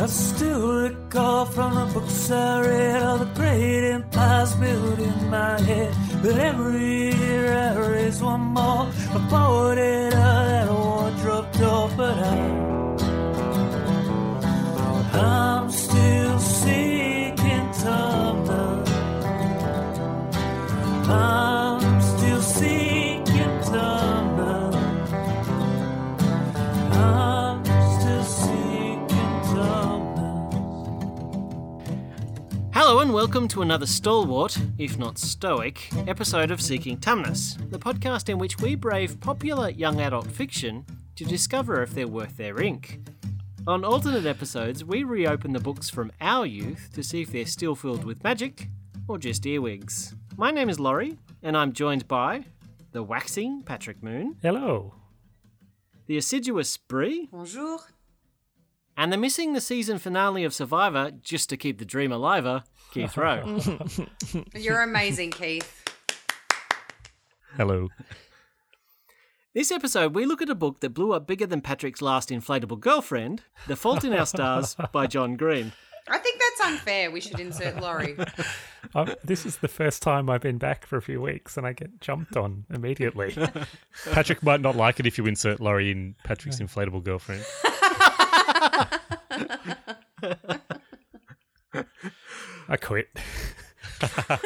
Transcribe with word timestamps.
I 0.00 0.06
still 0.06 0.82
recall 0.82 1.44
from 1.46 1.74
the 1.74 1.86
books 1.92 2.30
I 2.30 2.60
read 2.60 3.02
all 3.02 3.18
the 3.18 3.24
great 3.34 3.90
empires 3.90 4.54
built 4.54 4.98
in 5.00 5.28
my 5.28 5.60
head. 5.60 5.92
But 6.22 6.38
every 6.38 7.12
year 7.16 7.52
I 7.52 7.76
raise 7.78 8.22
one 8.22 8.40
more. 8.40 8.86
I 9.16 9.18
boarded 9.28 10.14
out 10.14 10.44
that 10.46 10.68
wardrobe 10.70 11.52
door, 11.58 11.90
but 11.96 12.16
I. 12.16 12.68
I'm 15.20 15.68
still 15.70 16.38
seeking 16.38 17.66
Tumnus. 17.82 18.88
I'm 21.08 21.47
Hello 32.88 33.00
and 33.00 33.12
welcome 33.12 33.46
to 33.48 33.60
another 33.60 33.84
stalwart, 33.84 34.56
if 34.78 34.96
not 34.96 35.18
stoic, 35.18 35.90
episode 36.08 36.50
of 36.50 36.58
Seeking 36.58 36.96
Tumnus, 36.96 37.58
the 37.70 37.78
podcast 37.78 38.30
in 38.30 38.38
which 38.38 38.60
we 38.60 38.74
brave 38.74 39.20
popular 39.20 39.68
young 39.68 40.00
adult 40.00 40.26
fiction 40.30 40.86
to 41.14 41.26
discover 41.26 41.82
if 41.82 41.90
they're 41.90 42.08
worth 42.08 42.38
their 42.38 42.62
ink. 42.62 43.00
On 43.66 43.84
alternate 43.84 44.24
episodes, 44.24 44.86
we 44.86 45.02
reopen 45.04 45.52
the 45.52 45.60
books 45.60 45.90
from 45.90 46.10
our 46.22 46.46
youth 46.46 46.88
to 46.94 47.02
see 47.02 47.20
if 47.20 47.30
they're 47.30 47.44
still 47.44 47.74
filled 47.74 48.04
with 48.04 48.24
magic 48.24 48.68
or 49.06 49.18
just 49.18 49.44
earwigs. 49.44 50.14
My 50.38 50.50
name 50.50 50.70
is 50.70 50.80
Laurie, 50.80 51.18
and 51.42 51.58
I'm 51.58 51.74
joined 51.74 52.08
by 52.08 52.46
the 52.92 53.02
waxing 53.02 53.64
Patrick 53.64 54.02
Moon, 54.02 54.36
Hello. 54.40 54.94
the 56.06 56.16
assiduous 56.16 56.78
Brie, 56.78 57.28
Bonjour. 57.30 57.80
and 58.96 59.12
the 59.12 59.18
missing 59.18 59.52
the 59.52 59.60
season 59.60 59.98
finale 59.98 60.42
of 60.42 60.54
Survivor 60.54 61.10
just 61.22 61.50
to 61.50 61.58
keep 61.58 61.78
the 61.78 61.84
dream 61.84 62.10
alive, 62.10 62.62
Keith 62.98 63.16
Rowe. 63.16 63.60
You're 64.54 64.82
amazing, 64.82 65.30
Keith. 65.30 65.84
Hello. 67.56 67.88
This 69.54 69.70
episode, 69.70 70.16
we 70.16 70.26
look 70.26 70.42
at 70.42 70.50
a 70.50 70.54
book 70.56 70.80
that 70.80 70.90
blew 70.90 71.12
up 71.12 71.26
bigger 71.26 71.46
than 71.46 71.60
Patrick's 71.60 72.02
last 72.02 72.30
inflatable 72.30 72.80
girlfriend, 72.80 73.42
The 73.68 73.76
Fault 73.76 74.02
in 74.02 74.12
Our 74.12 74.26
Stars 74.26 74.74
by 74.92 75.06
John 75.06 75.36
Green. 75.36 75.70
I 76.08 76.18
think 76.18 76.40
that's 76.40 76.72
unfair. 76.72 77.12
We 77.12 77.20
should 77.20 77.38
insert 77.40 77.80
Laurie. 77.80 78.16
Um, 78.94 79.12
this 79.22 79.44
is 79.44 79.58
the 79.58 79.68
first 79.68 80.02
time 80.02 80.30
I've 80.30 80.40
been 80.40 80.56
back 80.56 80.86
for 80.86 80.96
a 80.96 81.02
few 81.02 81.20
weeks 81.20 81.58
and 81.58 81.66
I 81.66 81.72
get 81.74 82.00
jumped 82.00 82.36
on 82.38 82.64
immediately. 82.72 83.36
Patrick 84.12 84.42
might 84.42 84.60
not 84.62 84.76
like 84.76 84.98
it 84.98 85.04
if 85.04 85.18
you 85.18 85.26
insert 85.26 85.60
Laurie 85.60 85.90
in 85.90 86.14
Patrick's 86.24 86.58
inflatable 86.58 87.02
girlfriend. 87.04 87.44
I 92.68 92.76
quit. 92.76 93.08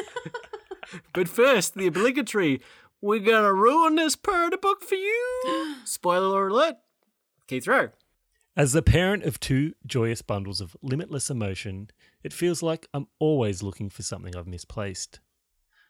But 1.13 1.27
first, 1.27 1.75
the 1.75 1.87
obligatory, 1.87 2.61
we're 3.01 3.19
gonna 3.19 3.53
ruin 3.53 3.95
this 3.95 4.15
part 4.15 4.45
of 4.45 4.51
the 4.51 4.57
book 4.57 4.83
for 4.83 4.95
you. 4.95 5.75
Spoiler 5.85 6.47
alert. 6.47 6.75
Keith 7.47 7.67
Rowe. 7.67 7.89
As 8.55 8.73
the 8.73 8.83
parent 8.83 9.23
of 9.23 9.39
two 9.39 9.73
joyous 9.85 10.21
bundles 10.21 10.61
of 10.61 10.77
limitless 10.81 11.29
emotion, 11.29 11.89
it 12.23 12.33
feels 12.33 12.61
like 12.61 12.87
I'm 12.93 13.07
always 13.19 13.63
looking 13.63 13.89
for 13.89 14.03
something 14.03 14.35
I've 14.35 14.47
misplaced. 14.47 15.19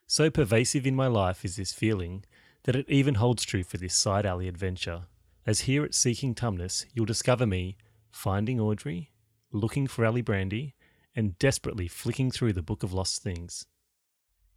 So 0.07 0.29
pervasive 0.29 0.87
in 0.87 0.95
my 0.95 1.07
life 1.07 1.43
is 1.43 1.57
this 1.57 1.73
feeling 1.73 2.23
that 2.63 2.75
it 2.75 2.85
even 2.87 3.15
holds 3.15 3.43
true 3.43 3.63
for 3.63 3.77
this 3.77 3.93
side 3.93 4.25
alley 4.25 4.47
adventure. 4.47 5.03
As 5.45 5.61
here 5.61 5.83
at 5.83 5.93
Seeking 5.93 6.33
Tumnus, 6.33 6.85
you'll 6.93 7.05
discover 7.05 7.45
me 7.45 7.75
finding 8.11 8.59
Audrey, 8.59 9.11
looking 9.51 9.87
for 9.87 10.05
Alibrandi, 10.05 10.73
and 11.15 11.37
desperately 11.39 11.87
flicking 11.87 12.31
through 12.31 12.53
the 12.53 12.61
Book 12.61 12.83
of 12.83 12.93
Lost 12.93 13.21
Things. 13.21 13.65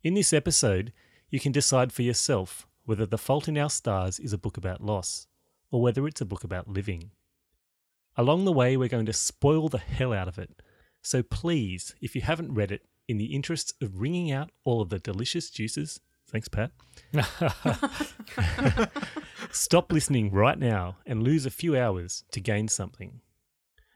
In 0.03 0.15
this 0.15 0.33
episode, 0.33 0.93
you 1.31 1.41
can 1.41 1.53
decide 1.53 1.93
for 1.93 2.03
yourself 2.03 2.67
whether 2.85 3.07
The 3.07 3.19
Fault 3.19 3.49
in 3.49 3.59
Our 3.59 3.71
Stars 3.71 4.19
is 4.19 4.33
a 4.33 4.39
book 4.39 4.57
about 4.57 4.81
loss, 4.81 5.27
or 5.71 5.83
whether 5.83 6.07
it's 6.07 6.21
a 6.21 6.27
book 6.27 6.45
about 6.45 6.69
living. 6.69 7.11
Along 8.17 8.45
the 8.45 8.53
way, 8.53 8.77
we're 8.77 8.89
going 8.89 9.07
to 9.07 9.13
spoil 9.13 9.69
the 9.69 9.79
hell 9.79 10.13
out 10.13 10.29
of 10.29 10.39
it. 10.39 10.63
So 11.03 11.23
please, 11.23 11.95
if 12.01 12.15
you 12.15 12.23
haven't 12.23 12.55
read 12.55 12.73
it, 12.73 12.83
in 13.09 13.19
the 13.19 13.35
interests 13.35 13.73
of 13.81 14.01
wringing 14.01 14.33
out 14.33 14.51
all 14.65 14.81
of 14.81 14.89
the 14.89 14.99
delicious 14.99 15.51
juices, 15.51 16.01
thanks, 16.27 16.49
Pat, 16.49 16.73
stop 19.53 19.93
listening 19.93 20.31
right 20.33 20.59
now 20.59 20.97
and 21.07 21.23
lose 21.23 21.47
a 21.47 21.51
few 21.51 21.77
hours 21.77 22.25
to 22.33 22.41
gain 22.41 22.69
something. 22.69 23.21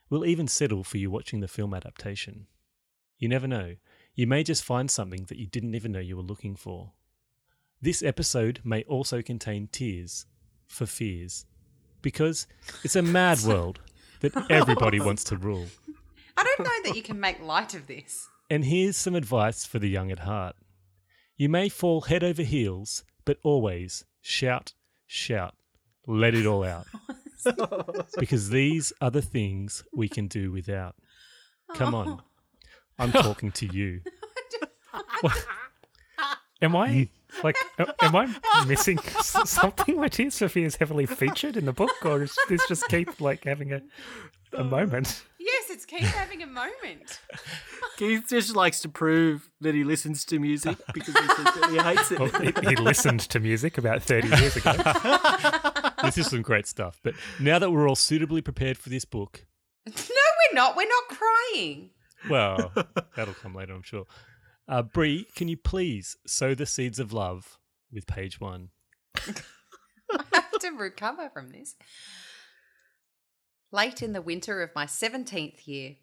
We'll 0.09 0.27
even 0.27 0.49
settle 0.49 0.85
for 0.85 0.99
you 0.99 1.11
watching 1.11 1.41
the 1.41 1.49
film 1.49 1.75
adaptation. 1.75 2.47
You 3.21 3.29
never 3.29 3.47
know, 3.47 3.77
you 4.15 4.27
may 4.27 4.43
just 4.43 4.65
find 4.65 4.91
something 4.91 5.27
that 5.27 5.37
you 5.37 5.47
didn't 5.47 5.75
even 5.75 5.93
know 5.93 6.01
you 6.01 6.17
were 6.17 6.23
looking 6.23 6.57
for. 6.57 6.93
This 7.83 8.03
episode 8.03 8.61
may 8.65 8.83
also 8.85 9.21
contain 9.21 9.69
tears 9.71 10.25
for 10.67 10.87
fears, 10.87 11.45
because 12.01 12.47
it's 12.83 12.97
a 12.97 13.03
mad 13.03 13.41
world 13.47 13.79
that 14.21 14.51
everybody 14.51 15.01
wants 15.01 15.23
to 15.25 15.37
rule. 15.37 15.67
I 16.35 16.43
don't 16.45 16.61
know 16.61 16.83
that 16.91 16.97
you 16.97 17.03
can 17.03 17.21
make 17.21 17.41
light 17.43 17.75
of 17.75 17.87
this. 17.87 18.27
And 18.49 18.65
here's 18.65 18.97
some 18.97 19.15
advice 19.15 19.67
for 19.67 19.79
the 19.79 19.89
young 19.89 20.11
at 20.11 20.21
heart. 20.21 20.57
You 21.37 21.51
may 21.51 21.69
fall 21.69 22.01
head 22.01 22.25
over 22.25 22.43
heels, 22.43 23.05
but 23.27 23.39
always 23.43 24.07
shout, 24.23 24.73
shout, 25.07 25.55
let 26.07 26.35
it 26.35 26.47
all 26.47 26.65
out. 26.65 26.87
because 28.19 28.49
these 28.49 28.95
are 29.03 29.11
the 29.11 29.23
things 29.23 29.85
we 29.93 30.09
can 30.09 30.27
do 30.27 30.51
without. 30.51 30.95
Come 31.75 31.95
on. 31.95 32.09
Oh. 32.09 32.21
I'm 33.01 33.13
talking 33.27 33.51
to 33.53 33.67
you. 33.67 34.01
Am 36.63 36.77
I 36.77 37.09
like 37.43 37.57
am 37.79 38.15
I 38.15 38.65
missing 38.67 38.99
s- 39.19 39.49
something 39.49 39.97
where 39.97 40.11
Tears 40.11 40.39
for 40.39 40.47
Fears 40.49 40.77
heavily 40.77 41.07
featured 41.07 41.57
in 41.57 41.65
the 41.65 41.73
book, 41.73 42.05
or 42.05 42.23
is 42.23 42.37
this 42.51 42.61
just 42.69 42.87
Keith 42.89 43.19
like 43.19 43.45
having 43.45 43.73
a 43.73 43.81
a 44.53 44.63
moment? 44.63 45.25
Yes, 45.39 45.71
it's 45.71 45.87
Keith 45.87 46.03
having 46.03 46.43
a 46.43 46.47
moment. 46.47 47.21
Keith 47.97 48.27
just 48.29 48.55
likes 48.55 48.81
to 48.81 48.91
prove 48.91 49.49
that 49.63 49.75
he 49.75 49.85
listens 49.85 50.27
to 50.27 50.39
music 50.39 50.77
because 50.93 51.15
he 51.19 51.27
says 51.29 51.45
that 51.45 51.69
he 51.71 51.79
hates 51.79 52.13
it. 52.13 52.19
Well, 52.21 52.29
he, 52.29 52.53
he 52.69 52.77
listened 52.77 53.21
to 53.21 53.41
music 53.41 53.79
about 53.79 54.03
thirty 54.03 54.29
years 54.29 54.57
ago. 54.57 54.73
This 56.03 56.19
is 56.19 56.27
some 56.27 56.43
great 56.43 56.67
stuff. 56.67 57.01
But 57.03 57.15
now 57.39 57.59
that 57.59 57.71
we're 57.71 57.89
all 57.89 57.97
suitably 57.97 58.43
prepared 58.43 58.77
for 58.77 58.91
this 58.91 59.07
book, 59.07 59.47
No, 59.87 59.93
we're 59.95 60.55
not. 60.55 60.77
We're 60.77 60.89
not 60.89 61.05
crying. 61.09 61.91
Well, 62.29 62.73
that'll 63.17 63.35
come 63.35 63.55
later, 63.55 63.75
I'm 63.75 63.83
sure. 63.83 64.07
Uh, 64.69 64.83
Bree, 64.83 65.27
can 65.35 65.49
you 65.49 65.57
please 65.57 66.17
sow 66.27 66.55
the 66.55 66.67
seeds 66.67 66.99
of 66.99 67.13
love 67.13 67.59
with 67.93 68.07
page 68.07 68.41
one? 68.41 68.71
I 69.17 70.25
have 70.33 70.59
to 70.61 70.71
recover 70.71 71.29
from 71.31 71.51
this. 71.51 71.77
Late 73.73 74.03
in 74.03 74.13
the 74.13 74.23
winter 74.23 74.63
of 74.63 74.75
my 74.75 74.87
17th 74.87 75.67
year, 75.67 75.97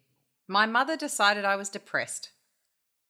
my 0.46 0.66
mother 0.66 0.96
decided 0.96 1.44
I 1.44 1.56
was 1.56 1.68
depressed. 1.68 2.30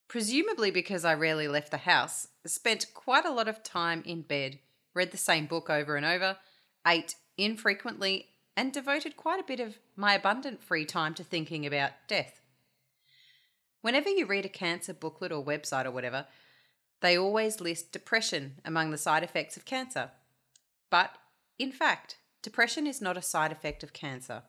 Presumably 0.08 0.70
because 0.70 1.04
I 1.04 1.14
rarely 1.14 1.48
left 1.48 1.70
the 1.70 1.78
house, 1.78 2.28
spent 2.46 2.86
quite 2.94 3.24
a 3.24 3.32
lot 3.32 3.46
of 3.46 3.62
time 3.62 4.02
in 4.06 4.22
bed, 4.22 4.58
read 4.94 5.12
the 5.12 5.18
same 5.18 5.46
book 5.46 5.70
over 5.70 5.96
and 5.96 6.06
over, 6.06 6.38
ate 6.86 7.14
infrequently, 7.36 8.26
and 8.56 8.72
devoted 8.72 9.16
quite 9.16 9.38
a 9.38 9.46
bit 9.46 9.60
of 9.60 9.78
my 9.94 10.14
abundant 10.14 10.62
free 10.62 10.84
time 10.84 11.14
to 11.14 11.22
thinking 11.22 11.64
about 11.64 11.92
death. 12.08 12.40
Whenever 13.80 14.08
you 14.08 14.26
read 14.26 14.44
a 14.44 14.50
cancer 14.50 14.92
booklet 14.92 15.32
or 15.32 15.44
website 15.44 15.84
or 15.84 15.90
whatever, 15.90 16.26
they 17.00 17.16
always 17.16 17.60
list 17.60 17.92
depression 17.92 18.60
among 18.64 18.90
the 18.90 18.98
side 18.98 19.22
effects 19.22 19.56
of 19.56 19.64
cancer. 19.64 20.10
But, 20.90 21.10
in 21.58 21.70
fact, 21.70 22.16
depression 22.42 22.86
is 22.86 23.00
not 23.00 23.16
a 23.16 23.22
side 23.22 23.52
effect 23.52 23.82
of 23.82 23.92
cancer. 23.92 24.42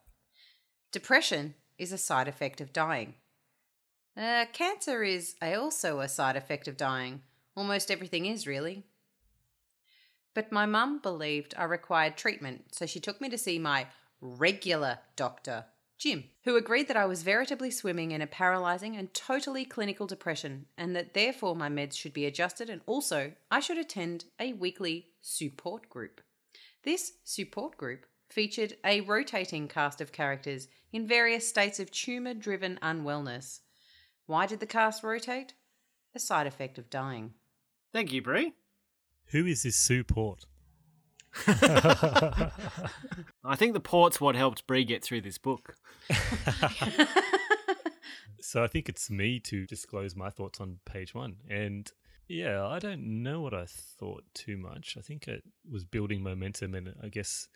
Depression 0.91 1.55
is 1.77 1.91
a 1.91 1.97
side 1.97 2.27
effect 2.27 2.59
of 2.59 2.73
dying. 2.73 3.15
Uh, 4.17 4.45
cancer 4.51 5.03
is 5.03 5.35
also 5.41 5.99
a 5.99 6.09
side 6.09 6.35
effect 6.35 6.67
of 6.67 6.75
dying. 6.75 7.21
Almost 7.55 7.91
everything 7.91 8.25
is, 8.25 8.47
really. 8.47 8.85
But 10.33 10.51
my 10.51 10.65
mum 10.65 10.99
believed 10.99 11.53
I 11.57 11.65
required 11.65 12.17
treatment, 12.17 12.73
so 12.73 12.85
she 12.85 12.99
took 12.99 13.21
me 13.21 13.29
to 13.29 13.37
see 13.37 13.59
my 13.59 13.87
regular 14.21 14.99
doctor, 15.15 15.65
Jim, 15.99 16.23
who 16.45 16.55
agreed 16.55 16.87
that 16.87 16.95
I 16.95 17.05
was 17.05 17.23
veritably 17.23 17.69
swimming 17.69 18.11
in 18.11 18.21
a 18.21 18.27
paralyzing 18.27 18.95
and 18.95 19.13
totally 19.13 19.65
clinical 19.65 20.07
depression, 20.07 20.65
and 20.77 20.95
that 20.95 21.13
therefore 21.13 21.57
my 21.57 21.67
meds 21.67 21.97
should 21.97 22.13
be 22.13 22.25
adjusted, 22.25 22.69
and 22.69 22.81
also 22.85 23.33
I 23.51 23.59
should 23.59 23.77
attend 23.77 24.23
a 24.39 24.53
weekly 24.53 25.07
support 25.21 25.89
group. 25.89 26.21
This 26.83 27.13
support 27.25 27.75
group 27.75 28.05
featured 28.29 28.77
a 28.85 29.01
rotating 29.01 29.67
cast 29.67 29.99
of 29.99 30.13
characters 30.13 30.69
in 30.93 31.05
various 31.05 31.49
states 31.49 31.81
of 31.81 31.91
tumour 31.91 32.33
driven 32.33 32.79
unwellness. 32.81 33.59
Why 34.25 34.45
did 34.45 34.61
the 34.61 34.65
cast 34.65 35.03
rotate? 35.03 35.53
A 36.15 36.19
side 36.19 36.47
effect 36.47 36.77
of 36.77 36.89
dying. 36.89 37.33
Thank 37.91 38.13
you, 38.13 38.21
Brie. 38.21 38.53
Who 39.27 39.45
is 39.45 39.63
this 39.63 39.75
Sue 39.75 40.05
Port? 40.05 40.45
I 41.47 42.51
think 43.55 43.73
the 43.73 43.79
port's 43.79 44.19
what 44.19 44.35
helped 44.35 44.67
Brie 44.67 44.83
get 44.83 45.03
through 45.03 45.21
this 45.21 45.37
book. 45.37 45.75
So 48.41 48.63
I 48.63 48.67
think 48.67 48.89
it's 48.89 49.11
me 49.11 49.39
to 49.41 49.67
disclose 49.67 50.15
my 50.15 50.31
thoughts 50.31 50.59
on 50.59 50.79
page 50.83 51.13
one. 51.13 51.35
And 51.49 51.91
yeah, 52.27 52.65
I 52.65 52.79
don't 52.79 53.21
know 53.21 53.41
what 53.41 53.53
I 53.53 53.65
thought 53.67 54.23
too 54.33 54.57
much. 54.57 54.95
I 54.97 55.01
think 55.01 55.27
it 55.27 55.43
was 55.69 55.83
building 55.83 56.23
momentum, 56.23 56.73
and 56.73 56.95
I 57.03 57.09
guess 57.09 57.47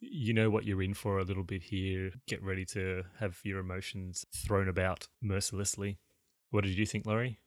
you 0.00 0.34
know 0.34 0.50
what 0.50 0.64
you're 0.64 0.82
in 0.82 0.92
for 0.92 1.18
a 1.18 1.24
little 1.24 1.44
bit 1.44 1.62
here. 1.62 2.10
Get 2.26 2.42
ready 2.42 2.66
to 2.66 3.04
have 3.18 3.40
your 3.44 3.60
emotions 3.60 4.26
thrown 4.34 4.68
about 4.68 5.08
mercilessly. 5.22 5.98
What 6.50 6.64
did 6.64 6.76
you 6.76 6.84
think, 6.86 7.06
Laurie? 7.06 7.38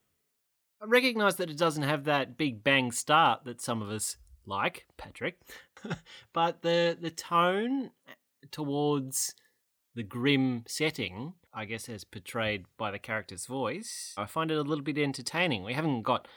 I 0.82 0.86
recognise 0.88 1.36
that 1.36 1.50
it 1.52 1.58
doesn't 1.58 1.84
have 1.84 2.06
that 2.06 2.38
big 2.38 2.64
bang 2.64 2.92
start 2.92 3.44
that 3.46 3.62
some 3.62 3.82
of 3.84 3.90
us 3.90 4.18
like, 4.48 4.86
Patrick, 4.98 5.40
but 6.34 6.62
the 6.62 6.98
the 7.00 7.12
tone 7.12 7.92
eh, 8.08 8.14
towards 8.52 9.36
the 9.96 10.04
grim 10.04 10.64
setting, 10.68 11.34
I 11.54 11.66
guess, 11.66 11.88
as 11.88 12.04
portrayed 12.04 12.66
by 12.78 12.92
the 12.92 13.00
character's 13.00 13.46
voice, 13.46 14.14
I 14.18 14.26
find 14.26 14.52
it 14.52 14.58
a 14.58 14.62
little 14.62 14.84
bit 14.84 14.98
entertaining. 14.98 15.64
We 15.64 15.74
haven't 15.74 16.04
got 16.04 16.28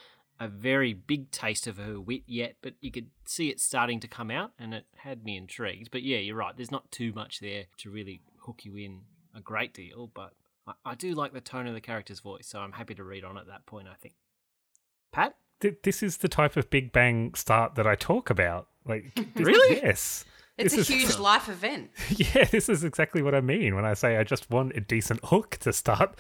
a 0.40 0.48
very 0.48 0.92
big 0.92 1.30
taste 1.30 1.66
of 1.66 1.78
her 1.78 2.00
wit 2.00 2.22
yet, 2.26 2.56
but 2.62 2.74
you 2.80 2.92
could 2.92 3.08
see 3.26 3.48
it 3.48 3.60
starting 3.60 3.98
to 4.00 4.08
come 4.08 4.30
out, 4.30 4.52
and 4.58 4.72
it 4.72 4.86
had 4.96 5.24
me 5.24 5.36
intrigued. 5.36 5.90
But 5.90 6.02
yeah, 6.02 6.18
you're 6.18 6.36
right. 6.36 6.56
There's 6.56 6.70
not 6.70 6.90
too 6.92 7.12
much 7.12 7.40
there 7.40 7.64
to 7.78 7.90
really 7.90 8.22
hook 8.42 8.64
you 8.64 8.76
in 8.76 9.00
a 9.34 9.40
great 9.40 9.74
deal, 9.74 10.10
but 10.14 10.34
I, 10.66 10.72
I 10.84 10.94
do 10.94 11.12
like 11.14 11.32
the 11.32 11.40
tone 11.40 11.66
of 11.66 11.74
the 11.74 11.80
character's 11.80 12.20
voice, 12.20 12.46
so 12.46 12.60
I'm 12.60 12.72
happy 12.72 12.94
to 12.94 13.04
read 13.04 13.24
on 13.24 13.36
at 13.36 13.48
that 13.48 13.66
point. 13.66 13.88
I 13.88 13.94
think. 13.94 14.14
Pat. 15.12 15.34
Th- 15.60 15.76
This 15.82 16.02
is 16.02 16.18
the 16.18 16.28
type 16.28 16.56
of 16.56 16.70
Big 16.70 16.92
Bang 16.92 17.34
start 17.34 17.74
that 17.76 17.86
I 17.86 17.94
talk 17.94 18.30
about. 18.30 18.68
Like, 18.86 19.14
this- 19.34 19.46
Really? 19.46 19.76
Yes. 19.82 20.24
It's 20.56 20.74
This 20.74 20.90
a 20.90 20.92
is- 20.92 21.00
huge 21.08 21.18
life 21.20 21.48
event. 21.48 21.90
Yeah, 22.10 22.44
this 22.44 22.68
is 22.68 22.82
exactly 22.84 23.22
what 23.22 23.34
I 23.34 23.40
mean 23.40 23.74
when 23.76 23.84
I 23.84 23.94
say 23.94 24.16
I 24.16 24.24
just 24.24 24.50
want 24.50 24.76
a 24.76 24.80
decent 24.80 25.20
hook 25.24 25.56
to 25.60 25.72
start 25.72 26.16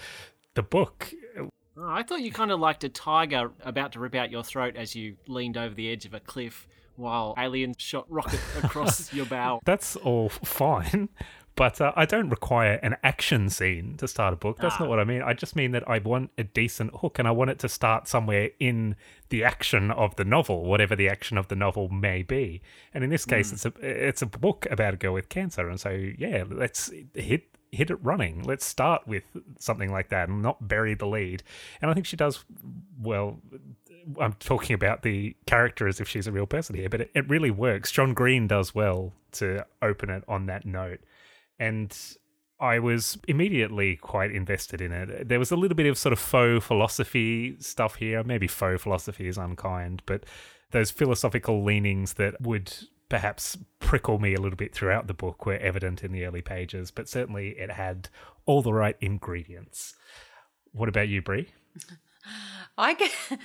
the 0.54 0.62
book. 0.62 1.12
Oh, 1.38 1.48
I 1.80 2.02
thought 2.02 2.20
you 2.20 2.30
kind 2.32 2.50
of 2.52 2.60
liked 2.60 2.84
a 2.84 2.88
tiger 2.88 3.50
about 3.64 3.92
to 3.92 4.00
rip 4.00 4.14
out 4.14 4.30
your 4.30 4.42
throat 4.44 4.76
as 4.76 4.94
you 4.94 5.16
leaned 5.26 5.56
over 5.56 5.74
the 5.74 5.90
edge 5.90 6.04
of 6.06 6.14
a 6.14 6.20
cliff 6.20 6.66
while 6.96 7.34
aliens 7.38 7.76
shot 7.78 8.04
rocket 8.08 8.40
across 8.62 9.12
your 9.12 9.26
bow. 9.26 9.60
That's 9.64 9.94
all 9.96 10.28
fine, 10.28 11.08
but 11.58 11.80
uh, 11.80 11.92
I 11.96 12.06
don't 12.06 12.30
require 12.30 12.74
an 12.84 12.96
action 13.02 13.50
scene 13.50 13.96
to 13.96 14.06
start 14.06 14.32
a 14.32 14.36
book. 14.36 14.58
That's 14.58 14.78
not 14.78 14.88
what 14.88 15.00
I 15.00 15.04
mean. 15.04 15.22
I 15.22 15.34
just 15.34 15.56
mean 15.56 15.72
that 15.72 15.82
I 15.88 15.98
want 15.98 16.30
a 16.38 16.44
decent 16.44 16.94
hook 16.94 17.18
and 17.18 17.26
I 17.26 17.32
want 17.32 17.50
it 17.50 17.58
to 17.58 17.68
start 17.68 18.06
somewhere 18.06 18.50
in 18.60 18.94
the 19.30 19.42
action 19.42 19.90
of 19.90 20.14
the 20.14 20.24
novel, 20.24 20.64
whatever 20.64 20.94
the 20.94 21.08
action 21.08 21.36
of 21.36 21.48
the 21.48 21.56
novel 21.56 21.88
may 21.88 22.22
be. 22.22 22.62
And 22.94 23.02
in 23.02 23.10
this 23.10 23.24
case, 23.24 23.52
it's 23.52 23.66
a 23.66 23.72
it's 23.80 24.22
a 24.22 24.26
book 24.26 24.68
about 24.70 24.94
a 24.94 24.96
girl 24.96 25.14
with 25.14 25.28
cancer, 25.28 25.68
and 25.68 25.80
so 25.80 25.90
yeah, 25.90 26.44
let's 26.48 26.92
hit 27.14 27.48
hit 27.72 27.90
it 27.90 27.98
running. 28.04 28.44
Let's 28.44 28.64
start 28.64 29.08
with 29.08 29.24
something 29.58 29.90
like 29.90 30.10
that 30.10 30.28
and 30.28 30.40
not 30.40 30.68
bury 30.68 30.94
the 30.94 31.06
lead. 31.06 31.42
And 31.82 31.90
I 31.90 31.94
think 31.94 32.06
she 32.06 32.16
does 32.16 32.44
well. 33.00 33.40
I'm 34.20 34.34
talking 34.34 34.74
about 34.74 35.02
the 35.02 35.34
character 35.46 35.88
as 35.88 36.00
if 36.00 36.08
she's 36.08 36.28
a 36.28 36.32
real 36.32 36.46
person 36.46 36.76
here, 36.76 36.88
but 36.88 37.00
it, 37.00 37.10
it 37.14 37.28
really 37.28 37.50
works. 37.50 37.90
John 37.90 38.14
Green 38.14 38.46
does 38.46 38.76
well 38.76 39.12
to 39.32 39.66
open 39.82 40.08
it 40.08 40.22
on 40.28 40.46
that 40.46 40.64
note. 40.64 41.00
And 41.58 41.96
I 42.60 42.78
was 42.78 43.18
immediately 43.28 43.96
quite 43.96 44.32
invested 44.32 44.80
in 44.80 44.92
it. 44.92 45.28
There 45.28 45.38
was 45.38 45.50
a 45.50 45.56
little 45.56 45.76
bit 45.76 45.86
of 45.86 45.96
sort 45.96 46.12
of 46.12 46.18
faux 46.18 46.64
philosophy 46.64 47.56
stuff 47.60 47.96
here. 47.96 48.24
Maybe 48.24 48.46
faux 48.46 48.82
philosophy 48.82 49.28
is 49.28 49.38
unkind, 49.38 50.02
but 50.06 50.24
those 50.70 50.90
philosophical 50.90 51.64
leanings 51.64 52.14
that 52.14 52.40
would 52.40 52.72
perhaps 53.08 53.56
prickle 53.78 54.18
me 54.18 54.34
a 54.34 54.40
little 54.40 54.56
bit 54.56 54.74
throughout 54.74 55.06
the 55.06 55.14
book 55.14 55.46
were 55.46 55.56
evident 55.56 56.02
in 56.02 56.12
the 56.12 56.24
early 56.24 56.42
pages, 56.42 56.90
but 56.90 57.08
certainly 57.08 57.50
it 57.50 57.70
had 57.70 58.08
all 58.44 58.60
the 58.60 58.72
right 58.72 58.96
ingredients. 59.00 59.94
What 60.72 60.88
about 60.88 61.08
you, 61.08 61.22
Brie? 61.22 61.48
I 62.78 62.94
get, 62.94 63.10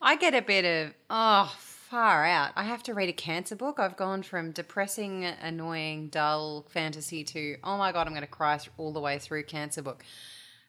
I 0.00 0.16
get 0.16 0.34
a 0.34 0.42
bit 0.42 0.64
of 0.64 0.94
oh 1.10 1.54
far 1.90 2.24
out. 2.24 2.52
I 2.54 2.62
have 2.62 2.84
to 2.84 2.94
read 2.94 3.08
a 3.08 3.12
cancer 3.12 3.56
book. 3.56 3.80
I've 3.80 3.96
gone 3.96 4.22
from 4.22 4.52
depressing, 4.52 5.24
annoying, 5.24 6.08
dull 6.08 6.66
fantasy 6.70 7.24
to 7.24 7.56
oh 7.64 7.76
my 7.76 7.90
god, 7.90 8.06
I'm 8.06 8.12
going 8.12 8.22
to 8.22 8.28
cry 8.28 8.58
all 8.78 8.92
the 8.92 9.00
way 9.00 9.18
through 9.18 9.42
cancer 9.44 9.82
book. 9.82 10.04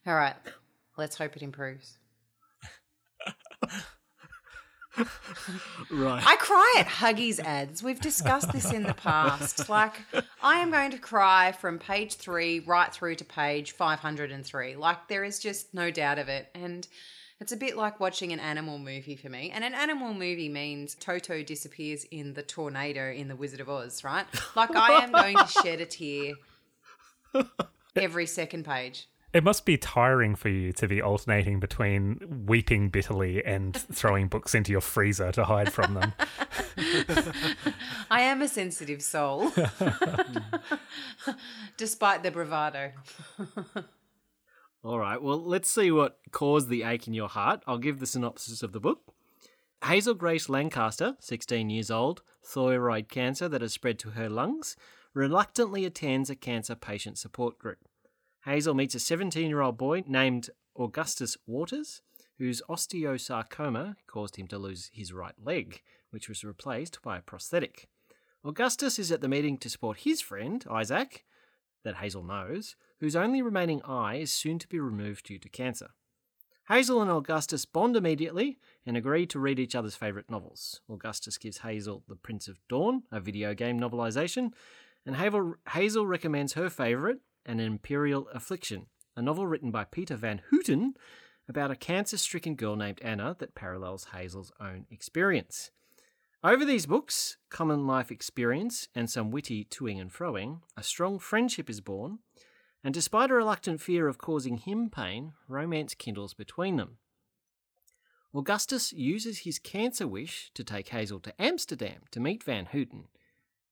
All 0.08 0.16
right, 0.16 0.36
let's 0.98 1.18
hope 1.18 1.36
it 1.36 1.44
improves. 1.44 1.98
Right. 5.90 6.24
I 6.26 6.36
cry 6.36 6.76
at 6.80 6.88
Huggies 6.88 7.40
ads. 7.40 7.82
We've 7.82 8.00
discussed 8.00 8.52
this 8.52 8.72
in 8.72 8.84
the 8.84 8.94
past. 8.94 9.62
Like, 9.70 10.02
I 10.44 10.60
am 10.60 10.70
going 10.70 10.92
to 10.92 10.98
cry 10.98 11.54
from 11.54 11.80
page 11.80 12.16
three 12.16 12.60
right 12.60 12.94
through 12.94 13.16
to 13.16 13.26
page 13.26 13.72
503. 13.72 14.76
Like, 14.76 15.08
there 15.08 15.24
is 15.24 15.40
just 15.40 15.74
no 15.74 15.92
doubt 15.92 16.20
of 16.20 16.28
it. 16.28 16.50
And 16.54 16.86
it's 17.42 17.52
a 17.52 17.58
bit 17.58 17.76
like 17.76 18.00
watching 18.00 18.32
an 18.32 18.40
animal 18.40 18.78
movie 18.78 19.16
for 19.16 19.28
me. 19.28 19.50
And 19.50 19.64
an 19.64 19.74
animal 19.74 20.14
movie 20.14 20.48
means 20.48 20.94
Toto 20.94 21.42
disappears 21.42 22.06
in 22.12 22.34
the 22.34 22.44
tornado 22.44 23.12
in 23.12 23.28
The 23.28 23.36
Wizard 23.36 23.60
of 23.60 23.68
Oz, 23.68 24.04
right? 24.04 24.28
Like, 24.56 24.76
I 24.76 25.04
am 25.04 25.12
going 25.12 25.36
to 25.36 25.48
shed 25.48 25.82
a 25.82 25.88
tear 25.88 26.36
every 27.96 28.28
second 28.28 28.64
page. 28.64 29.08
It 29.34 29.44
must 29.44 29.66
be 29.66 29.76
tiring 29.76 30.36
for 30.36 30.50
you 30.50 30.72
to 30.74 30.88
be 30.88 31.02
alternating 31.02 31.60
between 31.60 32.44
weeping 32.46 32.90
bitterly 32.90 33.44
and 33.44 33.76
throwing 33.76 34.28
books 34.28 34.54
into 34.54 34.72
your 34.72 34.82
freezer 34.82 35.32
to 35.32 35.46
hide 35.46 35.74
from 35.74 35.96
them. 35.96 36.14
I 38.12 38.22
am 38.22 38.44
a 38.44 38.48
sensitive 38.48 39.02
soul, 39.02 39.52
despite 41.78 42.22
the 42.22 42.30
bravado. 42.32 42.92
All 44.84 44.98
right, 44.98 45.22
well, 45.22 45.40
let's 45.40 45.70
see 45.70 45.92
what 45.92 46.18
caused 46.32 46.68
the 46.68 46.82
ache 46.82 47.08
in 47.08 47.14
your 47.14 47.30
heart. 47.30 47.62
I'll 47.68 47.78
give 47.78 48.00
the 48.00 48.08
synopsis 48.08 48.64
of 48.64 48.72
the 48.72 48.80
book. 48.80 49.14
Hazel 49.84 50.16
Grace 50.16 50.50
Lancaster, 50.50 51.16
16 51.20 51.70
years 51.70 51.92
old, 51.92 52.24
thyroid 52.44 53.08
cancer 53.08 53.48
that 53.48 53.62
has 53.62 53.74
spread 53.74 54.00
to 54.00 54.12
her 54.12 54.28
lungs, 54.28 54.76
reluctantly 55.14 55.86
attends 55.86 56.32
a 56.32 56.36
cancer 56.36 56.74
patient 56.74 57.20
support 57.20 57.60
group. 57.60 57.78
Hazel 58.46 58.74
meets 58.74 58.96
a 58.96 59.00
17 59.00 59.50
year 59.50 59.62
old 59.62 59.78
boy 59.78 60.04
named 60.08 60.50
Augustus 60.76 61.38
Waters, 61.46 62.02
whose 62.40 62.64
osteosarcoma 62.68 63.98
caused 64.08 64.38
him 64.38 64.48
to 64.48 64.58
lose 64.58 64.90
his 64.92 65.14
right 65.14 65.36
leg, 65.44 65.84
which 66.10 66.28
was 66.28 66.44
replaced 66.44 67.04
by 67.04 67.20
a 67.20 67.22
prosthetic. 67.22 67.88
Augustus 68.44 68.98
is 68.98 69.12
at 69.12 69.22
the 69.22 69.28
meeting 69.28 69.60
to 69.60 69.70
support 69.70 70.00
his 70.00 70.22
friend, 70.22 70.66
Isaac, 70.72 71.24
that 71.84 71.98
Hazel 71.98 72.24
knows, 72.24 72.76
whose 73.02 73.16
only 73.16 73.42
remaining 73.42 73.82
eye 73.84 74.16
is 74.16 74.32
soon 74.32 74.60
to 74.60 74.68
be 74.68 74.80
removed 74.80 75.26
due 75.26 75.40
to 75.40 75.50
cancer. 75.50 75.90
Hazel 76.70 77.02
and 77.02 77.12
Augustus 77.12 77.66
bond 77.66 77.98
immediately 77.98 78.60
and 78.86 78.96
agree 78.96 79.26
to 79.26 79.40
read 79.40 79.60
each 79.60 79.76
other's 79.76 79.96
favourite 79.96 80.30
novels. 80.30 80.82
Augustus 80.88 81.38
gives 81.38 81.58
Hazel 81.58 82.04
The 82.08 82.16
Prince 82.16 82.48
of 82.48 82.60
Dawn, 82.70 83.04
a 83.12 83.20
video 83.20 83.56
game 83.56 83.80
novelisation, 83.80 84.54
and 85.06 85.16
Hazel, 85.70 86.06
recommends 86.06 86.54
her 86.54 86.70
favourite, 86.70 87.18
An 87.44 87.60
Imperial 87.60 88.30
Affliction, 88.30 88.86
a 89.18 89.22
novel 89.22 89.48
written 89.48 89.72
by 89.72 89.84
Peter 89.84 90.16
Van 90.16 90.44
Houten 90.52 90.94
about 91.50 91.72
a 91.72 91.76
cancer 91.76 92.18
stricken 92.18 92.56
girl 92.56 92.76
named 92.76 93.02
Anna 93.02 93.36
that 93.40 93.56
parallels 93.56 94.10
Hazel's 94.14 94.52
own 94.62 94.86
experience. 94.92 95.72
Over 96.44 96.64
these 96.64 96.86
books, 96.86 97.38
common 97.50 97.88
life 97.88 98.12
experience, 98.12 98.88
and 98.94 99.10
some 99.10 99.32
witty 99.32 99.66
toing 99.66 100.00
and 100.00 100.14
froing, 100.14 100.62
a 100.78 100.84
strong 100.84 101.18
friendship 101.18 101.68
is 101.68 101.82
born, 101.82 102.20
and 102.84 102.94
despite 102.94 103.32
a 103.32 103.34
reluctant 103.34 103.82
fear 103.82 104.08
of 104.08 104.18
causing 104.18 104.58
him 104.58 104.90
pain, 104.90 105.34
romance 105.48 105.94
kindles 105.94 106.34
between 106.34 106.78
them. 106.78 106.98
Augustus 108.34 108.94
uses 108.94 109.40
his 109.40 109.60
cancer 109.60 110.08
wish 110.08 110.52
to 110.54 110.64
take 110.64 110.90
Hazel 110.90 111.20
to 111.20 111.42
Amsterdam 111.42 112.02
to 112.12 112.20
meet 112.20 112.44
Van 112.44 112.68
Houten. 112.68 113.08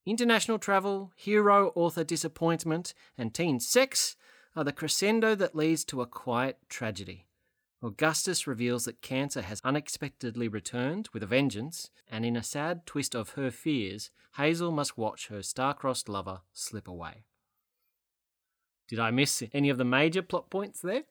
International 0.06 0.60
travel, 0.60 1.12
hero 1.16 1.72
author 1.76 2.04
disappointment, 2.04 2.94
and 3.18 3.34
teen 3.34 3.60
sex 3.60 4.16
are 4.56 4.64
the 4.64 4.74
crescendo 4.74 5.36
that 5.36 5.56
leads 5.56 5.86
to 5.86 6.02
a 6.02 6.08
quiet 6.08 6.58
tragedy. 6.68 7.28
Augustus 7.82 8.46
reveals 8.46 8.84
that 8.84 9.02
cancer 9.02 9.42
has 9.42 9.62
unexpectedly 9.64 10.50
returned 10.50 11.08
with 11.14 11.24
a 11.24 11.28
vengeance, 11.28 11.90
and 12.12 12.26
in 12.26 12.36
a 12.36 12.44
sad 12.44 12.86
twist 12.86 13.16
of 13.16 13.32
her 13.32 13.52
fears, 13.52 14.12
Hazel 14.36 14.72
must 14.72 14.98
watch 14.98 15.28
her 15.28 15.42
star-crossed 15.42 16.10
lover 16.10 16.42
slip 16.52 16.88
away. 16.88 17.24
Did 18.90 19.00
I 19.00 19.12
miss 19.12 19.44
any 19.54 19.70
of 19.70 19.78
the 19.78 19.86
major 19.86 20.22
plot 20.22 20.50
points 20.50 20.82
there? 20.82 21.04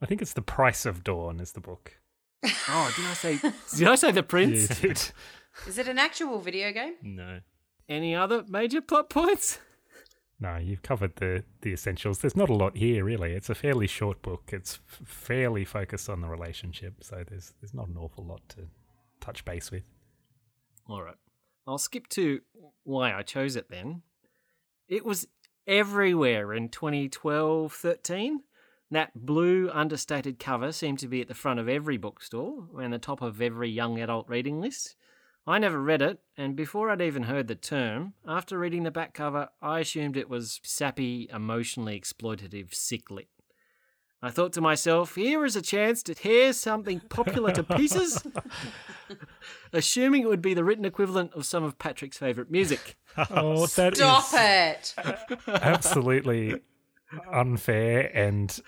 I 0.00 0.06
think 0.06 0.22
it's 0.22 0.32
The 0.32 0.42
Price 0.42 0.86
of 0.86 1.04
Dawn 1.04 1.38
is 1.38 1.52
the 1.52 1.60
book. 1.60 1.98
Oh, 2.70 2.92
did 2.94 3.04
I 3.06 3.14
say? 3.14 3.52
did 3.76 3.88
I 3.88 3.94
say 3.94 4.10
the 4.12 4.22
prince? 4.22 4.68
You 4.82 4.88
did. 4.90 5.12
Is 5.66 5.78
it 5.78 5.88
an 5.88 5.98
actual 5.98 6.38
video 6.40 6.70
game? 6.72 6.94
No. 7.02 7.40
Any 7.88 8.14
other 8.14 8.44
major 8.46 8.80
plot 8.80 9.08
points? 9.10 9.58
No, 10.38 10.56
you've 10.56 10.82
covered 10.82 11.16
the, 11.16 11.42
the 11.62 11.72
essentials. 11.72 12.18
There's 12.18 12.36
not 12.36 12.48
a 12.48 12.54
lot 12.54 12.76
here, 12.76 13.04
really. 13.04 13.32
It's 13.32 13.50
a 13.50 13.54
fairly 13.54 13.86
short 13.88 14.22
book. 14.22 14.50
It's 14.52 14.78
f- 14.88 15.00
fairly 15.08 15.64
focused 15.64 16.08
on 16.08 16.20
the 16.20 16.28
relationship, 16.28 17.02
so 17.02 17.24
there's 17.28 17.54
there's 17.60 17.74
not 17.74 17.88
an 17.88 17.96
awful 17.96 18.24
lot 18.24 18.40
to 18.50 18.68
touch 19.20 19.44
base 19.44 19.70
with. 19.70 19.82
All 20.88 21.02
right. 21.02 21.16
I'll 21.66 21.78
skip 21.78 22.06
to 22.10 22.40
why 22.84 23.12
I 23.12 23.22
chose 23.22 23.56
it 23.56 23.68
then. 23.68 24.02
It 24.88 25.04
was 25.04 25.26
everywhere 25.68 26.54
in 26.54 26.70
2012 26.70 27.72
13. 27.72 28.40
That 28.90 29.26
blue 29.26 29.70
understated 29.70 30.38
cover 30.38 30.72
seemed 30.72 30.98
to 31.00 31.08
be 31.08 31.20
at 31.20 31.28
the 31.28 31.34
front 31.34 31.60
of 31.60 31.68
every 31.68 31.98
bookstore 31.98 32.68
and 32.80 32.90
the 32.92 32.98
top 32.98 33.20
of 33.20 33.42
every 33.42 33.68
young 33.68 34.00
adult 34.00 34.26
reading 34.28 34.62
list. 34.62 34.96
I 35.46 35.58
never 35.58 35.80
read 35.80 36.02
it, 36.02 36.20
and 36.36 36.56
before 36.56 36.90
I'd 36.90 37.02
even 37.02 37.24
heard 37.24 37.48
the 37.48 37.54
term, 37.54 38.14
after 38.26 38.58
reading 38.58 38.82
the 38.82 38.90
back 38.90 39.14
cover, 39.14 39.48
I 39.62 39.80
assumed 39.80 40.16
it 40.16 40.28
was 40.28 40.60
sappy, 40.62 41.28
emotionally 41.32 41.98
exploitative 41.98 42.74
sick 42.74 43.10
lit. 43.10 43.28
I 44.20 44.30
thought 44.30 44.52
to 44.54 44.60
myself, 44.60 45.14
here 45.14 45.44
is 45.44 45.54
a 45.54 45.62
chance 45.62 46.02
to 46.04 46.14
tear 46.14 46.52
something 46.52 47.00
popular 47.08 47.52
to 47.52 47.62
pieces, 47.62 48.20
assuming 49.72 50.22
it 50.22 50.28
would 50.28 50.42
be 50.42 50.54
the 50.54 50.64
written 50.64 50.84
equivalent 50.84 51.32
of 51.34 51.46
some 51.46 51.62
of 51.62 51.78
Patrick's 51.78 52.18
favourite 52.18 52.50
music. 52.50 52.96
Oh, 53.30 53.66
that 53.76 53.92
is 53.92 53.98
Stop 54.00 54.28
it. 54.32 54.94
absolutely 55.62 56.60
unfair 57.32 58.10
and 58.12 58.60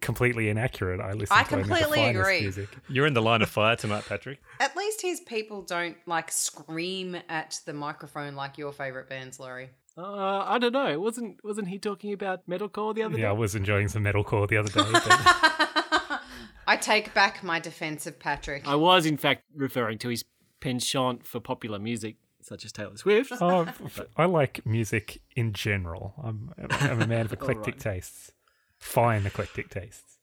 completely 0.00 0.48
inaccurate. 0.48 1.00
I 1.00 1.12
listen 1.12 1.36
I 1.36 1.42
to 1.42 1.56
only 1.56 1.68
the 1.68 1.74
completely 1.74 2.04
agree. 2.08 2.40
music. 2.40 2.68
You're 2.88 3.06
in 3.06 3.14
the 3.14 3.22
line 3.22 3.42
of 3.42 3.50
fire 3.50 3.76
tonight, 3.76 4.04
Patrick. 4.08 4.40
At 4.60 4.76
least 4.76 5.02
his 5.02 5.20
people 5.20 5.60
don't 5.60 5.96
like 6.06 6.32
scream 6.32 7.18
at 7.28 7.60
the 7.66 7.74
microphone 7.74 8.34
like 8.34 8.56
your 8.56 8.72
favorite 8.72 9.10
bands, 9.10 9.38
Laurie. 9.38 9.70
Uh, 9.98 10.44
I 10.46 10.58
don't 10.58 10.72
know. 10.72 10.98
Wasn't 11.00 11.42
wasn't 11.44 11.68
he 11.68 11.78
talking 11.78 12.12
about 12.12 12.48
metalcore 12.48 12.94
the 12.94 13.02
other 13.02 13.16
day? 13.16 13.22
Yeah, 13.22 13.30
I 13.30 13.32
was 13.32 13.54
enjoying 13.54 13.88
some 13.88 14.04
metalcore 14.04 14.48
the 14.48 14.56
other 14.56 14.70
day. 14.70 14.88
But 14.90 15.04
I 16.66 16.76
take 16.80 17.12
back 17.12 17.42
my 17.42 17.58
defense 17.60 18.06
of 18.06 18.18
Patrick. 18.18 18.66
I 18.66 18.76
was 18.76 19.04
in 19.06 19.16
fact 19.16 19.44
referring 19.54 19.98
to 19.98 20.08
his 20.08 20.24
penchant 20.60 21.26
for 21.26 21.40
popular 21.40 21.78
music, 21.78 22.16
such 22.40 22.64
as 22.64 22.72
Taylor 22.72 22.96
Swift. 22.96 23.32
oh, 23.40 23.62
f- 23.84 24.00
I 24.16 24.26
like 24.26 24.64
music 24.64 25.20
in 25.34 25.52
general. 25.52 26.14
I'm, 26.22 26.52
I'm 26.70 27.02
a 27.02 27.06
man 27.06 27.26
of 27.26 27.32
eclectic 27.38 27.78
tastes, 27.78 28.32
fine 28.78 29.26
eclectic 29.26 29.68
tastes. 29.70 30.18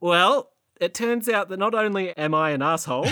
Well, 0.00 0.50
it 0.80 0.94
turns 0.94 1.28
out 1.28 1.48
that 1.48 1.58
not 1.58 1.74
only 1.74 2.16
am 2.16 2.34
I 2.34 2.50
an 2.50 2.60
asshole, 2.62 3.04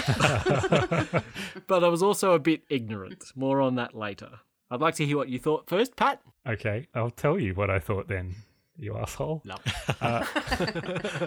but 1.66 1.84
I 1.84 1.88
was 1.88 2.02
also 2.02 2.32
a 2.32 2.38
bit 2.38 2.62
ignorant. 2.68 3.24
More 3.34 3.60
on 3.60 3.76
that 3.76 3.94
later. 3.94 4.40
I'd 4.70 4.80
like 4.80 4.94
to 4.96 5.06
hear 5.06 5.16
what 5.16 5.28
you 5.28 5.38
thought 5.38 5.68
first, 5.68 5.96
Pat. 5.96 6.20
Okay, 6.46 6.86
I'll 6.94 7.10
tell 7.10 7.38
you 7.38 7.54
what 7.54 7.70
I 7.70 7.78
thought 7.78 8.08
then, 8.08 8.34
you 8.76 8.96
asshole. 8.96 9.42
No. 9.44 9.56
Uh, 10.00 10.24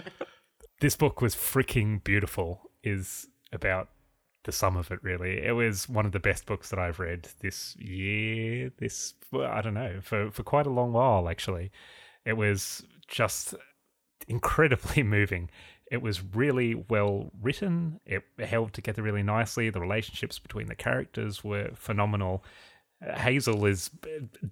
this 0.80 0.96
book 0.96 1.20
was 1.20 1.34
freaking 1.34 2.02
beautiful 2.02 2.70
is 2.82 3.26
about 3.52 3.88
the 4.44 4.52
sum 4.52 4.76
of 4.76 4.90
it 4.90 5.02
really 5.02 5.42
it 5.42 5.52
was 5.52 5.88
one 5.88 6.04
of 6.04 6.12
the 6.12 6.20
best 6.20 6.44
books 6.44 6.68
that 6.68 6.78
i've 6.78 6.98
read 6.98 7.26
this 7.40 7.74
year 7.76 8.70
this 8.78 9.14
i 9.32 9.62
don't 9.62 9.74
know 9.74 9.98
for 10.02 10.30
for 10.30 10.42
quite 10.42 10.66
a 10.66 10.70
long 10.70 10.92
while 10.92 11.28
actually 11.28 11.70
it 12.26 12.34
was 12.34 12.84
just 13.08 13.54
incredibly 14.28 15.02
moving 15.16 15.50
it 15.90 16.02
was 16.02 16.22
really 16.34 16.74
well 16.90 17.30
written 17.40 18.00
it 18.04 18.22
held 18.38 18.72
together 18.74 19.02
really 19.02 19.22
nicely 19.22 19.70
the 19.70 19.80
relationships 19.80 20.38
between 20.38 20.66
the 20.66 20.74
characters 20.74 21.42
were 21.42 21.70
phenomenal 21.74 22.44
Hazel 23.12 23.64
is 23.66 23.90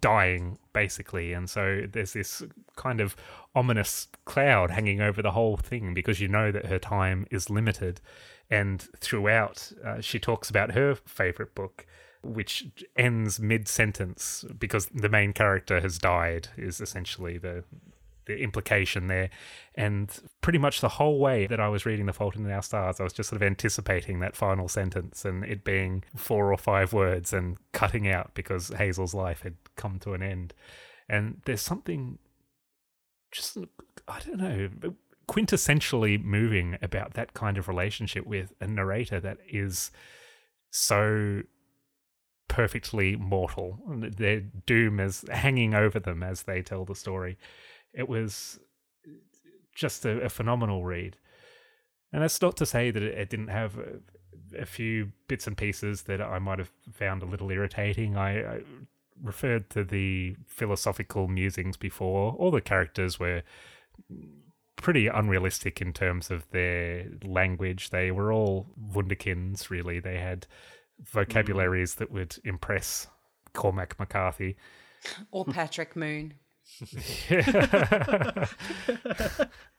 dying 0.00 0.59
basically, 0.73 1.32
and 1.32 1.49
so 1.49 1.82
there's 1.90 2.12
this 2.12 2.42
kind 2.76 3.00
of 3.00 3.16
ominous 3.54 4.09
cloud 4.25 4.71
hanging 4.71 5.00
over 5.00 5.23
the 5.23 5.32
whole 5.32 5.56
thing 5.56 5.94
because 5.94 6.21
you 6.21 6.28
know 6.28 6.52
that 6.52 6.66
her 6.66 6.78
time 6.78 7.26
is 7.30 7.50
limited. 7.50 8.00
And 8.50 8.82
throughout, 8.99 9.73
uh, 9.85 10.00
she 10.00 10.18
talks 10.18 10.50
about 10.50 10.73
her 10.73 10.94
favorite 10.94 11.54
book, 11.54 11.87
which 12.23 12.66
ends 12.97 13.40
mid 13.40 13.68
sentence 13.68 14.44
because 14.59 14.87
the 14.87 15.09
main 15.09 15.32
character 15.32 15.80
has 15.80 15.99
died, 15.99 16.49
is 16.56 16.80
essentially 16.80 17.38
the 17.38 17.64
the 18.26 18.38
implication 18.38 19.07
there. 19.07 19.31
And 19.75 20.11
pretty 20.41 20.59
much 20.59 20.81
the 20.81 20.88
whole 20.88 21.19
way 21.19 21.47
that 21.47 21.61
I 21.61 21.69
was 21.69 21.87
reading 21.87 22.07
The 22.07 22.12
Fault 22.12 22.37
in 22.37 22.50
Our 22.50 22.62
Stars, 22.62 23.00
I 23.00 23.05
was 23.05 23.12
just 23.12 23.31
sort 23.31 23.41
of 23.41 23.47
anticipating 23.47 24.21
that 24.21 24.37
final 24.37 24.69
sentence 24.69 25.25
and 25.25 25.45
it 25.45 25.64
being 25.64 26.05
four 26.17 26.52
or 26.52 26.59
five 26.59 26.93
words 26.93 27.33
and 27.33 27.57
cutting 27.73 28.09
out 28.09 28.33
because 28.35 28.69
Hazel's 28.69 29.14
life 29.14 29.43
had 29.43 29.55
come 29.76 29.99
to 30.00 30.14
an 30.14 30.23
end. 30.23 30.55
And 31.09 31.41
there's 31.45 31.62
something 31.62 32.19
just, 33.31 33.57
I 34.09 34.21
don't 34.21 34.38
know, 34.38 34.69
quintessentially 35.29 36.23
moving 36.23 36.76
about 36.83 37.14
that 37.14 37.35
kind 37.35 37.57
of 37.57 37.69
relationship 37.69 38.26
with 38.26 38.52
a 38.61 38.67
narrator 38.67 39.21
that 39.21 39.38
is 39.49 39.91
so 40.71 41.43
perfectly 42.49 43.17
mortal. 43.17 43.79
Their 43.88 44.41
doom 44.41 45.00
is 45.00 45.25
hanging 45.31 45.75
over 45.75 45.99
them 45.99 46.23
as 46.23 46.43
they 46.43 46.61
tell 46.61 46.85
the 46.85 46.95
story. 46.95 47.38
It 47.95 48.09
was 48.09 48.59
just 49.75 50.05
a, 50.05 50.23
a 50.23 50.29
phenomenal 50.29 50.85
read. 50.85 51.17
And 52.13 52.23
that's 52.23 52.41
not 52.41 52.57
to 52.59 52.67
say 52.67 52.91
that 52.91 53.03
it, 53.03 53.19
it 53.19 53.31
didn't 53.31 53.49
have 53.49 53.79
a, 53.79 54.61
a 54.61 54.67
few 54.67 55.13
bits 55.29 55.47
and 55.47 55.57
pieces 55.57 56.03
that 56.03 56.21
I 56.21 56.39
might 56.39 56.59
have 56.59 56.71
found 56.93 57.23
a 57.23 57.27
little 57.27 57.51
irritating. 57.51 58.17
I, 58.17 58.41
I 58.41 58.61
referred 59.23 59.71
to 59.71 59.85
the 59.85 60.37
philosophical 60.47 61.29
musings 61.29 61.77
before. 61.77 62.33
All 62.35 62.51
the 62.51 62.61
characters 62.61 63.19
were 63.19 63.43
pretty 64.77 65.07
unrealistic 65.07 65.81
in 65.81 65.93
terms 65.93 66.31
of 66.31 66.49
their 66.51 67.07
language. 67.25 67.91
They 67.91 68.11
were 68.11 68.33
all 68.33 68.67
wunderkinds, 68.93 69.71
really. 69.71 70.01
They 70.01 70.19
had 70.19 70.47
vocabularies 71.01 71.95
mm. 71.95 71.99
that 71.99 72.11
would 72.11 72.37
impress 72.45 73.07
Cormac 73.53 73.99
McCarthy. 73.99 74.57
or 75.31 75.45
Patrick 75.45 75.97
Moon. 75.97 76.35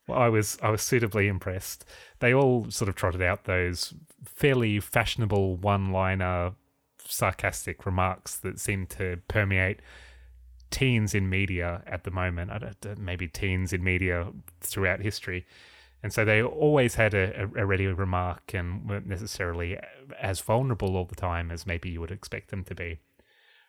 well, 0.08 0.20
I 0.20 0.30
was 0.30 0.58
I 0.62 0.70
was 0.70 0.82
suitably 0.82 1.28
impressed. 1.28 1.86
They 2.20 2.34
all 2.34 2.70
sort 2.70 2.90
of 2.90 2.96
trotted 2.96 3.22
out 3.22 3.46
those 3.46 3.94
fairly 4.26 4.80
fashionable 4.80 5.58
one-liner 5.58 6.54
sarcastic 7.06 7.86
remarks 7.86 8.38
that 8.38 8.60
seem 8.60 8.88
to 8.88 9.20
permeate 9.28 9.80
teens 10.72 11.14
in 11.14 11.30
media 11.30 11.84
at 11.86 12.04
the 12.04 12.12
moment. 12.12 12.52
I 12.52 12.58
don't, 12.58 12.98
maybe 13.00 13.28
teens 13.28 13.74
in 13.74 13.84
media 13.84 14.28
throughout 14.62 15.02
history. 15.02 15.46
And 16.02 16.12
so 16.12 16.26
they 16.26 16.44
always 16.44 16.96
had 16.96 17.14
a, 17.14 17.50
a 17.56 17.66
ready 17.66 17.88
remark 17.88 18.54
and 18.54 18.90
weren't 18.90 19.08
necessarily 19.08 19.78
as 20.20 20.42
vulnerable 20.42 20.98
all 20.98 21.06
the 21.06 21.16
time 21.16 21.50
as 21.52 21.66
maybe 21.66 21.90
you 21.90 22.02
would 22.02 22.12
expect 22.12 22.50
them 22.50 22.64
to 22.66 22.76
be. 22.76 23.00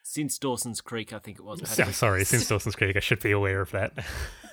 Since 0.06 0.37
Dawson's 0.37 0.82
Creek, 0.82 1.14
I 1.14 1.18
think 1.18 1.38
it 1.38 1.44
was. 1.44 1.66
So- 1.66 1.84
sorry, 1.84 2.26
since 2.26 2.46
Dawson's 2.46 2.76
Creek, 2.76 2.94
I 2.94 3.00
should 3.00 3.20
be 3.20 3.30
aware 3.30 3.62
of 3.62 3.70
that. 3.70 4.04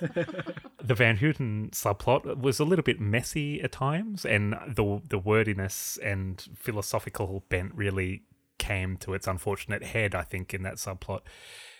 the 0.82 0.94
Van 0.94 1.18
Houten 1.18 1.68
subplot 1.72 2.38
was 2.38 2.58
a 2.58 2.64
little 2.64 2.82
bit 2.82 2.98
messy 2.98 3.60
at 3.60 3.70
times, 3.70 4.24
and 4.24 4.54
the 4.66 5.02
the 5.06 5.18
wordiness 5.18 5.98
and 6.02 6.42
philosophical 6.56 7.44
bent 7.50 7.74
really 7.74 8.22
came 8.58 8.96
to 8.96 9.12
its 9.12 9.26
unfortunate 9.26 9.82
head. 9.82 10.14
I 10.14 10.22
think 10.22 10.54
in 10.54 10.62
that 10.62 10.76
subplot, 10.76 11.20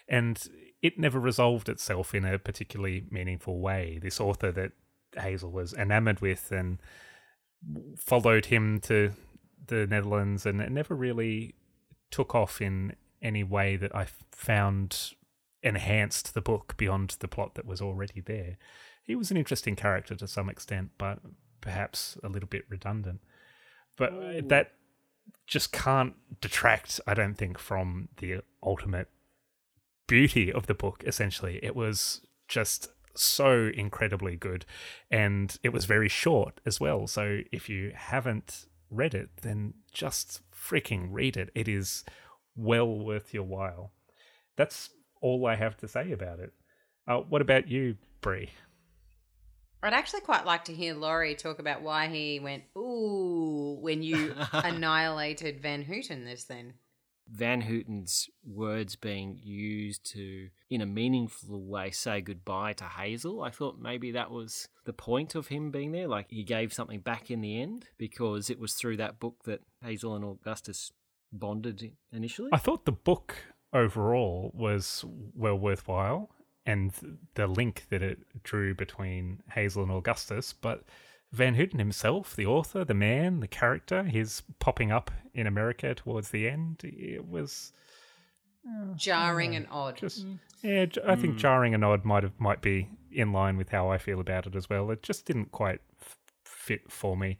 and 0.07 0.47
it 0.83 0.99
never 0.99 1.19
resolved 1.19 1.71
itself 1.71 2.15
in 2.15 2.27
a 2.27 2.39
particularly 2.39 3.07
meaningful 3.11 3.59
way. 3.59 3.99
This 4.03 4.21
author 4.21 4.53
that 4.53 4.73
Hazel 5.17 5.51
was 5.51 5.73
enamored 5.73 6.21
with 6.21 6.53
and 6.53 6.79
followed 7.97 8.47
him 8.47 8.81
to 8.81 9.13
the 9.67 9.87
Netherlands, 9.87 10.45
and 10.45 10.61
it 10.61 10.71
never 10.71 10.95
really 10.95 11.55
took 12.11 12.35
off 12.35 12.61
in 12.61 12.95
any 13.23 13.45
way 13.45 13.77
that 13.77 13.95
I 13.95 14.07
found 14.33 15.13
enhanced 15.63 16.35
the 16.35 16.41
book 16.41 16.75
beyond 16.77 17.17
the 17.21 17.29
plot 17.29 17.55
that 17.55 17.67
was 17.67 17.81
already 17.81 18.21
there. 18.21 18.57
He 19.05 19.15
was 19.15 19.31
an 19.31 19.37
interesting 19.37 19.77
character 19.77 20.15
to 20.17 20.27
some 20.27 20.49
extent, 20.49 20.91
but 20.99 21.21
perhaps 21.61 22.19
a 22.23 22.29
little 22.29 22.49
bit 22.49 22.65
redundant. 22.69 23.21
But 23.97 24.13
uh, 24.13 24.17
oh. 24.17 24.41
that 24.47 24.73
just 25.47 25.73
can't 25.73 26.15
detract, 26.41 27.01
I 27.07 27.15
don't 27.15 27.35
think, 27.35 27.59
from 27.59 28.09
the 28.19 28.41
ultimate 28.63 29.09
beauty 30.07 30.53
of 30.53 30.67
the 30.67 30.75
book, 30.75 31.03
essentially. 31.07 31.61
It 31.63 31.77
was 31.77 32.21
just 32.49 32.89
so 33.15 33.71
incredibly 33.75 34.37
good. 34.37 34.65
And 35.11 35.57
it 35.63 35.71
was 35.71 35.85
very 35.85 36.09
short 36.09 36.61
as 36.67 36.81
well. 36.81 37.07
So 37.07 37.41
if 37.53 37.69
you 37.69 37.93
haven't 37.95 38.67
read 38.91 39.15
it, 39.15 39.31
then 39.43 39.75
just 39.93 40.41
freaking 40.53 41.09
read 41.11 41.37
it. 41.37 41.51
It 41.55 41.69
is 41.69 42.05
well 42.57 42.99
worth 42.99 43.33
your 43.33 43.45
while. 43.45 43.93
That's 44.57 44.91
all 45.21 45.47
I 45.47 45.57
have 45.57 45.77
to 45.79 45.89
say 45.89 46.13
about 46.13 46.41
it. 46.41 46.53
Uh, 47.07 47.19
what 47.19 47.43
about 47.43 47.69
you, 47.69 47.97
Brie? 48.21 48.51
I'd 49.83 49.95
actually 49.95 50.21
quite 50.21 50.47
like 50.47 50.65
to 50.67 50.75
hear 50.75 50.95
Laurie 50.95 51.35
talk 51.35 51.59
about 51.59 51.83
why 51.83 52.07
he 52.07 52.39
went, 52.39 52.63
ooh, 52.77 53.79
when 53.81 54.03
you 54.03 54.35
annihilated 54.53 55.61
Van 55.61 55.83
Houten 55.83 56.25
this 56.25 56.45
then. 56.45 56.75
Van 57.29 57.63
Houten's 57.63 58.29
words 58.45 58.95
being 58.95 59.41
used 59.43 60.05
to, 60.13 60.49
in 60.71 60.83
a 60.83 60.87
meaningful 60.87 61.63
way, 61.63 61.91
say 61.91 62.21
goodbye 62.21 62.75
to 62.75 62.85
Hazel. 62.85 63.43
I 63.43 63.51
thought 63.51 63.81
maybe 63.81 64.13
that 64.13 64.31
was 64.31 64.69
the 64.85 64.93
point 64.93 65.35
of 65.35 65.49
him 65.49 65.71
being 65.71 65.93
there. 65.93 66.09
Like 66.09 66.27
he 66.29 66.45
gave 66.45 66.73
something 66.73 67.01
back 67.01 67.31
in 67.31 67.41
the 67.41 67.61
end 67.61 67.87
because 67.97 68.51
it 68.51 68.59
was 68.59 68.75
through 68.75 68.99
that 68.99 69.19
book 69.19 69.37
that 69.45 69.63
Hazel 69.83 70.15
and 70.15 70.25
Augustus 70.25 70.93
bonded 71.33 71.93
initially. 72.13 72.51
I 72.53 72.59
thought 72.59 72.85
the 72.85 72.93
book 72.93 73.37
overall 73.73 74.53
was 74.55 75.05
well 75.35 75.59
worthwhile 75.59 76.31
and 76.67 76.93
the 77.35 77.47
link 77.47 77.85
that 77.91 78.03
it 78.03 78.19
drew 78.43 78.75
between 78.75 79.43
Hazel 79.53 79.83
and 79.83 79.93
Augustus, 79.93 80.53
but 80.53 80.85
Van 81.33 81.55
Houten 81.55 81.79
himself, 81.79 82.37
the 82.37 82.47
author, 82.47 82.85
the 82.85 82.95
man, 82.95 83.41
the 83.41 83.49
character, 83.49 84.05
his 84.05 84.43
popping 84.59 84.93
up 84.93 85.11
in 85.35 85.47
America 85.47 85.95
towards 85.95 86.31
the 86.31 86.49
end, 86.49 86.83
it 86.85 87.27
was 87.27 87.73
uh, 88.69 88.95
Jarring 88.95 89.57
and 89.57 89.67
odd. 89.71 89.97
just 89.97 90.27
mm. 90.27 90.39
yeah. 90.63 90.85
j- 90.85 91.01
I 91.07 91.17
think 91.17 91.35
hmm. 91.35 91.39
jarring 91.39 91.75
and 91.75 91.85
odd 91.85 92.05
might 92.05 92.23
have 92.23 92.39
might 92.39 92.61
be 92.61 92.89
in 93.11 93.33
line 93.33 93.57
with 93.57 93.71
how 93.71 93.89
I 93.91 93.99
feel 93.99 94.21
about 94.21 94.47
it 94.47 94.55
as 94.55 94.71
well. 94.71 94.91
It 94.93 95.03
just 95.03 95.27
didn't 95.27 95.51
quite 95.51 95.81
f- 96.01 96.19
fit 96.45 96.93
for 96.93 97.17
me. 97.17 97.39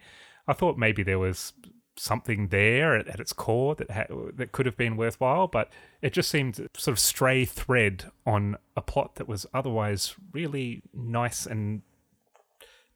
I 0.49 0.53
thought 0.53 0.79
maybe 0.79 1.05
there 1.05 1.21
was 1.21 1.53
something 1.97 2.49
there 2.49 2.97
at, 2.97 3.07
at 3.09 3.21
its 3.21 3.33
core 3.33 3.75
that 3.75 3.91
ha- 3.91 4.07
that 4.35 4.53
could 4.53 4.67
have 4.67 4.77
been 4.77 4.97
worthwhile, 4.97 5.47
but 5.47 5.71
it 6.01 6.13
just 6.13 6.31
seemed 6.31 6.57
sort 6.77 6.89
of 6.89 6.99
stray 6.99 7.45
thread 7.45 8.11
on 8.27 8.57
a 8.77 8.81
plot 8.81 9.17
that 9.17 9.29
was 9.29 9.47
otherwise 9.53 10.15
really 10.33 10.83
nice 10.95 11.47
and 11.47 11.83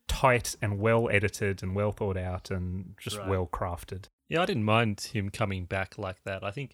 tight 0.08 0.56
and 0.62 0.78
well 0.78 1.08
edited 1.10 1.62
and 1.62 1.74
well 1.74 1.92
thought 1.92 2.16
out 2.16 2.50
and 2.50 2.94
just 2.98 3.18
Right. 3.18 3.28
well 3.28 3.46
crafted. 3.46 4.08
Yeah, 4.28 4.42
I 4.42 4.46
didn't 4.46 4.64
mind 4.64 5.00
him 5.00 5.30
coming 5.30 5.64
back 5.66 5.98
like 5.98 6.22
that. 6.24 6.42
I 6.44 6.50
think 6.50 6.72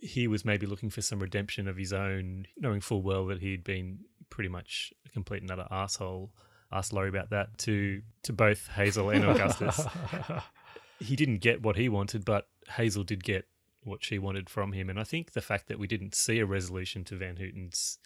he 0.00 0.26
was 0.28 0.44
maybe 0.44 0.66
looking 0.66 0.90
for 0.90 1.02
some 1.02 1.20
redemption 1.20 1.68
of 1.68 1.76
his 1.76 1.92
own, 1.92 2.46
knowing 2.56 2.80
full 2.80 3.02
well 3.02 3.26
that 3.26 3.40
he'd 3.40 3.64
been 3.64 4.00
pretty 4.30 4.48
much 4.48 4.92
a 5.06 5.08
complete 5.10 5.42
and 5.42 5.50
utter 5.50 5.66
asshole. 5.70 6.30
Asked 6.70 6.92
Laurie 6.92 7.08
about 7.08 7.30
that 7.30 7.56
to 7.58 8.02
to 8.24 8.32
both 8.32 8.68
Hazel 8.68 9.10
and 9.10 9.24
Augustus. 9.28 9.80
he 10.98 11.16
didn't 11.16 11.38
get 11.38 11.62
what 11.62 11.76
he 11.76 11.88
wanted, 11.88 12.24
but 12.24 12.48
Hazel 12.76 13.04
did 13.04 13.24
get 13.24 13.46
what 13.82 14.04
she 14.04 14.18
wanted 14.18 14.50
from 14.50 14.72
him. 14.72 14.90
And 14.90 14.98
I 14.98 15.04
think 15.04 15.32
the 15.32 15.40
fact 15.40 15.68
that 15.68 15.78
we 15.78 15.86
didn't 15.86 16.14
see 16.14 16.38
a 16.38 16.46
resolution 16.46 17.04
to 17.04 17.16
Van 17.16 17.36
Houten's 17.36 17.98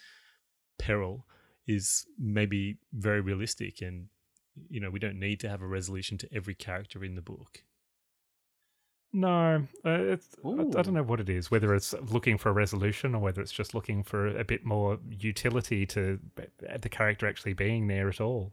peril 0.79 1.27
is 1.67 2.07
maybe 2.19 2.77
very 2.93 3.21
realistic. 3.21 3.81
And, 3.83 4.09
you 4.69 4.81
know, 4.81 4.91
we 4.91 4.99
don't 4.99 5.19
need 5.19 5.41
to 5.41 5.49
have 5.49 5.63
a 5.63 5.67
resolution 5.67 6.19
to 6.19 6.29
every 6.33 6.55
character 6.55 7.05
in 7.05 7.15
the 7.15 7.23
book. 7.23 7.63
No, 9.15 9.67
uh, 9.85 9.91
it's, 9.91 10.29
I, 10.45 10.49
I 10.49 10.83
don't 10.83 10.95
know 10.95 11.03
what 11.03 11.21
it 11.21 11.29
is. 11.29 11.51
Whether 11.51 11.75
it's 11.75 11.95
looking 12.11 12.39
for 12.39 12.49
a 12.49 12.53
resolution 12.53 13.15
or 13.15 13.21
whether 13.21 13.43
it's 13.43 13.53
just 13.53 13.75
looking 13.75 14.03
for 14.03 14.27
a 14.29 14.45
bit 14.45 14.65
more 14.65 14.99
utility 15.11 15.85
to 15.87 16.19
the 16.59 16.89
character 16.89 17.27
actually 17.27 17.53
being 17.53 17.89
there 17.89 18.09
at 18.09 18.21
all. 18.21 18.53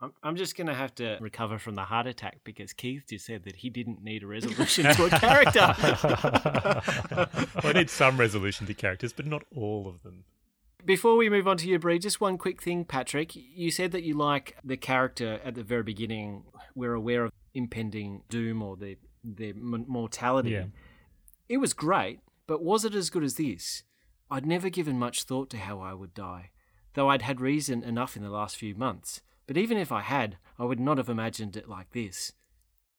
I'm, 0.00 0.12
I'm 0.22 0.36
just 0.36 0.56
going 0.56 0.68
to 0.68 0.74
have 0.74 0.94
to 0.96 1.18
recover 1.20 1.58
from 1.58 1.74
the 1.74 1.82
heart 1.82 2.06
attack 2.06 2.38
because 2.44 2.72
Keith 2.72 3.04
just 3.08 3.26
said 3.26 3.44
that 3.44 3.56
he 3.56 3.70
didn't 3.70 4.02
need 4.02 4.22
a 4.22 4.26
resolution 4.26 4.84
to 4.94 5.06
a 5.06 5.10
character. 5.10 5.60
I 7.64 7.72
need 7.74 7.90
some 7.90 8.16
resolution 8.16 8.66
to 8.66 8.74
characters, 8.74 9.12
but 9.12 9.26
not 9.26 9.42
all 9.54 9.88
of 9.88 10.02
them. 10.02 10.24
Before 10.84 11.16
we 11.16 11.28
move 11.28 11.48
on 11.48 11.56
to 11.58 11.68
you, 11.68 11.78
Bree, 11.78 11.98
just 11.98 12.20
one 12.20 12.38
quick 12.38 12.62
thing, 12.62 12.84
Patrick. 12.84 13.32
You 13.34 13.70
said 13.70 13.90
that 13.92 14.04
you 14.04 14.14
like 14.14 14.56
the 14.64 14.76
character 14.76 15.40
at 15.44 15.54
the 15.56 15.64
very 15.64 15.82
beginning. 15.82 16.44
We're 16.74 16.94
aware 16.94 17.24
of 17.24 17.32
impending 17.54 18.22
doom 18.28 18.62
or 18.62 18.76
their 18.76 18.94
their 19.24 19.50
m- 19.50 19.84
mortality. 19.88 20.50
Yeah. 20.50 20.66
It 21.48 21.56
was 21.58 21.72
great, 21.74 22.20
but 22.46 22.62
was 22.62 22.84
it 22.84 22.94
as 22.94 23.10
good 23.10 23.24
as 23.24 23.34
this? 23.34 23.82
I'd 24.30 24.46
never 24.46 24.68
given 24.70 24.98
much 24.98 25.24
thought 25.24 25.50
to 25.50 25.58
how 25.58 25.80
I 25.80 25.94
would 25.94 26.14
die, 26.14 26.50
though 26.94 27.08
I'd 27.10 27.22
had 27.22 27.40
reason 27.40 27.82
enough 27.82 28.16
in 28.16 28.22
the 28.22 28.30
last 28.30 28.56
few 28.56 28.74
months. 28.76 29.20
But 29.48 29.56
even 29.56 29.78
if 29.78 29.90
I 29.90 30.02
had, 30.02 30.36
I 30.58 30.64
would 30.64 30.78
not 30.78 30.98
have 30.98 31.08
imagined 31.08 31.56
it 31.56 31.68
like 31.68 31.90
this. 31.92 32.34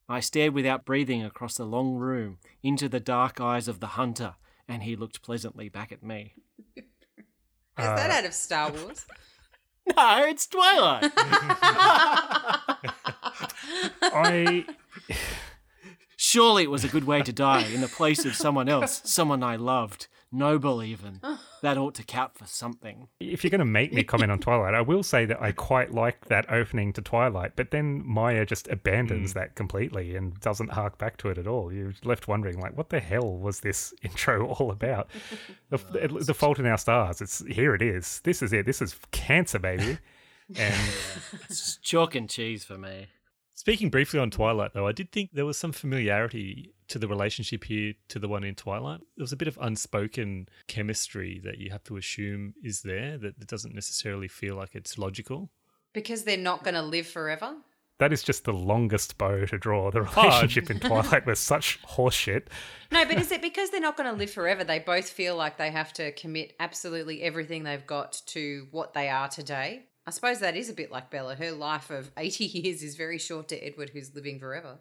I 0.09 0.19
stared 0.19 0.55
without 0.55 0.83
breathing 0.83 1.23
across 1.23 1.55
the 1.55 1.63
long 1.63 1.93
room 1.93 2.39
into 2.63 2.89
the 2.89 2.99
dark 2.99 3.39
eyes 3.39 3.67
of 3.67 3.79
the 3.79 3.87
hunter, 3.87 4.33
and 4.67 4.81
he 4.81 4.95
looked 4.95 5.21
pleasantly 5.21 5.69
back 5.69 5.91
at 5.91 6.01
me. 6.01 6.33
Is 6.75 6.83
that 7.77 8.09
uh, 8.09 8.13
out 8.13 8.25
of 8.25 8.33
Star 8.33 8.71
Wars? 8.71 9.05
No, 9.97 10.23
it's 10.27 10.45
Twilight. 10.45 11.11
I 14.03 14.65
Surely 16.15 16.63
it 16.63 16.69
was 16.69 16.83
a 16.83 16.89
good 16.89 17.05
way 17.05 17.23
to 17.23 17.33
die 17.33 17.63
in 17.63 17.81
the 17.81 17.87
place 17.87 18.23
of 18.23 18.35
someone 18.35 18.69
else, 18.69 19.01
someone 19.03 19.41
I 19.41 19.55
loved, 19.55 20.07
noble 20.31 20.83
even. 20.83 21.21
That 21.61 21.77
ought 21.77 21.95
to 21.95 22.03
count 22.03 22.37
for 22.37 22.45
something. 22.45 23.07
if 23.19 23.43
you're 23.43 23.51
going 23.51 23.59
to 23.59 23.65
make 23.65 23.93
me 23.93 24.03
comment 24.03 24.31
on 24.31 24.39
Twilight, 24.39 24.73
I 24.73 24.81
will 24.81 25.03
say 25.03 25.25
that 25.25 25.41
I 25.41 25.51
quite 25.51 25.93
like 25.93 26.25
that 26.25 26.49
opening 26.51 26.93
to 26.93 27.01
Twilight, 27.01 27.53
but 27.55 27.71
then 27.71 28.05
Meyer 28.05 28.45
just 28.45 28.67
abandons 28.67 29.33
hmm. 29.33 29.39
that 29.39 29.55
completely 29.55 30.15
and 30.15 30.39
doesn't 30.39 30.71
hark 30.71 30.97
back 30.97 31.17
to 31.17 31.29
it 31.29 31.37
at 31.37 31.47
all. 31.47 31.73
You're 31.73 31.93
left 32.03 32.27
wondering, 32.27 32.59
like, 32.59 32.77
what 32.77 32.89
the 32.89 32.99
hell 32.99 33.37
was 33.37 33.59
this 33.59 33.93
intro 34.03 34.47
all 34.47 34.71
about? 34.71 35.09
The, 35.69 35.77
the, 35.77 36.07
the 36.27 36.33
Fault 36.33 36.59
in 36.59 36.65
Our 36.65 36.77
Stars. 36.77 37.21
It's 37.21 37.45
here. 37.45 37.75
It 37.75 37.81
is. 37.81 38.21
This 38.23 38.41
is 38.41 38.53
it. 38.53 38.65
This 38.65 38.81
is 38.81 38.95
cancer, 39.11 39.59
baby. 39.59 39.97
And 40.57 40.73
It's 41.47 41.77
chalk 41.77 42.15
and 42.15 42.27
cheese 42.27 42.63
for 42.63 42.75
me. 42.75 43.05
Speaking 43.53 43.91
briefly 43.91 44.19
on 44.19 44.31
Twilight, 44.31 44.71
though, 44.73 44.87
I 44.87 44.93
did 44.93 45.11
think 45.11 45.29
there 45.31 45.45
was 45.45 45.57
some 45.57 45.71
familiarity 45.71 46.73
to 46.89 46.99
the 46.99 47.07
relationship 47.07 47.63
here 47.63 47.93
to 48.09 48.19
the 48.19 48.27
one 48.27 48.43
in 48.43 48.55
Twilight. 48.55 48.99
There 49.15 49.23
was 49.23 49.31
a 49.31 49.37
bit 49.37 49.47
of 49.47 49.57
unspoken 49.61 50.49
chemistry 50.67 51.41
that 51.43 51.57
you 51.57 51.71
have 51.71 51.83
to 51.85 51.97
assume 51.97 52.53
is 52.63 52.81
there 52.81 53.17
that 53.17 53.37
it 53.39 53.47
doesn't 53.47 53.73
necessarily 53.73 54.27
feel 54.27 54.55
like 54.55 54.75
it's 54.75 54.97
logical. 54.97 55.49
Because 55.93 56.23
they're 56.23 56.37
not 56.37 56.63
going 56.63 56.75
to 56.75 56.81
live 56.81 57.07
forever? 57.07 57.55
that 57.99 58.13
is 58.13 58.23
just 58.23 58.45
the 58.45 58.53
longest 58.53 59.17
bow 59.17 59.45
to 59.45 59.57
draw. 59.57 59.91
The 59.91 60.03
relationship 60.03 60.71
in 60.71 60.79
Twilight 60.79 61.25
was 61.25 61.39
such 61.39 61.81
horseshit. 61.83 62.43
No, 62.91 63.05
but 63.05 63.19
is 63.19 63.31
it 63.31 63.41
because 63.41 63.69
they're 63.69 63.81
not 63.81 63.97
going 63.97 64.09
to 64.09 64.17
live 64.17 64.31
forever? 64.31 64.63
They 64.63 64.79
both 64.79 65.09
feel 65.09 65.35
like 65.35 65.57
they 65.57 65.69
have 65.69 65.93
to 65.93 66.13
commit 66.13 66.55
absolutely 66.59 67.21
everything 67.21 67.63
they've 67.63 67.85
got 67.85 68.21
to 68.27 68.67
what 68.71 68.93
they 68.93 69.09
are 69.09 69.27
today. 69.27 69.83
I 70.07 70.11
suppose 70.11 70.39
that 70.39 70.55
is 70.55 70.69
a 70.69 70.73
bit 70.73 70.91
like 70.91 71.11
Bella. 71.11 71.35
Her 71.35 71.51
life 71.51 71.91
of 71.91 72.09
80 72.17 72.45
years 72.59 72.81
is 72.81 72.95
very 72.95 73.19
short 73.19 73.49
to 73.49 73.57
Edward, 73.57 73.89
who's 73.89 74.15
living 74.15 74.39
forever. 74.39 74.79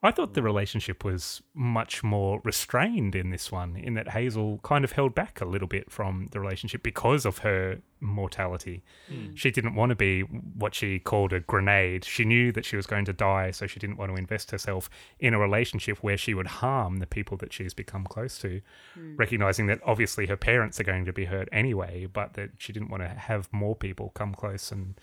I 0.00 0.12
thought 0.12 0.34
the 0.34 0.42
relationship 0.42 1.04
was 1.04 1.42
much 1.54 2.04
more 2.04 2.40
restrained 2.44 3.16
in 3.16 3.30
this 3.30 3.50
one, 3.50 3.74
in 3.74 3.94
that 3.94 4.10
Hazel 4.10 4.60
kind 4.62 4.84
of 4.84 4.92
held 4.92 5.12
back 5.12 5.40
a 5.40 5.44
little 5.44 5.66
bit 5.66 5.90
from 5.90 6.28
the 6.30 6.38
relationship 6.38 6.84
because 6.84 7.26
of 7.26 7.38
her 7.38 7.80
mortality. 7.98 8.84
Hmm. 9.08 9.34
She 9.34 9.50
didn't 9.50 9.74
want 9.74 9.90
to 9.90 9.96
be 9.96 10.20
what 10.20 10.72
she 10.72 11.00
called 11.00 11.32
a 11.32 11.40
grenade. 11.40 12.04
She 12.04 12.24
knew 12.24 12.52
that 12.52 12.64
she 12.64 12.76
was 12.76 12.86
going 12.86 13.06
to 13.06 13.12
die, 13.12 13.50
so 13.50 13.66
she 13.66 13.80
didn't 13.80 13.96
want 13.96 14.12
to 14.12 14.16
invest 14.16 14.52
herself 14.52 14.88
in 15.18 15.34
a 15.34 15.38
relationship 15.40 15.98
where 15.98 16.16
she 16.16 16.32
would 16.32 16.46
harm 16.46 16.98
the 16.98 17.06
people 17.06 17.36
that 17.38 17.52
she's 17.52 17.74
become 17.74 18.04
close 18.04 18.38
to, 18.38 18.60
hmm. 18.94 19.16
recognizing 19.16 19.66
that 19.66 19.80
obviously 19.84 20.26
her 20.26 20.36
parents 20.36 20.78
are 20.78 20.84
going 20.84 21.06
to 21.06 21.12
be 21.12 21.24
hurt 21.24 21.48
anyway, 21.50 22.06
but 22.06 22.34
that 22.34 22.50
she 22.58 22.72
didn't 22.72 22.90
want 22.90 23.02
to 23.02 23.08
have 23.08 23.52
more 23.52 23.74
people 23.74 24.10
come 24.10 24.32
close 24.32 24.70
and 24.70 25.00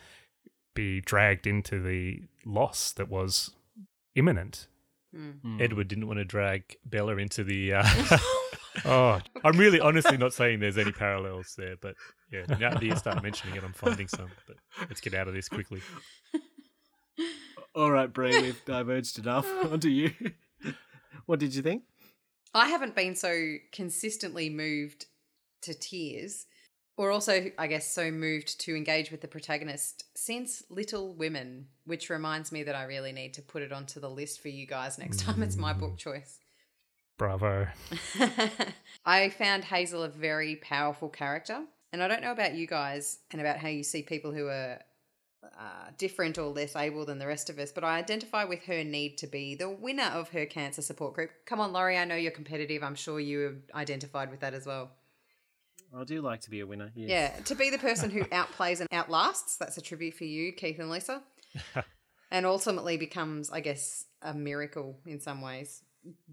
be 0.73 1.01
dragged 1.01 1.45
into 1.45 1.81
the 1.81 2.21
loss 2.45 2.93
that 2.93 3.09
was 3.09 3.51
imminent. 4.15 4.67
Edward 5.59 5.87
didn't 5.87 6.07
want 6.07 6.19
to 6.19 6.25
drag 6.25 6.77
Bella 6.85 7.17
into 7.17 7.43
the. 7.43 7.73
Uh, 7.73 8.17
Oh, 8.83 9.19
I'm 9.43 9.57
really 9.57 9.79
honestly 9.79 10.17
not 10.17 10.33
saying 10.33 10.59
there's 10.59 10.77
any 10.77 10.91
parallels 10.91 11.55
there, 11.57 11.75
but 11.79 11.95
yeah, 12.31 12.45
now 12.59 12.71
that 12.71 12.83
you 12.83 12.95
start 12.95 13.23
mentioning 13.23 13.55
it, 13.55 13.63
I'm 13.63 13.73
finding 13.73 14.07
some. 14.07 14.29
But 14.47 14.57
let's 14.81 14.99
get 14.99 15.13
out 15.13 15.27
of 15.27 15.33
this 15.33 15.47
quickly. 15.47 15.81
All 17.75 17.91
right, 17.91 18.11
Brie, 18.11 18.41
we've 18.41 18.63
diverged 18.65 19.19
enough. 19.19 19.47
Onto 19.71 19.87
you. 19.87 20.11
what 21.25 21.39
did 21.39 21.55
you 21.55 21.61
think? 21.61 21.83
I 22.53 22.67
haven't 22.67 22.95
been 22.95 23.15
so 23.15 23.55
consistently 23.71 24.49
moved 24.49 25.05
to 25.61 25.73
tears, 25.73 26.45
or 26.97 27.11
also, 27.11 27.51
I 27.57 27.67
guess, 27.67 27.91
so 27.91 28.09
moved 28.09 28.59
to 28.61 28.75
engage 28.75 29.11
with 29.11 29.21
the 29.21 29.27
protagonist 29.27 30.05
since 30.15 30.63
Little 30.69 31.13
Women, 31.13 31.67
which 31.85 32.09
reminds 32.09 32.51
me 32.51 32.63
that 32.63 32.75
I 32.75 32.83
really 32.83 33.11
need 33.11 33.33
to 33.33 33.41
put 33.41 33.61
it 33.61 33.73
onto 33.73 33.99
the 33.99 34.09
list 34.09 34.41
for 34.41 34.47
you 34.47 34.65
guys 34.65 34.97
next 34.97 35.19
time 35.19 35.43
it's 35.43 35.57
my 35.57 35.73
book 35.73 35.97
choice. 35.97 36.39
bravo. 37.17 37.67
I 39.05 39.29
found 39.29 39.65
Hazel 39.65 40.03
a 40.03 40.09
very 40.09 40.55
powerful 40.57 41.09
character. 41.09 41.63
And 41.91 42.03
I 42.03 42.07
don't 42.07 42.21
know 42.21 42.31
about 42.31 42.55
you 42.55 42.67
guys 42.67 43.19
and 43.31 43.39
about 43.39 43.57
how 43.57 43.69
you 43.69 43.83
see 43.83 44.01
people 44.01 44.33
who 44.33 44.47
are 44.47 44.79
uh, 45.57 45.91
different 45.97 46.37
or 46.37 46.49
less 46.49 46.75
able 46.75 47.05
than 47.05 47.19
the 47.19 47.27
rest 47.27 47.49
of 47.49 47.59
us, 47.59 47.71
but 47.71 47.83
I 47.83 47.97
identify 47.97 48.43
with 48.43 48.63
her 48.63 48.83
need 48.83 49.17
to 49.19 49.27
be 49.27 49.55
the 49.55 49.69
winner 49.69 50.11
of 50.13 50.29
her 50.29 50.45
cancer 50.45 50.81
support 50.81 51.13
group. 51.13 51.29
Come 51.45 51.59
on, 51.59 51.71
Laurie, 51.71 51.97
I 51.97 52.05
know 52.05 52.15
you're 52.15 52.31
competitive. 52.31 52.83
I'm 52.83 52.95
sure 52.95 53.19
you 53.19 53.61
identified 53.73 54.31
with 54.31 54.41
that 54.41 54.53
as 54.53 54.65
well. 54.65 54.91
I 55.97 56.03
do 56.03 56.21
like 56.21 56.41
to 56.41 56.49
be 56.49 56.59
a 56.59 56.67
winner. 56.67 56.91
Yes. 56.95 57.09
Yeah, 57.09 57.43
to 57.43 57.55
be 57.55 57.69
the 57.69 57.77
person 57.77 58.09
who 58.09 58.23
outplays 58.25 58.79
and 58.79 58.89
outlasts. 58.91 59.57
That's 59.57 59.77
a 59.77 59.81
tribute 59.81 60.15
for 60.15 60.25
you, 60.25 60.51
Keith 60.51 60.79
and 60.79 60.89
Lisa. 60.89 61.23
and 62.31 62.45
ultimately 62.45 62.97
becomes, 62.97 63.49
I 63.49 63.61
guess, 63.61 64.05
a 64.21 64.33
miracle 64.33 64.99
in 65.05 65.19
some 65.19 65.41
ways, 65.41 65.81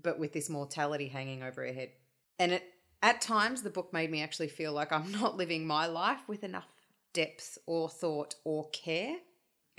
but 0.01 0.19
with 0.19 0.33
this 0.33 0.51
mortality 0.51 1.09
hanging 1.09 1.43
over 1.43 1.65
her 1.65 1.73
head. 1.73 1.91
And 2.39 2.53
it, 2.53 2.65
at 3.03 3.21
times, 3.21 3.63
the 3.63 3.71
book 3.71 3.93
made 3.93 4.11
me 4.11 4.23
actually 4.23 4.49
feel 4.49 4.73
like 4.73 4.93
I'm 4.93 5.13
not 5.21 5.37
living 5.37 5.67
my 5.67 5.87
life 5.87 6.21
with 6.27 6.45
enough 6.45 6.69
depth 7.13 7.59
or 7.67 7.89
thought 7.89 8.35
or 8.45 8.69
care. 8.71 9.17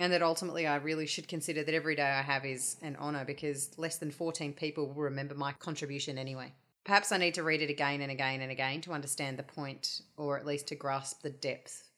and 0.00 0.12
that 0.12 0.22
ultimately 0.22 0.66
I 0.66 0.76
really 0.76 1.06
should 1.06 1.28
consider 1.28 1.62
that 1.64 1.74
every 1.74 1.94
day 1.94 2.02
I 2.02 2.22
have 2.22 2.44
is 2.44 2.76
an 2.82 2.96
honour 2.96 3.24
because 3.24 3.76
less 3.76 3.98
than 3.98 4.10
14 4.10 4.52
people 4.52 4.86
will 4.88 5.02
remember 5.02 5.34
my 5.34 5.52
contribution 5.52 6.16
anyway. 6.16 6.52
Perhaps 6.84 7.12
I 7.12 7.16
need 7.16 7.34
to 7.34 7.42
read 7.42 7.62
it 7.62 7.70
again 7.70 8.02
and 8.02 8.12
again 8.12 8.42
and 8.42 8.52
again 8.52 8.80
to 8.82 8.92
understand 8.92 9.38
the 9.38 9.42
point 9.42 10.02
or 10.16 10.38
at 10.38 10.46
least 10.46 10.68
to 10.68 10.74
grasp 10.74 11.22
the 11.22 11.30
depth. 11.30 11.88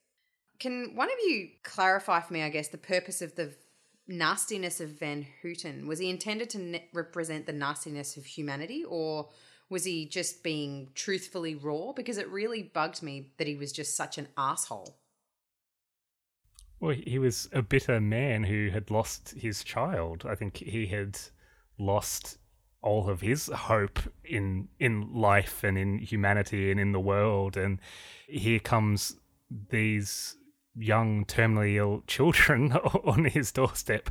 Can 0.59 0.95
one 0.95 1.09
of 1.09 1.19
you 1.27 1.49
clarify 1.65 2.21
for 2.21 2.33
me, 2.33 2.43
I 2.43 2.49
guess, 2.49 2.69
the 2.69 2.79
purpose 2.79 3.21
of 3.21 3.35
the 3.35 3.55
nastiness 4.07 4.81
of 4.81 4.91
Van 4.91 5.27
Houten? 5.43 5.87
Was 5.87 5.99
he 5.99 6.09
intended 6.09 6.51
to 6.51 6.59
ne- 6.59 6.89
represent 6.93 7.47
the 7.47 7.53
nastiness 7.53 8.17
of 8.17 8.25
humanity 8.25 8.85
or 8.89 9.29
was 9.69 9.85
he 9.85 10.07
just 10.07 10.45
being 10.45 10.91
truthfully 10.95 11.57
raw? 11.57 11.93
Because 11.93 12.19
it 12.19 12.31
really 12.31 12.63
bugged 12.63 13.03
me 13.03 13.33
that 13.39 13.49
he 13.49 13.57
was 13.57 13.73
just 13.73 13.97
such 13.97 14.19
an 14.19 14.29
asshole. 14.39 14.97
Well, 16.79 16.95
he 16.95 17.19
was 17.19 17.49
a 17.53 17.63
bitter 17.63 18.01
man 18.01 18.45
who 18.45 18.69
had 18.71 18.91
lost 18.91 19.35
his 19.37 19.65
child. 19.65 20.25
I 20.29 20.35
think 20.35 20.59
he 20.59 20.87
had 20.87 21.19
lost 21.79 22.39
all 22.87 23.11
of 23.11 23.21
his 23.21 23.49
hope 23.49 23.99
in 24.25 24.69
in 24.79 25.13
life 25.13 25.65
and 25.65 25.77
in 25.77 25.99
humanity 25.99 26.71
and 26.71 26.79
in 26.79 26.93
the 26.93 27.01
world. 27.01 27.57
And 27.57 27.81
here 28.29 28.61
comes 28.61 29.17
these 29.71 30.37
young 30.79 31.25
terminally 31.25 31.75
ill 31.75 32.03
children 32.07 32.73
on 33.05 33.25
his 33.25 33.51
doorstep, 33.51 34.09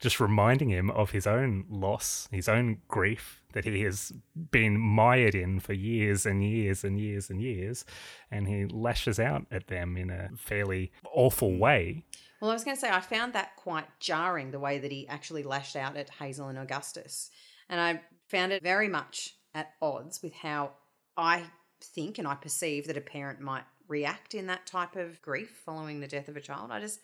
just 0.00 0.18
reminding 0.18 0.68
him 0.68 0.90
of 0.90 1.12
his 1.12 1.26
own 1.26 1.64
loss, 1.70 2.28
his 2.32 2.48
own 2.48 2.78
grief 2.88 3.42
that 3.52 3.64
he 3.64 3.82
has 3.82 4.12
been 4.50 4.78
mired 4.78 5.34
in 5.34 5.60
for 5.60 5.72
years 5.72 6.26
and 6.26 6.42
years 6.42 6.82
and 6.82 6.98
years 6.98 7.30
and 7.30 7.40
years. 7.40 7.84
And 8.30 8.48
he 8.48 8.66
lashes 8.66 9.20
out 9.20 9.46
at 9.52 9.68
them 9.68 9.96
in 9.96 10.10
a 10.10 10.30
fairly 10.36 10.90
awful 11.12 11.56
way. 11.56 12.04
Well, 12.40 12.50
I 12.50 12.54
was 12.54 12.64
going 12.64 12.76
to 12.76 12.80
say, 12.80 12.90
I 12.90 13.00
found 13.00 13.32
that 13.32 13.56
quite 13.56 13.86
jarring 14.00 14.50
the 14.50 14.60
way 14.60 14.78
that 14.78 14.92
he 14.92 15.08
actually 15.08 15.42
lashed 15.42 15.76
out 15.76 15.96
at 15.96 16.10
Hazel 16.10 16.48
and 16.48 16.58
Augustus. 16.58 17.30
And 17.68 17.80
I 17.80 18.00
found 18.28 18.52
it 18.52 18.62
very 18.62 18.88
much 18.88 19.34
at 19.54 19.72
odds 19.80 20.22
with 20.22 20.34
how 20.34 20.72
I 21.16 21.44
think 21.82 22.18
and 22.18 22.26
I 22.26 22.34
perceive 22.34 22.86
that 22.86 22.96
a 22.96 23.00
parent 23.02 23.40
might 23.40 23.64
react 23.88 24.34
in 24.34 24.46
that 24.46 24.66
type 24.66 24.96
of 24.96 25.20
grief 25.22 25.62
following 25.64 26.00
the 26.00 26.08
death 26.08 26.28
of 26.28 26.36
a 26.36 26.40
child. 26.40 26.70
I 26.70 26.80
just, 26.80 27.00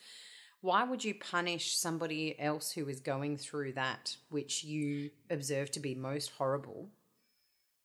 why 0.60 0.84
would 0.84 1.04
you 1.04 1.14
punish 1.14 1.76
somebody 1.76 2.38
else 2.38 2.72
who 2.72 2.88
is 2.88 3.00
going 3.00 3.36
through 3.36 3.72
that 3.72 4.16
which 4.30 4.64
you 4.64 5.10
observe 5.30 5.70
to 5.72 5.80
be 5.80 5.94
most 5.94 6.32
horrible? 6.38 6.88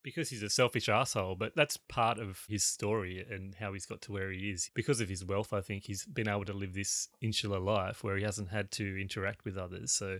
Because 0.01 0.29
he's 0.29 0.43
a 0.43 0.49
selfish 0.49 0.87
asshole, 0.87 1.35
but 1.35 1.55
that's 1.55 1.75
part 1.75 2.19
of 2.19 2.45
his 2.47 2.63
story 2.63 3.25
and 3.29 3.55
how 3.55 3.73
he's 3.73 3.85
got 3.85 4.01
to 4.03 4.13
where 4.13 4.31
he 4.31 4.49
is. 4.49 4.71
Because 4.73 5.01
of 5.01 5.09
his 5.09 5.25
wealth, 5.25 5.51
I 5.51 5.59
think 5.59 5.83
he's 5.83 6.05
been 6.05 6.29
able 6.29 6.45
to 6.45 6.53
live 6.53 6.73
this 6.73 7.09
insular 7.21 7.59
life 7.59 8.01
where 8.03 8.15
he 8.15 8.23
hasn't 8.23 8.49
had 8.49 8.71
to 8.71 8.99
interact 8.99 9.43
with 9.43 9.57
others. 9.57 9.91
So 9.91 10.19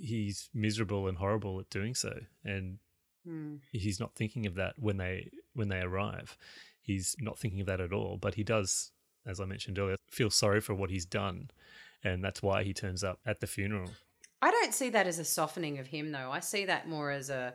he's 0.00 0.48
miserable 0.54 1.06
and 1.08 1.18
horrible 1.18 1.60
at 1.60 1.70
doing 1.70 1.94
so. 1.94 2.20
And 2.44 2.78
Hmm. 3.24 3.56
he's 3.72 3.98
not 3.98 4.14
thinking 4.14 4.44
of 4.46 4.54
that 4.56 4.74
when 4.78 4.98
they 4.98 5.30
when 5.54 5.68
they 5.68 5.80
arrive. 5.80 6.36
He's 6.82 7.16
not 7.18 7.38
thinking 7.38 7.60
of 7.60 7.66
that 7.66 7.80
at 7.80 7.92
all. 7.92 8.18
But 8.18 8.34
he 8.34 8.44
does, 8.44 8.90
as 9.24 9.40
I 9.40 9.46
mentioned 9.46 9.78
earlier, 9.78 9.96
feel 10.10 10.28
sorry 10.30 10.60
for 10.60 10.74
what 10.74 10.90
he's 10.90 11.06
done, 11.06 11.50
and 12.02 12.22
that's 12.22 12.42
why 12.42 12.64
he 12.64 12.74
turns 12.74 13.02
up 13.02 13.20
at 13.24 13.40
the 13.40 13.46
funeral. 13.46 13.90
I 14.42 14.50
don't 14.50 14.74
see 14.74 14.90
that 14.90 15.06
as 15.06 15.18
a 15.18 15.24
softening 15.24 15.78
of 15.78 15.86
him, 15.86 16.12
though. 16.12 16.30
I 16.30 16.40
see 16.40 16.66
that 16.66 16.86
more 16.86 17.10
as 17.10 17.30
a 17.30 17.54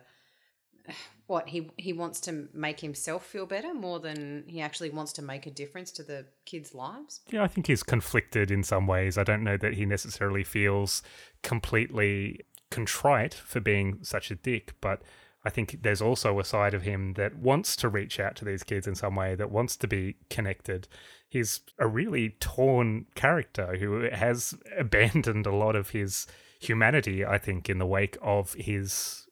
what 1.26 1.48
he 1.48 1.70
he 1.76 1.92
wants 1.92 2.20
to 2.20 2.48
make 2.52 2.80
himself 2.80 3.24
feel 3.24 3.46
better 3.46 3.72
more 3.72 4.00
than 4.00 4.44
he 4.46 4.60
actually 4.60 4.90
wants 4.90 5.12
to 5.12 5.22
make 5.22 5.46
a 5.46 5.50
difference 5.50 5.92
to 5.92 6.02
the 6.02 6.26
kids' 6.44 6.74
lives. 6.74 7.20
Yeah, 7.30 7.44
I 7.44 7.48
think 7.48 7.66
he's 7.66 7.82
conflicted 7.82 8.50
in 8.50 8.62
some 8.64 8.86
ways. 8.86 9.16
I 9.16 9.24
don't 9.24 9.44
know 9.44 9.56
that 9.56 9.74
he 9.74 9.86
necessarily 9.86 10.44
feels 10.44 11.02
completely 11.42 12.40
contrite 12.70 13.34
for 13.34 13.60
being 13.60 13.98
such 14.02 14.30
a 14.30 14.34
dick, 14.34 14.74
but 14.80 15.02
I 15.44 15.50
think 15.50 15.82
there's 15.82 16.02
also 16.02 16.38
a 16.38 16.44
side 16.44 16.74
of 16.74 16.82
him 16.82 17.14
that 17.14 17.36
wants 17.36 17.74
to 17.76 17.88
reach 17.88 18.20
out 18.20 18.36
to 18.36 18.44
these 18.44 18.62
kids 18.62 18.86
in 18.86 18.94
some 18.94 19.16
way, 19.16 19.34
that 19.34 19.50
wants 19.50 19.76
to 19.78 19.88
be 19.88 20.16
connected. 20.28 20.86
He's 21.28 21.60
a 21.78 21.86
really 21.86 22.30
torn 22.40 23.06
character 23.14 23.76
who 23.76 24.08
has 24.12 24.54
abandoned 24.76 25.46
a 25.46 25.54
lot 25.54 25.76
of 25.76 25.90
his 25.90 26.26
humanity, 26.60 27.24
I 27.24 27.38
think, 27.38 27.70
in 27.70 27.78
the 27.78 27.86
wake 27.86 28.18
of 28.20 28.52
his 28.54 29.26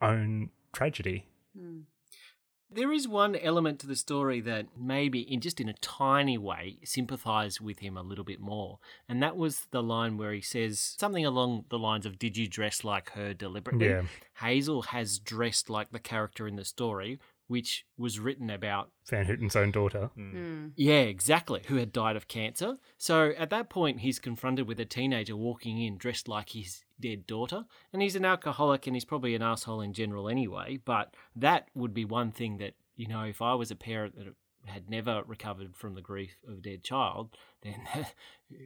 own 0.00 0.50
tragedy. 0.72 1.26
Hmm. 1.56 1.80
There 2.72 2.92
is 2.92 3.08
one 3.08 3.34
element 3.34 3.80
to 3.80 3.88
the 3.88 3.96
story 3.96 4.40
that 4.42 4.66
maybe, 4.78 5.20
in 5.20 5.40
just 5.40 5.60
in 5.60 5.68
a 5.68 5.74
tiny 5.74 6.38
way, 6.38 6.78
sympathise 6.84 7.60
with 7.60 7.80
him 7.80 7.96
a 7.96 8.02
little 8.02 8.22
bit 8.22 8.38
more, 8.38 8.78
and 9.08 9.20
that 9.20 9.36
was 9.36 9.66
the 9.72 9.82
line 9.82 10.16
where 10.16 10.32
he 10.32 10.40
says 10.40 10.94
something 10.96 11.26
along 11.26 11.64
the 11.68 11.80
lines 11.80 12.06
of 12.06 12.16
"Did 12.16 12.36
you 12.36 12.46
dress 12.46 12.84
like 12.84 13.10
her 13.10 13.34
deliberately?" 13.34 13.88
Yeah. 13.88 14.02
Hazel 14.40 14.82
has 14.82 15.18
dressed 15.18 15.68
like 15.68 15.90
the 15.90 15.98
character 15.98 16.46
in 16.46 16.54
the 16.54 16.64
story, 16.64 17.18
which 17.48 17.84
was 17.98 18.20
written 18.20 18.48
about 18.48 18.92
Van 19.08 19.26
Houten's 19.26 19.56
own 19.56 19.72
daughter. 19.72 20.10
Hmm. 20.14 20.30
Hmm. 20.30 20.66
Yeah, 20.76 21.00
exactly. 21.00 21.62
Who 21.66 21.74
had 21.74 21.92
died 21.92 22.14
of 22.14 22.28
cancer. 22.28 22.78
So 22.96 23.32
at 23.36 23.50
that 23.50 23.68
point, 23.68 24.00
he's 24.00 24.20
confronted 24.20 24.68
with 24.68 24.78
a 24.78 24.84
teenager 24.84 25.34
walking 25.34 25.82
in 25.82 25.96
dressed 25.96 26.28
like 26.28 26.50
his 26.50 26.84
dead 27.00 27.26
daughter. 27.26 27.64
And 27.92 28.02
he's 28.02 28.16
an 28.16 28.24
alcoholic 28.24 28.86
and 28.86 28.96
he's 28.96 29.04
probably 29.04 29.34
an 29.34 29.42
asshole 29.42 29.80
in 29.80 29.92
general 29.92 30.28
anyway. 30.28 30.78
But 30.84 31.14
that 31.36 31.68
would 31.74 31.94
be 31.94 32.04
one 32.04 32.32
thing 32.32 32.58
that, 32.58 32.74
you 32.96 33.06
know, 33.06 33.22
if 33.22 33.42
I 33.42 33.54
was 33.54 33.70
a 33.70 33.76
parent 33.76 34.16
that 34.16 34.34
had 34.66 34.90
never 34.90 35.22
recovered 35.26 35.74
from 35.74 35.94
the 35.94 36.02
grief 36.02 36.36
of 36.46 36.58
a 36.58 36.60
dead 36.60 36.82
child, 36.82 37.36
then 37.62 37.80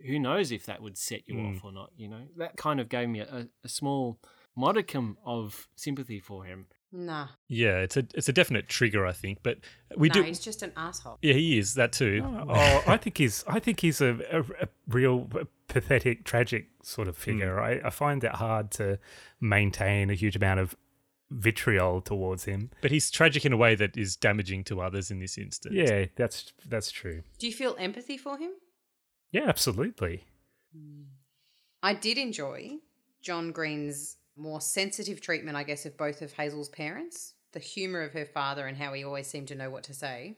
who 0.07 0.19
knows 0.19 0.53
if 0.53 0.67
that 0.67 0.83
would 0.83 0.99
set 0.99 1.23
you 1.27 1.39
off 1.41 1.63
mm. 1.63 1.65
or 1.65 1.73
not, 1.73 1.91
you 1.97 2.09
know? 2.09 2.23
That 2.37 2.57
kind 2.57 2.81
of 2.81 2.89
gave 2.89 3.09
me 3.09 3.21
a, 3.21 3.49
a 3.63 3.69
small 3.69 4.19
modicum 4.57 5.19
of 5.25 5.69
sympathy 5.77 6.21
for 6.21 6.45
him. 6.45 6.67
Nah, 6.97 7.27
Yeah, 7.49 7.79
it's 7.79 7.97
a 7.97 8.07
it's 8.15 8.29
a 8.29 8.33
definite 8.33 8.69
trigger, 8.69 9.05
I 9.05 9.13
think. 9.13 9.41
But 9.43 9.59
we 9.97 10.09
no, 10.11 10.15
do. 10.15 10.23
he's 10.23 10.39
just 10.39 10.63
an 10.63 10.71
asshole. 10.77 11.19
Yeah, 11.23 11.35
he 11.35 11.59
is 11.59 11.75
that 11.75 11.91
too. 11.91 12.23
Oh. 12.25 12.47
oh, 12.51 12.83
I 12.87 12.97
think 12.99 13.19
he's. 13.19 13.43
I 13.49 13.59
think 13.59 13.81
he's 13.81 14.01
a, 14.01 14.21
a, 14.31 14.41
a 14.63 14.69
real 14.87 15.29
pathetic, 15.69 16.25
tragic 16.25 16.69
sort 16.83 17.09
of 17.09 17.17
figure. 17.17 17.57
Hmm. 17.57 17.65
I, 17.65 17.87
I 17.87 17.91
find 17.91 18.23
it 18.25 18.33
hard 18.33 18.71
to 18.73 18.99
maintain 19.41 20.11
a 20.11 20.15
huge 20.15 20.37
amount 20.37 20.61
of 20.61 20.77
vitriol 21.31 22.01
towards 22.01 22.45
him. 22.45 22.71
But 22.81 22.91
he's 22.91 23.11
tragic 23.11 23.45
in 23.45 23.53
a 23.53 23.57
way 23.57 23.75
that 23.75 23.97
is 23.97 24.17
damaging 24.17 24.65
to 24.65 24.81
others 24.81 25.11
in 25.11 25.19
this 25.19 25.39
instance. 25.39 25.75
Yeah, 25.75 26.07
that's 26.17 26.53
that's 26.67 26.91
true. 26.91 27.23
Do 27.39 27.47
you 27.47 27.53
feel 27.53 27.77
empathy 27.79 28.17
for 28.17 28.39
him? 28.39 28.51
Yeah, 29.33 29.49
absolutely. 29.49 30.25
Hmm. 30.75 31.03
I 31.83 31.95
did 31.95 32.19
enjoy 32.19 32.79
John 33.21 33.53
Green's 33.53 34.17
more 34.37 34.61
sensitive 34.61 35.21
treatment, 35.21 35.57
I 35.57 35.65
guess, 35.65 35.87
of 35.87 35.97
both 35.97 36.23
of 36.23 36.33
Hazel's 36.33 36.69
parents, 36.69 37.35
the 37.53 37.61
humour 37.61 38.03
of 38.03 38.13
her 38.13 38.25
father, 38.25 38.67
and 38.67 38.77
how 38.77 38.93
he 38.93 39.05
always 39.05 39.27
seemed 39.27 39.49
to 39.49 39.55
know 39.55 39.71
what 39.71 39.85
to 39.85 39.95
say. 39.95 40.37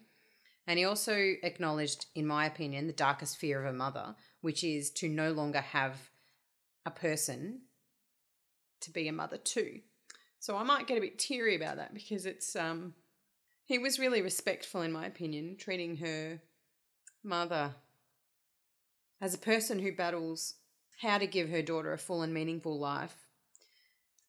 And 0.67 0.79
he 0.79 0.85
also 0.85 1.35
acknowledged, 1.43 2.07
in 2.15 2.27
my 2.27 2.47
opinion, 2.47 2.87
the 2.87 2.93
darkest 2.93 3.37
fear 3.39 3.65
of 3.65 3.73
a 3.73 3.77
mother, 3.77 4.17
which 4.47 4.63
is 4.63 4.91
to 4.91 5.09
no 5.09 5.33
longer 5.33 5.61
have 5.61 6.09
a 6.87 6.91
person 6.93 7.63
to 8.81 8.93
be 8.93 9.09
a 9.09 9.13
mother 9.13 9.39
to. 9.39 9.81
So 10.39 10.57
I 10.57 10.63
might 10.63 10.87
get 10.87 10.99
a 10.99 11.01
bit 11.01 11.19
teary 11.19 11.57
about 11.57 11.79
that 11.79 11.93
because 11.93 12.27
it's 12.27 12.55
um 12.55 12.95
he 13.65 13.77
was 13.77 13.99
really 13.99 14.23
respectful 14.23 14.83
in 14.83 14.93
my 14.93 15.05
opinion, 15.05 15.57
treating 15.59 15.97
her 15.97 16.41
mother 17.25 17.75
as 19.21 19.35
a 19.35 19.39
person 19.39 19.81
who 19.81 19.91
battles 19.91 20.55
how 21.01 21.19
to 21.19 21.27
give 21.27 21.49
her 21.49 21.61
daughter 21.61 21.93
a 21.93 21.99
full 21.99 22.23
and 22.23 22.33
meaningful 22.33 22.79
life, 22.79 23.27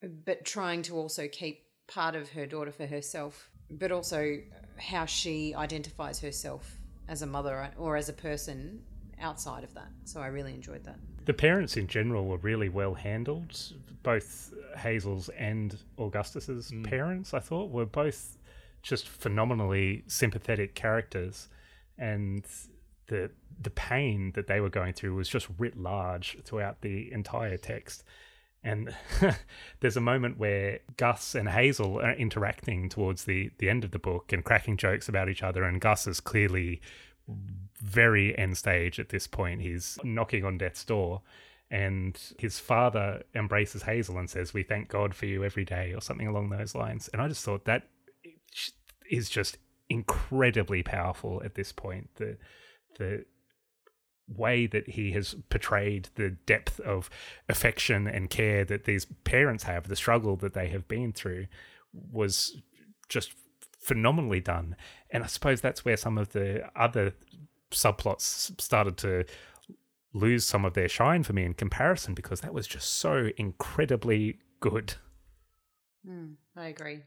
but 0.02 0.44
trying 0.44 0.82
to 0.82 0.96
also 0.96 1.28
keep 1.28 1.64
part 1.88 2.16
of 2.16 2.32
her 2.32 2.48
daughter 2.48 2.72
for 2.72 2.88
herself, 2.88 3.52
but 3.70 3.92
also 3.92 4.40
how 4.80 5.06
she 5.06 5.54
identifies 5.54 6.20
herself 6.20 6.80
as 7.08 7.22
a 7.22 7.28
mother 7.28 7.70
or 7.78 7.96
as 7.96 8.10
a 8.10 8.14
person 8.14 8.82
outside 9.22 9.64
of 9.64 9.74
that. 9.74 9.90
So 10.06 10.22
I 10.22 10.28
really 10.28 10.54
enjoyed 10.54 10.84
that. 10.86 10.98
The 11.26 11.34
parents 11.34 11.76
in 11.78 11.88
general 11.88 12.26
were 12.26 12.38
really 12.38 12.70
well 12.70 12.94
handled. 12.94 13.74
Both 14.04 14.54
Hazel's 14.78 15.30
and 15.30 15.78
Augustus's 15.98 16.72
mm. 16.72 16.84
parents, 16.84 17.34
I 17.34 17.40
thought, 17.40 17.70
were 17.70 17.86
both 17.86 18.38
just 18.82 19.08
phenomenally 19.08 20.04
sympathetic 20.08 20.76
characters, 20.76 21.50
and 21.98 22.46
the 23.08 23.32
the 23.60 23.70
pain 23.72 24.32
that 24.36 24.48
they 24.48 24.60
were 24.60 24.70
going 24.70 24.94
through 24.94 25.16
was 25.16 25.28
just 25.28 25.48
writ 25.58 25.78
large 25.78 26.38
throughout 26.44 26.82
the 26.82 27.12
entire 27.12 27.58
text. 27.58 28.04
And 28.64 28.94
there's 29.80 29.98
a 29.98 30.02
moment 30.02 30.38
where 30.38 30.80
Gus 30.98 31.36
and 31.36 31.50
Hazel 31.50 32.00
are 32.00 32.14
interacting 32.14 32.90
towards 32.90 33.26
the, 33.26 33.52
the 33.60 33.70
end 33.70 33.84
of 33.84 33.92
the 33.92 34.00
book 34.00 34.34
and 34.34 34.44
cracking 34.44 34.78
jokes 34.78 35.08
about 35.08 35.30
each 35.30 35.42
other. 35.42 35.64
And 35.64 35.80
Gus 35.80 36.06
is 36.06 36.20
clearly 36.20 36.82
very 37.80 38.38
end 38.38 38.58
stage 38.58 39.00
at 39.00 39.10
this 39.10 39.28
point. 39.28 39.62
He's 39.62 39.98
knocking 40.04 40.44
on 40.44 40.58
death's 40.58 40.84
door. 40.84 41.22
And 41.70 42.18
his 42.40 42.60
father 42.60 43.24
embraces 43.36 43.84
Hazel 43.84 44.18
and 44.18 44.30
says, 44.30 44.54
We 44.54 44.64
thank 44.64 44.88
God 44.88 45.14
for 45.14 45.26
you 45.26 45.44
every 45.44 45.66
day, 45.66 45.94
or 45.94 46.02
something 46.02 46.28
along 46.28 46.50
those 46.50 46.76
lines. 46.76 47.10
And 47.12 47.22
I 47.22 47.28
just 47.28 47.44
thought 47.44 47.66
that 47.66 47.84
is 49.10 49.30
just 49.30 49.58
incredibly 49.90 50.82
powerful 50.84 51.42
at 51.44 51.56
this 51.56 51.72
point. 51.74 52.10
The, 52.16 52.38
the 52.98 53.26
way 54.28 54.68
that 54.68 54.90
he 54.90 55.12
has 55.12 55.36
portrayed 55.50 56.10
the 56.16 56.32
depth 56.46 56.80
of 56.82 57.10
affection 57.48 58.08
and 58.08 58.30
care 58.30 58.66
that 58.66 58.86
these 58.86 59.06
parents 59.24 59.64
have, 59.64 59.88
the 59.88 59.96
struggle 59.96 60.36
that 60.38 60.54
they 60.54 60.68
have 60.70 60.88
been 60.88 61.14
through, 61.14 61.48
was 61.94 62.58
just 63.10 63.34
phenomenally 63.80 64.42
done. 64.42 64.76
And 65.10 65.24
I 65.24 65.28
suppose 65.28 65.62
that's 65.62 65.86
where 65.86 65.98
some 65.98 66.18
of 66.18 66.34
the 66.34 66.70
other 66.76 67.14
subplots 67.72 68.60
started 68.62 68.98
to 68.98 69.26
lose 70.14 70.46
some 70.46 70.66
of 70.66 70.74
their 70.74 70.88
shine 70.90 71.24
for 71.24 71.34
me 71.34 71.44
in 71.44 71.54
comparison 71.54 72.14
because 72.14 72.42
that 72.42 72.54
was 72.54 72.66
just 72.68 72.94
so 72.94 73.30
incredibly 73.38 74.40
good. 74.60 74.96
Mm, 76.08 76.36
I 76.56 76.68
agree. 76.68 77.04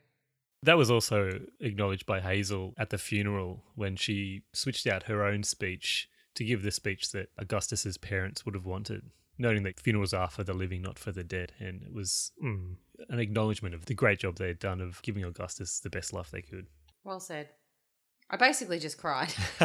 That 0.62 0.76
was 0.76 0.90
also 0.90 1.40
acknowledged 1.60 2.04
by 2.06 2.20
Hazel 2.20 2.74
at 2.76 2.90
the 2.90 2.98
funeral 2.98 3.64
when 3.74 3.96
she 3.96 4.42
switched 4.52 4.86
out 4.86 5.04
her 5.04 5.24
own 5.24 5.42
speech 5.42 6.08
to 6.34 6.44
give 6.44 6.62
the 6.62 6.70
speech 6.70 7.10
that 7.12 7.30
Augustus's 7.38 7.96
parents 7.96 8.44
would 8.44 8.54
have 8.54 8.66
wanted, 8.66 9.10
noting 9.38 9.62
that 9.62 9.80
funerals 9.80 10.12
are 10.12 10.28
for 10.28 10.44
the 10.44 10.52
living, 10.52 10.82
not 10.82 10.98
for 10.98 11.12
the 11.12 11.24
dead. 11.24 11.52
And 11.58 11.82
it 11.82 11.92
was 11.92 12.32
Mm. 12.44 12.76
an 13.08 13.18
acknowledgement 13.18 13.74
of 13.74 13.86
the 13.86 13.94
great 13.94 14.18
job 14.20 14.36
they 14.36 14.48
had 14.48 14.58
done 14.58 14.80
of 14.82 15.00
giving 15.02 15.24
Augustus 15.24 15.80
the 15.80 15.90
best 15.90 16.12
life 16.12 16.30
they 16.30 16.42
could. 16.42 16.66
Well 17.04 17.20
said. 17.20 17.48
I 18.30 18.36
basically 18.36 18.78
just 18.78 18.96
cried. 18.96 19.34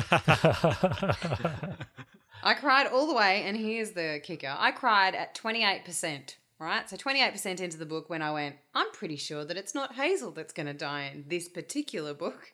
I 2.43 2.54
cried 2.54 2.88
all 2.88 3.08
the 3.08 3.13
way, 3.13 3.43
and 3.43 3.56
here's 3.56 3.91
the 3.91 4.19
kicker 4.23 4.56
I 4.58 4.71
cried 4.71 5.15
at 5.15 5.36
28%, 5.36 6.36
right? 6.60 6.89
So 6.89 6.97
28% 6.97 7.60
into 7.60 7.78
the 7.78 7.86
book 7.86 8.10
when 8.10 8.21
I 8.21 8.32
went, 8.32 8.56
I'm 8.73 8.91
pretty 8.91 9.15
sure 9.17 9.45
that 9.45 9.58
it's 9.58 9.75
not 9.75 9.95
Hazel 9.95 10.32
that's 10.32 10.54
going 10.54 10.67
to 10.67 10.73
die 10.73 11.12
in 11.13 11.25
this 11.28 11.47
particular 11.47 12.13
book. 12.13 12.54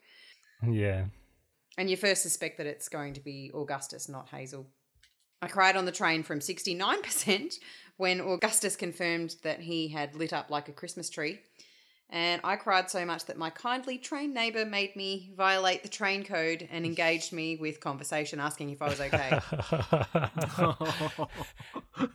Yeah. 0.67 1.06
And 1.78 1.89
you 1.89 1.97
first 1.97 2.21
suspect 2.21 2.58
that 2.58 2.67
it's 2.67 2.89
going 2.89 3.13
to 3.13 3.21
be 3.21 3.52
Augustus, 3.54 4.10
not 4.10 4.30
Hazel. 4.30 4.67
I 5.41 5.47
cried 5.47 5.76
on 5.76 5.86
the 5.86 5.91
train 5.91 6.24
from 6.24 6.39
69% 6.39 7.56
when 7.97 8.21
Augustus 8.21 8.76
confirmed 8.76 9.36
that 9.43 9.62
he 9.62 9.88
had 9.88 10.15
lit 10.15 10.34
up 10.34 10.50
like 10.50 10.69
a 10.69 10.74
Christmas 10.74 11.10
tree. 11.10 11.39
And 12.13 12.41
I 12.43 12.58
cried 12.58 12.89
so 12.89 13.06
much 13.06 13.26
that 13.26 13.38
my 13.38 13.50
kindly 13.50 13.97
train 13.97 14.34
neighbour 14.34 14.65
made 14.65 14.97
me 14.97 15.32
violate 15.38 15.82
the 15.82 15.89
train 15.89 16.26
code 16.26 16.67
and 16.69 16.86
engaged 16.86 17.32
me 17.32 17.56
with 17.56 17.80
conversation 17.80 18.41
asking 18.41 18.71
if 18.71 18.82
I 18.82 18.89
was 18.89 19.00
okay. 19.00 19.39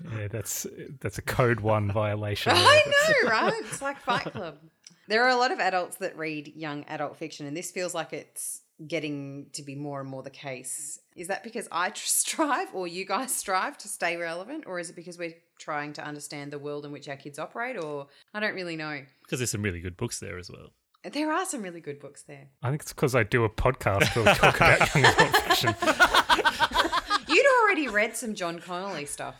yeah, 0.19 0.29
that's 0.31 0.67
that's 1.01 1.17
a 1.17 1.23
code 1.23 1.61
one 1.61 1.91
violation. 1.91 2.53
I 2.57 2.83
know, 2.85 3.31
right? 3.31 3.55
It's 3.61 3.81
like 3.81 3.99
Fight 3.99 4.31
Club. 4.33 4.59
There 5.09 5.25
are 5.25 5.29
a 5.29 5.37
lot 5.37 5.53
of 5.53 5.61
adults 5.61 5.97
that 5.99 6.17
read 6.17 6.53
young 6.57 6.85
adult 6.89 7.17
fiction, 7.17 7.47
and 7.47 7.57
this 7.57 7.71
feels 7.71 7.95
like 7.95 8.13
it's 8.13 8.63
getting 8.87 9.47
to 9.53 9.63
be 9.63 9.75
more 9.75 10.01
and 10.01 10.09
more 10.09 10.23
the 10.23 10.31
case. 10.31 11.01
Is 11.15 11.29
that 11.29 11.43
because 11.43 11.69
I 11.73 11.91
tr- 11.91 12.01
strive 12.07 12.75
or 12.75 12.87
you 12.87 13.05
guys 13.05 13.35
strive 13.35 13.79
to 13.79 13.89
stay 13.89 14.17
relevant, 14.17 14.65
or 14.67 14.79
is 14.79 14.91
it 14.91 14.97
because 14.97 15.19
we're 15.19 15.35
trying 15.59 15.93
to 15.95 16.05
understand 16.05 16.53
the 16.53 16.59
world 16.59 16.85
in 16.85 16.93
which 16.93 17.09
our 17.09 17.17
kids 17.17 17.39
operate, 17.39 17.79
or 17.79 18.09
I 18.35 18.41
don't 18.41 18.55
really 18.55 18.77
know. 18.77 19.01
Because 19.23 19.39
there's 19.39 19.51
some 19.51 19.63
really 19.63 19.81
good 19.81 19.97
books 19.97 20.21
there 20.21 20.39
as 20.39 20.51
well. 20.51 20.71
There 21.05 21.33
are 21.33 21.47
some 21.47 21.63
really 21.63 21.81
good 21.81 22.01
books 22.01 22.23
there. 22.25 22.49
I 22.63 22.71
think 22.71 22.83
it's 22.83 22.93
because 22.93 23.15
I 23.15 23.23
do 23.23 23.45
a 23.45 23.49
podcast 23.49 24.17
where 24.17 24.25
we 24.25 24.35
talk 24.35 24.57
about 24.57 24.95
young 24.95 25.05
adult 25.05 25.37
fiction. 25.37 25.75
You'd 27.29 27.47
already 27.63 27.89
read 27.89 28.17
some 28.17 28.35
John 28.35 28.59
Connolly 28.59 29.07
stuff. 29.07 29.37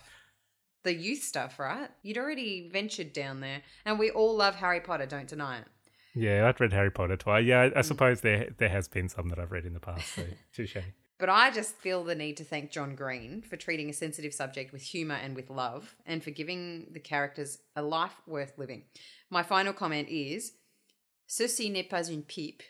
The 0.87 0.93
youth 0.93 1.21
stuff, 1.21 1.59
right? 1.59 1.89
You'd 2.01 2.17
already 2.17 2.69
ventured 2.71 3.11
down 3.11 3.41
there. 3.41 3.61
And 3.85 3.99
we 3.99 4.09
all 4.09 4.37
love 4.37 4.55
Harry 4.55 4.79
Potter, 4.79 5.05
don't 5.05 5.27
deny 5.27 5.59
it. 5.59 5.65
Yeah, 6.15 6.47
I've 6.47 6.61
read 6.61 6.71
Harry 6.71 6.91
Potter 6.91 7.17
twice. 7.17 7.45
Yeah, 7.45 7.59
I, 7.59 7.65
I 7.65 7.69
mm. 7.69 7.85
suppose 7.85 8.21
there 8.21 8.49
there 8.57 8.69
has 8.69 8.87
been 8.87 9.09
some 9.09 9.27
that 9.27 9.37
I've 9.37 9.51
read 9.51 9.65
in 9.65 9.73
the 9.73 9.81
past. 9.81 10.15
So 10.15 10.23
touche. 10.53 10.77
But 11.19 11.27
I 11.27 11.51
just 11.51 11.75
feel 11.75 12.05
the 12.05 12.15
need 12.15 12.37
to 12.37 12.45
thank 12.45 12.71
John 12.71 12.95
Green 12.95 13.41
for 13.41 13.57
treating 13.57 13.89
a 13.89 13.93
sensitive 13.93 14.33
subject 14.33 14.71
with 14.71 14.81
humour 14.81 15.15
and 15.15 15.35
with 15.35 15.49
love, 15.49 15.95
and 16.05 16.23
for 16.23 16.31
giving 16.31 16.87
the 16.91 17.01
characters 17.01 17.57
a 17.75 17.81
life 17.81 18.15
worth 18.25 18.53
living. 18.57 18.83
My 19.29 19.43
final 19.43 19.73
comment 19.73 20.07
is 20.09 20.53
Ceci 21.27 21.69
n'est 21.69 21.89
pas 21.89 22.09
une 22.09 22.23
pipe 22.23 22.63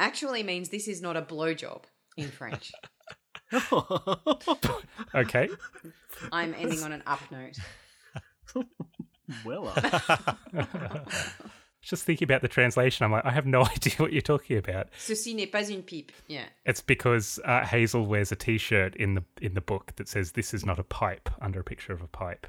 actually 0.00 0.42
means 0.42 0.70
this 0.70 0.88
is 0.88 1.00
not 1.00 1.16
a 1.16 1.22
blowjob 1.22 1.84
in 2.16 2.28
French. 2.28 2.72
Okay. 5.14 5.48
I'm 6.30 6.54
ending 6.54 6.82
on 6.82 6.92
an 6.92 7.02
up 7.06 7.20
note. 7.30 7.58
well, 9.44 9.72
uh, 9.74 11.00
Just 11.82 12.04
thinking 12.04 12.26
about 12.26 12.42
the 12.42 12.48
translation, 12.48 13.04
I'm 13.04 13.12
like, 13.12 13.24
I 13.24 13.30
have 13.30 13.46
no 13.46 13.64
idea 13.64 13.94
what 13.96 14.12
you're 14.12 14.20
talking 14.20 14.58
about. 14.58 14.88
Ceci 14.98 15.34
n'est 15.34 15.50
pas 15.50 15.70
une 15.70 15.82
pipe. 15.82 16.12
Yeah. 16.28 16.44
It's 16.66 16.82
because 16.82 17.40
uh, 17.44 17.64
Hazel 17.64 18.04
wears 18.04 18.30
a 18.30 18.36
T-shirt 18.36 18.94
in 18.96 19.14
the 19.14 19.24
in 19.40 19.54
the 19.54 19.62
book 19.62 19.92
that 19.96 20.06
says 20.06 20.32
"This 20.32 20.52
is 20.52 20.64
not 20.64 20.78
a 20.78 20.84
pipe" 20.84 21.30
under 21.40 21.60
a 21.60 21.64
picture 21.64 21.94
of 21.94 22.02
a 22.02 22.06
pipe. 22.06 22.46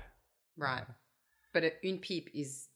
Right. 0.58 0.84
But 1.54 1.64
a, 1.64 1.72
une 1.84 2.00
pipe 2.00 2.30
is 2.34 2.68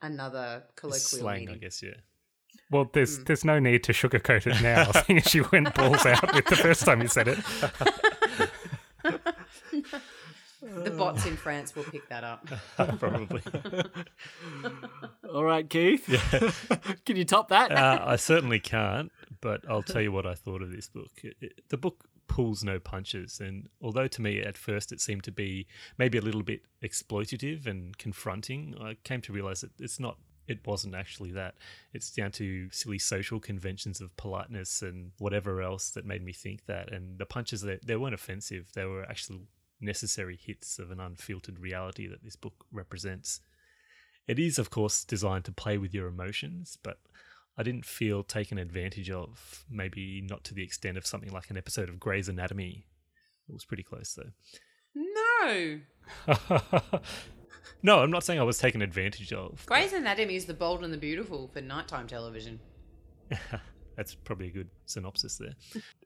another 0.00 0.64
colloquial 0.76 1.20
Slang, 1.20 1.40
meaning. 1.40 1.54
I 1.56 1.58
guess, 1.58 1.82
yeah. 1.82 2.00
Well, 2.70 2.90
there's 2.92 3.18
there's 3.24 3.44
no 3.44 3.58
need 3.58 3.84
to 3.84 3.92
sugarcoat 3.92 4.46
it 4.46 4.60
now, 4.62 4.90
seeing 5.06 5.18
as 5.20 5.34
you 5.34 5.46
went 5.52 5.74
balls 5.74 6.04
out 6.04 6.34
with 6.34 6.46
the 6.46 6.56
first 6.56 6.84
time 6.84 7.00
you 7.02 7.08
said 7.08 7.28
it. 7.28 7.38
The 10.62 10.90
bots 10.90 11.26
in 11.26 11.36
France 11.36 11.76
will 11.76 11.84
pick 11.84 12.08
that 12.08 12.24
up. 12.24 12.48
Probably. 12.98 13.42
all 15.32 15.44
right, 15.44 15.68
Keith. 15.68 16.04
Can 17.04 17.16
you 17.16 17.24
top 17.24 17.48
that? 17.48 17.70
uh, 17.70 18.02
I 18.04 18.16
certainly 18.16 18.58
can't, 18.58 19.12
but 19.40 19.60
I'll 19.68 19.82
tell 19.82 20.02
you 20.02 20.10
what 20.10 20.26
I 20.26 20.34
thought 20.34 20.62
of 20.62 20.72
this 20.72 20.88
book. 20.88 21.10
It, 21.22 21.36
it- 21.40 21.60
the 21.68 21.76
book 21.76 22.04
pulls 22.26 22.64
no 22.64 22.80
punches, 22.80 23.38
and 23.38 23.68
although 23.80 24.08
to 24.08 24.20
me 24.20 24.40
at 24.40 24.56
first 24.58 24.90
it 24.92 25.00
seemed 25.00 25.22
to 25.24 25.32
be 25.32 25.66
maybe 25.98 26.18
a 26.18 26.22
little 26.22 26.42
bit 26.42 26.62
exploitative 26.82 27.66
and 27.66 27.96
confronting, 27.98 28.74
I 28.80 28.96
came 29.04 29.20
to 29.22 29.32
realize 29.32 29.60
that 29.60 29.70
it's 29.78 30.00
not. 30.00 30.16
It 30.48 30.66
wasn't 30.66 30.94
actually 30.94 31.32
that. 31.32 31.54
It's 31.92 32.10
down 32.10 32.32
to 32.32 32.68
silly 32.70 32.98
social 32.98 33.40
conventions 33.40 34.00
of 34.00 34.16
politeness 34.16 34.82
and 34.82 35.12
whatever 35.18 35.60
else 35.60 35.90
that 35.90 36.06
made 36.06 36.24
me 36.24 36.32
think 36.32 36.66
that. 36.66 36.92
And 36.92 37.18
the 37.18 37.26
punches, 37.26 37.62
they, 37.62 37.78
they 37.84 37.96
weren't 37.96 38.14
offensive. 38.14 38.70
They 38.74 38.84
were 38.84 39.04
actually 39.04 39.40
necessary 39.80 40.38
hits 40.40 40.78
of 40.78 40.90
an 40.90 41.00
unfiltered 41.00 41.58
reality 41.58 42.06
that 42.06 42.22
this 42.22 42.36
book 42.36 42.64
represents. 42.72 43.40
It 44.26 44.38
is, 44.38 44.58
of 44.58 44.70
course, 44.70 45.04
designed 45.04 45.44
to 45.44 45.52
play 45.52 45.78
with 45.78 45.94
your 45.94 46.08
emotions, 46.08 46.78
but 46.82 46.98
I 47.58 47.62
didn't 47.62 47.86
feel 47.86 48.22
taken 48.22 48.58
advantage 48.58 49.10
of, 49.10 49.64
maybe 49.70 50.22
not 50.24 50.44
to 50.44 50.54
the 50.54 50.62
extent 50.62 50.98
of 50.98 51.06
something 51.06 51.32
like 51.32 51.50
an 51.50 51.56
episode 51.56 51.88
of 51.88 52.00
Grey's 52.00 52.28
Anatomy. 52.28 52.86
It 53.48 53.52
was 53.52 53.64
pretty 53.64 53.82
close, 53.82 54.14
though. 54.14 54.32
No. 54.94 55.80
No, 57.82 58.00
I'm 58.00 58.10
not 58.10 58.24
saying 58.24 58.40
I 58.40 58.44
was 58.44 58.58
taken 58.58 58.82
advantage 58.82 59.32
of. 59.32 59.64
Grey's 59.66 59.92
Anatomy 59.92 60.36
is 60.36 60.46
the 60.46 60.54
bold 60.54 60.84
and 60.84 60.92
the 60.92 60.98
beautiful 60.98 61.50
for 61.52 61.60
nighttime 61.60 62.06
television. 62.06 62.60
That's 63.96 64.14
probably 64.14 64.48
a 64.48 64.50
good 64.50 64.68
synopsis 64.84 65.38
there. 65.38 65.54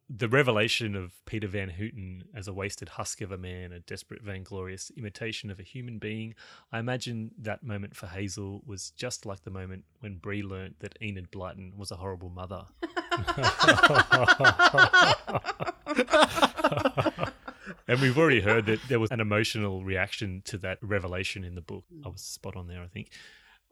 The 0.08 0.28
revelation 0.28 0.94
of 0.94 1.12
Peter 1.26 1.48
Van 1.48 1.70
Houten 1.70 2.22
as 2.36 2.46
a 2.46 2.52
wasted 2.52 2.90
husk 2.90 3.20
of 3.20 3.32
a 3.32 3.38
man, 3.38 3.72
a 3.72 3.80
desperate, 3.80 4.22
vainglorious 4.22 4.92
imitation 4.96 5.50
of 5.50 5.58
a 5.58 5.64
human 5.64 5.98
being, 5.98 6.36
I 6.72 6.78
imagine 6.78 7.32
that 7.38 7.64
moment 7.64 7.96
for 7.96 8.06
Hazel 8.06 8.62
was 8.64 8.92
just 8.92 9.26
like 9.26 9.42
the 9.42 9.50
moment 9.50 9.84
when 9.98 10.18
Bree 10.18 10.42
learnt 10.42 10.78
that 10.78 10.96
Enid 11.02 11.32
Blyton 11.32 11.76
was 11.76 11.90
a 11.90 11.96
horrible 11.96 12.30
mother. 12.30 12.64
and 17.88 18.00
we've 18.00 18.18
already 18.18 18.40
heard 18.40 18.66
that 18.66 18.80
there 18.88 19.00
was 19.00 19.10
an 19.10 19.20
emotional 19.20 19.84
reaction 19.84 20.42
to 20.46 20.58
that 20.58 20.78
revelation 20.82 21.44
in 21.44 21.54
the 21.54 21.60
book. 21.60 21.84
I 22.04 22.08
was 22.08 22.22
spot 22.22 22.56
on 22.56 22.68
there, 22.68 22.82
I 22.82 22.86
think. 22.86 23.10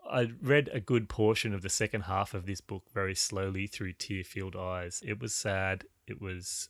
I 0.08 0.30
read 0.40 0.70
a 0.72 0.80
good 0.80 1.08
portion 1.08 1.54
of 1.54 1.62
the 1.62 1.68
second 1.68 2.02
half 2.02 2.32
of 2.32 2.46
this 2.46 2.60
book 2.60 2.84
very 2.92 3.14
slowly 3.14 3.66
through 3.66 3.94
tear 3.94 4.24
filled 4.24 4.56
eyes. 4.56 5.02
It 5.04 5.20
was 5.20 5.34
sad, 5.34 5.84
it 6.06 6.20
was 6.20 6.68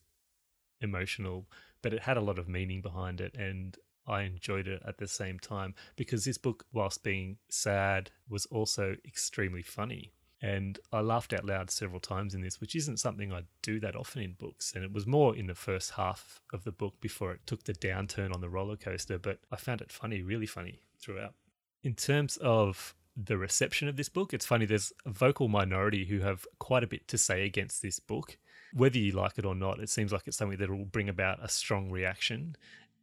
emotional, 0.81 1.47
but 1.83 1.93
it 1.93 2.03
had 2.03 2.17
a 2.17 2.23
lot 2.23 2.39
of 2.39 2.49
meaning 2.49 2.83
behind 2.83 3.21
it, 3.21 3.35
and 3.37 3.77
I 4.07 4.23
enjoyed 4.23 4.67
it 4.67 4.83
at 4.87 4.99
the 4.99 5.07
same 5.07 5.39
time 5.39 5.75
because 5.97 6.25
this 6.25 6.39
book, 6.39 6.65
whilst 6.73 7.05
being 7.05 7.37
sad, 7.49 8.11
was 8.29 8.47
also 8.47 8.97
extremely 9.07 9.63
funny. 9.63 10.13
And 10.41 10.79
I 10.93 11.01
laughed 11.01 11.33
out 11.33 11.45
loud 11.45 11.71
several 11.71 12.01
times 12.01 12.35
in 12.35 12.43
this, 12.43 12.61
which 12.61 12.77
isn't 12.77 13.01
something 13.01 13.33
I 13.33 13.43
do 13.63 13.81
that 13.81 13.97
often 13.97 14.23
in 14.23 14.33
books. 14.33 14.73
And 14.75 14.85
it 14.85 14.93
was 14.93 15.07
more 15.07 15.35
in 15.35 15.49
the 15.49 15.55
first 15.55 15.93
half 15.93 16.41
of 16.53 16.65
the 16.65 16.71
book 16.71 17.01
before 17.01 17.33
it 17.33 17.41
took 17.47 17.65
the 17.65 17.73
downturn 17.73 18.33
on 18.33 18.41
the 18.41 18.49
roller 18.49 18.77
coaster, 18.77 19.19
but 19.19 19.41
I 19.51 19.57
found 19.57 19.81
it 19.81 19.91
funny, 19.91 20.23
really 20.23 20.47
funny 20.47 20.81
throughout. 21.01 21.35
In 21.83 21.95
terms 21.95 22.37
of 22.37 22.95
the 23.17 23.37
reception 23.37 23.89
of 23.89 23.97
this 23.97 24.09
book, 24.09 24.33
it's 24.33 24.47
funny, 24.47 24.65
there's 24.65 24.93
a 25.05 25.11
vocal 25.11 25.49
minority 25.49 26.05
who 26.05 26.21
have 26.21 26.47
quite 26.61 26.85
a 26.85 26.89
bit 26.89 27.09
to 27.09 27.19
say 27.19 27.45
against 27.45 27.83
this 27.83 27.99
book. 27.99 28.39
Whether 28.73 28.99
you 28.99 29.13
like 29.13 29.39
it 29.39 29.45
or 29.45 29.57
not, 29.57 29.81
it 29.81 29.89
seems 29.89 30.13
like 30.13 30.23
it's 30.27 30.37
something 30.37 30.59
that 30.59 30.71
will 30.71 30.85
bring 30.85 31.09
about 31.09 31.43
a 31.43 31.49
strong 31.49 31.91
reaction. 31.91 32.55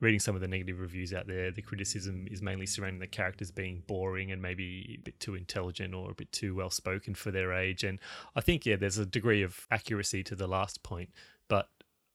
Reading 0.06 0.20
some 0.20 0.36
of 0.36 0.42
the 0.42 0.48
negative 0.48 0.80
reviews 0.80 1.16
out 1.16 1.26
there, 1.26 1.50
the 1.50 1.64
criticism 1.64 2.28
is 2.30 2.40
mainly 2.40 2.68
surrounding 2.68 3.00
the 3.00 3.08
characters 3.08 3.50
being 3.50 3.82
boring 3.88 4.32
and 4.32 4.40
maybe 4.40 5.00
a 5.00 5.02
bit 5.02 5.20
too 5.20 5.34
intelligent 5.34 5.96
or 5.96 6.12
a 6.12 6.14
bit 6.14 6.32
too 6.32 6.54
well 6.54 6.70
spoken 6.70 7.16
for 7.16 7.32
their 7.32 7.52
age. 7.52 7.84
And 7.84 7.98
I 8.36 8.42
think, 8.42 8.68
yeah, 8.68 8.76
there's 8.76 9.00
a 9.00 9.06
degree 9.08 9.42
of 9.42 9.66
accuracy 9.72 10.24
to 10.26 10.36
the 10.36 10.46
last 10.46 10.84
point, 10.84 11.10
but 11.48 11.70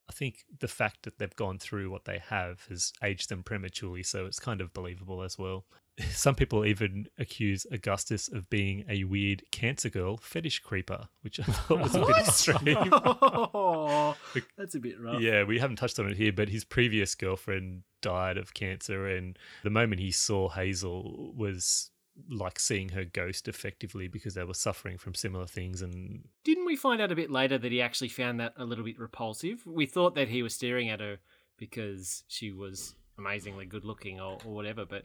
I 0.09 0.13
think 0.13 0.45
the 0.61 0.69
fact 0.69 1.03
that 1.03 1.19
they've 1.19 1.35
gone 1.35 1.59
through 1.59 1.91
what 1.91 2.05
they 2.05 2.21
have 2.29 2.65
has 2.69 2.93
aged 3.03 3.29
them 3.29 3.43
prematurely, 3.43 4.05
so 4.05 4.25
it's 4.25 4.39
kind 4.39 4.61
of 4.61 4.73
believable 4.73 5.21
as 5.23 5.37
well. 5.37 5.65
Some 6.11 6.35
people 6.35 6.65
even 6.65 7.09
accuse 7.19 7.67
Augustus 7.71 8.29
of 8.29 8.49
being 8.51 8.85
a 8.89 9.05
weird 9.05 9.43
cancer 9.51 9.89
girl 9.89 10.17
fetish 10.17 10.61
creeper, 10.61 11.09
which 11.23 11.41
I 11.41 11.45
thought 11.45 11.81
was 11.81 11.95
a 11.95 12.07
bit 12.07 12.17
extreme. 12.19 12.79
oh, 12.93 14.17
that's 14.57 14.75
a 14.75 14.81
bit 14.81 15.01
rough. 15.01 15.21
Yeah, 15.21 15.45
we 15.45 15.59
haven't 15.59 15.77
touched 15.77 15.99
on 15.99 16.09
it 16.09 16.17
here, 16.17 16.33
but 16.33 16.49
his 16.49 16.65
previous 16.65 17.15
girlfriend 17.15 17.83
died 18.01 18.39
of 18.39 18.55
cancer, 18.55 19.07
and 19.07 19.39
the 19.63 19.71
moment 19.71 20.01
he 20.01 20.11
saw 20.11 20.49
Hazel 20.49 21.33
was 21.37 21.91
like 22.29 22.59
seeing 22.59 22.91
her 22.91 23.05
ghost 23.05 23.49
effectively 23.49 24.09
because 24.09 24.35
they 24.35 24.45
were 24.45 24.55
suffering 24.55 24.99
from 24.99 25.15
similar 25.15 25.47
things. 25.47 25.83
And 25.83 26.25
Didn't 26.45 26.67
we 26.67 26.77
find 26.77 27.01
out 27.01 27.13
a 27.13 27.17
bit 27.17 27.31
later 27.31 27.59
that 27.59 27.73
he 27.73 27.81
actually 27.81 28.09
found 28.09 28.41
that 28.41 28.53
a 28.57 28.65
little 28.65 28.85
bit 28.85 28.99
repulsive? 28.99 29.63
We 29.67 29.87
thought 29.87 30.15
that 30.17 30.29
he 30.29 30.43
was 30.43 30.55
staring 30.55 30.89
at 30.89 31.01
her 31.01 31.19
because 31.57 32.25
she 32.29 32.53
was 32.53 32.95
amazingly 33.19 33.67
good 33.67 33.85
looking 33.85 34.21
or, 34.21 34.39
or 34.45 34.53
whatever, 34.53 34.85
but 34.85 35.05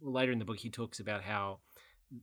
later 0.00 0.32
in 0.32 0.38
the 0.38 0.44
book 0.44 0.58
he 0.58 0.70
talks 0.70 1.00
about 1.00 1.22
how 1.24 1.58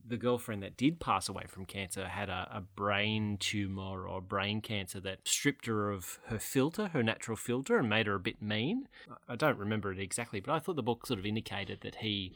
the 0.06 0.16
girlfriend 0.16 0.62
that 0.62 0.76
did 0.76 0.98
pass 0.98 1.28
away 1.28 1.44
from 1.46 1.64
cancer 1.64 2.08
had 2.08 2.28
a, 2.28 2.48
a 2.52 2.60
brain 2.60 3.36
tumor 3.38 4.08
or 4.08 4.20
brain 4.20 4.60
cancer 4.60 4.98
that 5.00 5.20
stripped 5.24 5.66
her 5.66 5.90
of 5.90 6.18
her 6.26 6.38
filter, 6.38 6.88
her 6.88 7.02
natural 7.02 7.36
filter, 7.36 7.78
and 7.78 7.88
made 7.88 8.06
her 8.06 8.14
a 8.14 8.20
bit 8.20 8.42
mean. 8.42 8.88
I 9.28 9.36
don't 9.36 9.58
remember 9.58 9.92
it 9.92 10.00
exactly, 10.00 10.40
but 10.40 10.52
I 10.52 10.58
thought 10.58 10.76
the 10.76 10.82
book 10.82 11.06
sort 11.06 11.20
of 11.20 11.26
indicated 11.26 11.82
that 11.82 11.96
he, 11.96 12.34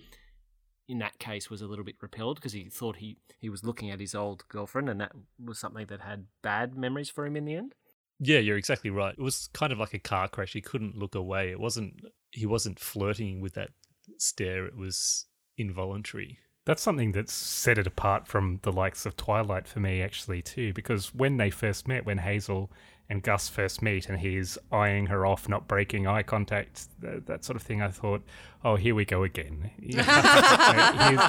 in 0.88 0.98
that 0.98 1.18
case, 1.18 1.50
was 1.50 1.60
a 1.60 1.66
little 1.66 1.84
bit 1.84 1.96
repelled 2.00 2.36
because 2.36 2.52
he 2.52 2.68
thought 2.68 2.96
he, 2.96 3.16
he 3.40 3.48
was 3.48 3.64
looking 3.64 3.90
at 3.90 4.00
his 4.00 4.14
old 4.14 4.46
girlfriend, 4.48 4.88
and 4.88 5.00
that 5.00 5.12
was 5.44 5.58
something 5.58 5.86
that 5.86 6.02
had 6.02 6.26
bad 6.42 6.76
memories 6.76 7.10
for 7.10 7.26
him 7.26 7.36
in 7.36 7.46
the 7.46 7.56
end. 7.56 7.74
yeah, 8.20 8.38
you're 8.38 8.58
exactly 8.58 8.90
right. 8.90 9.14
It 9.18 9.22
was 9.22 9.48
kind 9.52 9.72
of 9.72 9.78
like 9.78 9.94
a 9.94 9.98
car 9.98 10.28
crash. 10.28 10.52
He 10.52 10.60
couldn't 10.60 10.96
look 10.96 11.14
away. 11.16 11.50
It 11.50 11.58
wasn't. 11.58 12.00
He 12.30 12.46
wasn't 12.46 12.78
flirting 12.78 13.40
with 13.40 13.54
that 13.54 13.70
stare. 14.18 14.66
It 14.66 14.76
was 14.76 15.26
involuntary. 15.56 16.38
That's 16.66 16.82
something 16.82 17.12
that's 17.12 17.32
set 17.32 17.78
it 17.78 17.86
apart 17.86 18.28
from 18.28 18.60
the 18.62 18.72
likes 18.72 19.06
of 19.06 19.16
Twilight 19.16 19.66
for 19.66 19.80
me, 19.80 20.02
actually, 20.02 20.42
too, 20.42 20.72
because 20.72 21.14
when 21.14 21.38
they 21.38 21.50
first 21.50 21.88
met, 21.88 22.04
when 22.04 22.18
Hazel 22.18 22.70
and 23.08 23.22
Gus 23.22 23.48
first 23.48 23.82
meet 23.82 24.08
and 24.08 24.20
he's 24.20 24.56
eyeing 24.70 25.06
her 25.06 25.26
off, 25.26 25.48
not 25.48 25.66
breaking 25.66 26.06
eye 26.06 26.22
contact, 26.22 26.86
that, 27.00 27.26
that 27.26 27.44
sort 27.44 27.56
of 27.56 27.62
thing, 27.62 27.82
I 27.82 27.88
thought, 27.88 28.22
oh, 28.64 28.76
here 28.76 28.94
we 28.94 29.04
go 29.04 29.24
again. 29.24 29.70
here's, 29.82 30.04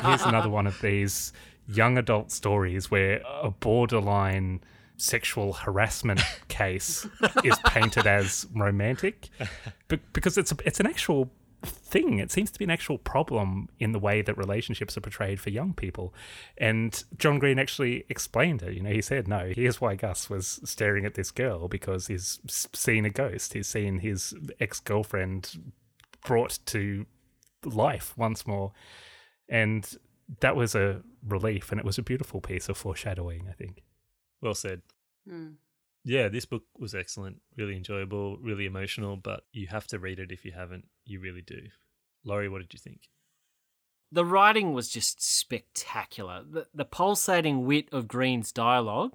here's 0.06 0.22
another 0.22 0.50
one 0.50 0.68
of 0.68 0.80
these 0.82 1.34
young 1.68 1.98
adult 1.98 2.32
stories 2.32 2.92
where 2.92 3.22
a 3.42 3.50
borderline 3.50 4.62
sexual 4.98 5.54
harassment 5.54 6.22
case 6.48 7.08
is 7.44 7.58
painted 7.66 8.06
as 8.06 8.46
romantic 8.56 9.30
Be- 9.88 10.00
because 10.14 10.38
it's 10.38 10.52
a, 10.52 10.58
it's 10.66 10.80
an 10.80 10.86
actual 10.86 11.32
thing. 11.64 12.20
It 12.20 12.32
seems 12.32 12.52
to 12.52 12.60
be 12.60 12.66
an 12.66 12.72
actual 12.72 12.98
problem 12.98 13.70
in 13.80 13.92
the 13.92 14.00
way 14.00 14.22
that 14.22 14.38
relationships 14.38 14.98
are 14.98 15.02
portrayed 15.02 15.40
for 15.40 15.50
young 15.50 15.74
people. 15.74 16.14
And 16.58 17.04
John 17.18 17.40
Green 17.40 17.60
actually 17.60 18.06
explained 18.10 18.64
it. 18.64 18.74
You 18.74 18.82
know, 18.82 18.92
he 18.92 19.02
said, 19.02 19.28
no, 19.28 19.52
here's 19.54 19.80
why 19.80 19.96
Gus 19.96 20.30
was 20.30 20.60
staring 20.64 21.06
at 21.06 21.16
this 21.16 21.32
girl 21.32 21.68
because 21.68 22.08
he's 22.08 22.40
seen 22.48 23.06
a 23.06 23.10
ghost. 23.10 23.54
He's 23.54 23.68
seen 23.68 24.00
his 24.00 24.34
ex 24.60 24.80
girlfriend 24.80 25.74
brought 26.26 26.60
to 26.68 27.06
life 27.66 28.18
once 28.18 28.48
more. 28.48 28.72
And 29.48 29.88
that 30.40 30.56
was 30.56 30.76
a 30.76 31.02
relief 31.28 31.72
and 31.72 31.80
it 31.80 31.86
was 31.86 31.98
a 31.98 32.04
beautiful 32.04 32.42
piece 32.42 32.70
of 32.70 32.78
foreshadowing, 32.78 33.48
I 33.50 33.54
think. 33.54 33.84
Well 34.42 34.56
said. 34.56 34.82
Hmm. 35.28 35.50
Yeah, 36.04 36.30
this 36.30 36.46
book 36.46 36.64
was 36.78 36.96
excellent, 36.96 37.38
really 37.58 37.76
enjoyable, 37.76 38.38
really 38.38 38.66
emotional, 38.66 39.18
but 39.18 39.44
you 39.52 39.68
have 39.68 39.86
to 39.88 40.00
read 40.00 40.20
it 40.20 40.32
if 40.32 40.44
you 40.44 40.52
haven't. 40.52 40.86
You 41.06 41.20
really 41.20 41.42
do. 41.42 41.62
Laurie, 42.24 42.50
what 42.50 42.62
did 42.62 42.74
you 42.74 42.80
think? 42.80 43.02
The 44.12 44.26
writing 44.26 44.74
was 44.74 44.90
just 44.90 45.22
spectacular. 45.22 46.44
The, 46.50 46.68
the 46.74 46.86
pulsating 46.86 47.66
wit 47.66 47.88
of 47.92 48.08
Green's 48.08 48.52
dialogue, 48.52 49.14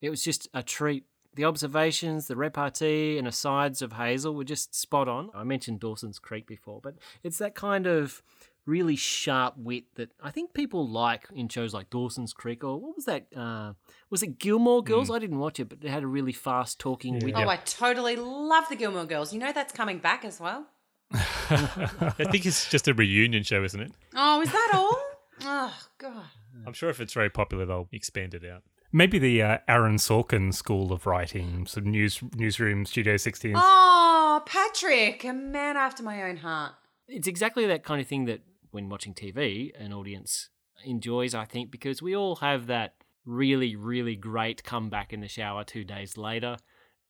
it 0.00 0.10
was 0.10 0.22
just 0.22 0.48
a 0.54 0.62
treat. 0.62 1.04
The 1.34 1.44
observations, 1.44 2.26
the 2.26 2.36
repartee, 2.36 3.16
and 3.16 3.28
asides 3.28 3.82
of 3.82 3.92
Hazel 3.92 4.34
were 4.34 4.44
just 4.44 4.74
spot 4.74 5.08
on. 5.08 5.30
I 5.34 5.44
mentioned 5.44 5.78
Dawson's 5.78 6.18
Creek 6.18 6.46
before, 6.46 6.80
but 6.82 6.96
it's 7.22 7.38
that 7.38 7.54
kind 7.54 7.86
of 7.86 8.22
really 8.70 8.96
sharp 8.96 9.54
wit 9.56 9.84
that 9.96 10.10
I 10.22 10.30
think 10.30 10.54
people 10.54 10.88
like 10.88 11.26
in 11.34 11.48
shows 11.48 11.74
like 11.74 11.90
Dawson's 11.90 12.32
Creek 12.32 12.62
or 12.62 12.80
what 12.80 12.94
was 12.94 13.04
that? 13.06 13.26
Uh, 13.36 13.72
was 14.08 14.22
it 14.22 14.38
Gilmore 14.38 14.82
Girls? 14.82 15.10
I 15.10 15.18
didn't 15.18 15.40
watch 15.40 15.58
it, 15.58 15.68
but 15.68 15.78
it 15.82 15.90
had 15.90 16.04
a 16.04 16.06
really 16.06 16.32
fast 16.32 16.78
talking 16.78 17.18
wit. 17.18 17.34
Oh, 17.36 17.48
I 17.48 17.56
totally 17.56 18.16
love 18.16 18.68
the 18.68 18.76
Gilmore 18.76 19.04
Girls. 19.04 19.32
You 19.32 19.40
know 19.40 19.52
that's 19.52 19.72
coming 19.72 19.98
back 19.98 20.24
as 20.24 20.38
well. 20.40 20.66
I 21.12 22.24
think 22.30 22.46
it's 22.46 22.70
just 22.70 22.86
a 22.86 22.94
reunion 22.94 23.42
show, 23.42 23.64
isn't 23.64 23.80
it? 23.80 23.92
Oh, 24.14 24.40
is 24.40 24.52
that 24.52 24.70
all? 24.72 24.96
oh, 25.42 25.76
God. 25.98 26.24
I'm 26.64 26.72
sure 26.72 26.88
if 26.88 27.00
it's 27.00 27.12
very 27.12 27.30
popular, 27.30 27.66
they'll 27.66 27.88
expand 27.90 28.34
it 28.34 28.44
out. 28.44 28.62
Maybe 28.92 29.18
the 29.18 29.42
uh, 29.42 29.58
Aaron 29.68 29.96
Sorkin 29.96 30.54
school 30.54 30.92
of 30.92 31.06
writing, 31.06 31.66
some 31.66 31.84
news 31.84 32.20
newsroom, 32.36 32.86
Studio 32.86 33.16
16. 33.16 33.54
Oh, 33.56 34.42
Patrick, 34.46 35.24
a 35.24 35.32
man 35.32 35.76
after 35.76 36.02
my 36.02 36.22
own 36.24 36.38
heart. 36.38 36.72
it's 37.08 37.28
exactly 37.28 37.66
that 37.66 37.84
kind 37.84 38.00
of 38.00 38.06
thing 38.06 38.24
that 38.26 38.40
when 38.72 38.88
watching 38.88 39.14
TV, 39.14 39.70
an 39.78 39.92
audience 39.92 40.48
enjoys, 40.84 41.34
I 41.34 41.44
think, 41.44 41.70
because 41.70 42.00
we 42.02 42.16
all 42.16 42.36
have 42.36 42.66
that 42.68 42.94
really, 43.26 43.76
really 43.76 44.16
great 44.16 44.64
comeback 44.64 45.12
in 45.12 45.20
the 45.20 45.28
shower 45.28 45.62
two 45.64 45.84
days 45.84 46.16
later. 46.16 46.56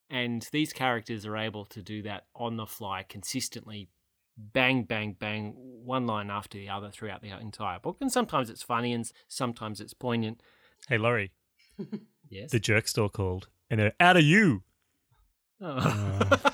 And 0.09 0.47
these 0.51 0.73
characters 0.73 1.25
are 1.25 1.37
able 1.37 1.65
to 1.67 1.83
do 1.83 2.03
that 2.03 2.27
on 2.35 2.57
the 2.57 2.67
fly 2.67 3.05
consistently, 3.09 3.89
bang, 4.37 4.83
bang, 4.83 5.17
bang, 5.19 5.55
one 5.57 6.07
line 6.07 6.31
after 6.31 6.59
the 6.59 6.69
other 6.69 6.91
throughout 6.91 7.23
the 7.23 7.31
entire 7.31 7.79
book. 7.79 7.99
And 8.01 8.11
sometimes 8.11 8.51
it's 8.51 8.63
funny 8.63 8.93
and 8.93 9.09
sometimes 9.29 9.81
it's 9.81 9.95
poignant. 9.95 10.41
Hey, 10.89 10.99
Laurie, 10.99 11.31
Yes. 12.29 12.51
the 12.51 12.59
jerk 12.59 12.89
store 12.89 13.09
called, 13.11 13.49
and 13.71 13.79
they're 13.79 13.95
out 14.01 14.17
of 14.17 14.23
you. 14.25 14.63
Oh. 15.61 15.77
Uh, 15.77 16.51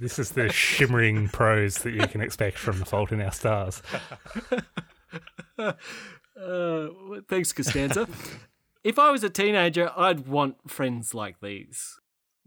This 0.00 0.18
is 0.18 0.30
the 0.30 0.50
shimmering 0.50 1.28
prose 1.28 1.78
that 1.78 1.92
you 1.92 2.06
can 2.06 2.20
expect 2.20 2.58
from 2.58 2.78
The 2.78 2.84
Fault 2.84 3.12
in 3.12 3.20
Our 3.20 3.32
Stars. 3.32 3.82
Uh, 6.38 6.88
thanks, 7.28 7.52
Costanza. 7.52 8.06
if 8.84 8.98
I 8.98 9.10
was 9.10 9.24
a 9.24 9.30
teenager, 9.30 9.90
I'd 9.96 10.26
want 10.26 10.70
friends 10.70 11.14
like 11.14 11.40
these. 11.40 11.98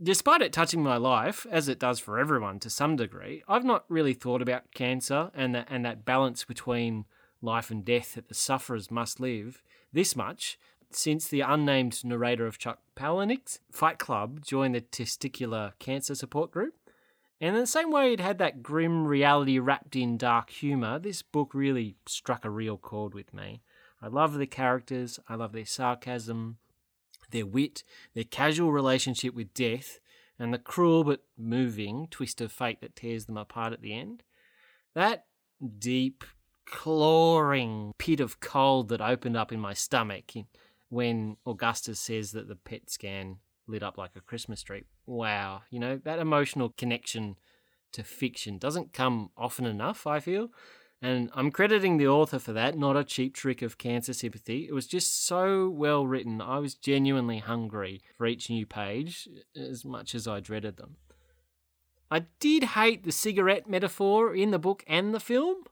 Despite 0.01 0.41
it 0.41 0.53
touching 0.53 0.83
my 0.83 0.97
life, 0.97 1.45
as 1.51 1.67
it 1.67 1.79
does 1.79 1.99
for 1.99 2.19
everyone 2.19 2.59
to 2.59 2.69
some 2.69 2.95
degree, 2.95 3.43
I've 3.47 3.65
not 3.65 3.85
really 3.89 4.13
thought 4.13 4.41
about 4.41 4.71
cancer 4.73 5.31
and 5.33 5.55
that, 5.55 5.67
and 5.69 5.83
that 5.85 6.05
balance 6.05 6.45
between 6.45 7.05
life 7.41 7.69
and 7.71 7.83
death 7.83 8.13
that 8.13 8.27
the 8.29 8.35
sufferers 8.35 8.91
must 8.91 9.19
live 9.19 9.61
this 9.91 10.15
much 10.15 10.57
since 10.91 11.27
the 11.27 11.41
unnamed 11.41 12.03
narrator 12.03 12.47
of 12.47 12.57
Chuck 12.57 12.79
Palahniuk's 12.95 13.59
Fight 13.71 13.99
Club 13.99 14.43
joined 14.43 14.75
the 14.75 14.81
Testicular 14.81 15.73
Cancer 15.79 16.15
Support 16.15 16.51
Group. 16.51 16.75
And 17.41 17.55
in 17.55 17.61
the 17.61 17.67
same 17.67 17.91
way 17.91 18.13
it 18.13 18.19
had 18.19 18.37
that 18.39 18.61
grim 18.61 19.07
reality 19.07 19.59
wrapped 19.59 19.95
in 19.95 20.17
dark 20.17 20.49
humour, 20.49 20.99
this 20.99 21.21
book 21.21 21.53
really 21.53 21.95
struck 22.05 22.43
a 22.43 22.49
real 22.49 22.77
chord 22.77 23.13
with 23.13 23.33
me. 23.33 23.61
I 24.01 24.07
love 24.07 24.33
the 24.33 24.47
characters, 24.47 25.19
I 25.27 25.35
love 25.35 25.53
their 25.53 25.65
sarcasm, 25.65 26.57
their 27.31 27.45
wit, 27.45 27.83
their 28.13 28.23
casual 28.23 28.71
relationship 28.71 29.33
with 29.33 29.53
death, 29.53 29.99
and 30.37 30.53
the 30.53 30.57
cruel 30.57 31.03
but 31.03 31.23
moving 31.37 32.07
twist 32.09 32.41
of 32.41 32.51
fate 32.51 32.81
that 32.81 32.95
tears 32.95 33.25
them 33.25 33.37
apart 33.37 33.73
at 33.73 33.81
the 33.81 33.93
end. 33.93 34.23
That 34.93 35.25
deep, 35.77 36.23
clawing 36.65 37.93
pit 37.97 38.19
of 38.19 38.39
cold 38.39 38.89
that 38.89 39.01
opened 39.01 39.35
up 39.35 39.51
in 39.51 39.59
my 39.59 39.73
stomach 39.73 40.31
when 40.89 41.37
Augustus 41.45 41.99
says 41.99 42.31
that 42.31 42.47
the 42.47 42.55
PET 42.55 42.89
scan 42.89 43.37
lit 43.69 43.83
up 43.83 43.97
like 43.97 44.11
a 44.15 44.21
Christmas 44.21 44.63
tree. 44.63 44.83
Wow, 45.05 45.61
you 45.69 45.79
know, 45.79 45.99
that 46.03 46.19
emotional 46.19 46.73
connection 46.77 47.37
to 47.91 48.03
fiction 48.03 48.57
doesn't 48.57 48.93
come 48.93 49.31
often 49.37 49.65
enough, 49.65 50.05
I 50.05 50.19
feel. 50.19 50.49
And 51.01 51.29
I'm 51.33 51.49
crediting 51.49 51.97
the 51.97 52.07
author 52.07 52.39
for 52.39 52.51
that, 52.53 52.77
not 52.77 52.97
a 52.97 53.05
cheap 53.05 53.33
trick 53.33 53.61
of 53.61 53.77
cancer 53.77 54.11
sympathy. 54.11 54.67
It 54.67 54.73
was 54.73 54.85
just 54.85 55.25
so 55.25 55.69
well 55.69 56.05
written. 56.05 56.41
I 56.41 56.59
was 56.59 56.75
genuinely 56.75 57.39
hungry 57.39 58.01
for 58.17 58.27
each 58.27 58.49
new 58.49 58.65
page 58.65 59.29
uh, 59.57 59.61
as 59.61 59.85
much 59.85 60.13
as 60.13 60.27
I 60.27 60.41
dreaded 60.41 60.75
them. 60.75 60.97
I 62.11 62.25
did 62.39 62.63
hate 62.63 63.03
the 63.03 63.11
cigarette 63.11 63.69
metaphor 63.69 64.35
in 64.35 64.51
the 64.51 64.59
book 64.59 64.83
and 64.87 65.13
the 65.13 65.19
film. 65.19 65.63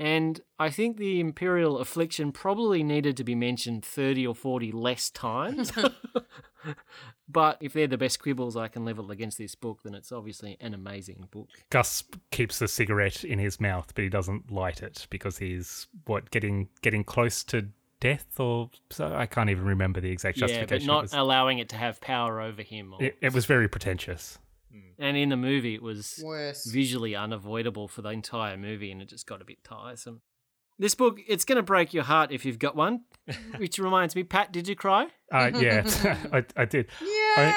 And 0.00 0.40
I 0.58 0.70
think 0.70 0.96
the 0.96 1.20
Imperial 1.20 1.78
Affliction 1.78 2.32
probably 2.32 2.82
needed 2.82 3.16
to 3.16 3.24
be 3.24 3.34
mentioned 3.34 3.84
30 3.84 4.26
or 4.26 4.34
40 4.34 4.72
less 4.72 5.10
times. 5.10 5.72
but 7.38 7.56
if 7.60 7.72
they're 7.72 7.86
the 7.86 7.96
best 7.96 8.18
quibbles 8.18 8.56
I 8.56 8.66
can 8.66 8.84
level 8.84 9.12
against 9.12 9.38
this 9.38 9.54
book, 9.54 9.84
then 9.84 9.94
it's 9.94 10.10
obviously 10.10 10.56
an 10.60 10.74
amazing 10.74 11.28
book. 11.30 11.48
Gus 11.70 12.02
keeps 12.32 12.58
the 12.58 12.66
cigarette 12.66 13.22
in 13.22 13.38
his 13.38 13.60
mouth, 13.60 13.92
but 13.94 14.02
he 14.02 14.10
doesn't 14.10 14.50
light 14.50 14.82
it 14.82 15.06
because 15.08 15.38
he's 15.38 15.86
what 16.06 16.32
getting 16.32 16.68
getting 16.82 17.04
close 17.04 17.44
to 17.44 17.68
death, 18.00 18.40
or 18.40 18.70
so 18.90 19.14
I 19.14 19.26
can't 19.26 19.50
even 19.50 19.66
remember 19.66 20.00
the 20.00 20.10
exact 20.10 20.36
Yeah, 20.36 20.48
justification. 20.48 20.88
but 20.88 20.92
not 20.92 20.98
it, 20.98 21.02
was, 21.02 21.12
allowing 21.14 21.60
it 21.60 21.68
to 21.68 21.76
have 21.76 22.00
power 22.00 22.40
over 22.40 22.62
him. 22.62 22.92
Or, 22.94 23.04
it, 23.04 23.16
it 23.20 23.32
was 23.32 23.46
very 23.46 23.68
pretentious. 23.68 24.40
Hmm. 24.72 24.80
And 24.98 25.16
in 25.16 25.28
the 25.28 25.36
movie, 25.36 25.76
it 25.76 25.82
was 25.82 26.20
Worse. 26.24 26.66
visually 26.66 27.14
unavoidable 27.14 27.86
for 27.86 28.02
the 28.02 28.08
entire 28.08 28.56
movie, 28.56 28.90
and 28.90 29.00
it 29.00 29.08
just 29.08 29.28
got 29.28 29.40
a 29.40 29.44
bit 29.44 29.62
tiresome. 29.62 30.22
This 30.80 30.94
book, 30.94 31.18
it's 31.26 31.44
going 31.44 31.56
to 31.56 31.62
break 31.62 31.92
your 31.92 32.04
heart 32.04 32.30
if 32.30 32.44
you've 32.44 32.58
got 32.58 32.76
one. 32.76 33.00
Which 33.58 33.78
reminds 33.78 34.14
me, 34.14 34.22
Pat, 34.22 34.52
did 34.52 34.68
you 34.68 34.76
cry? 34.76 35.08
Uh, 35.32 35.50
yeah, 35.58 35.82
I, 36.32 36.44
I 36.56 36.64
did. 36.64 36.86
Yeah. 37.02 37.54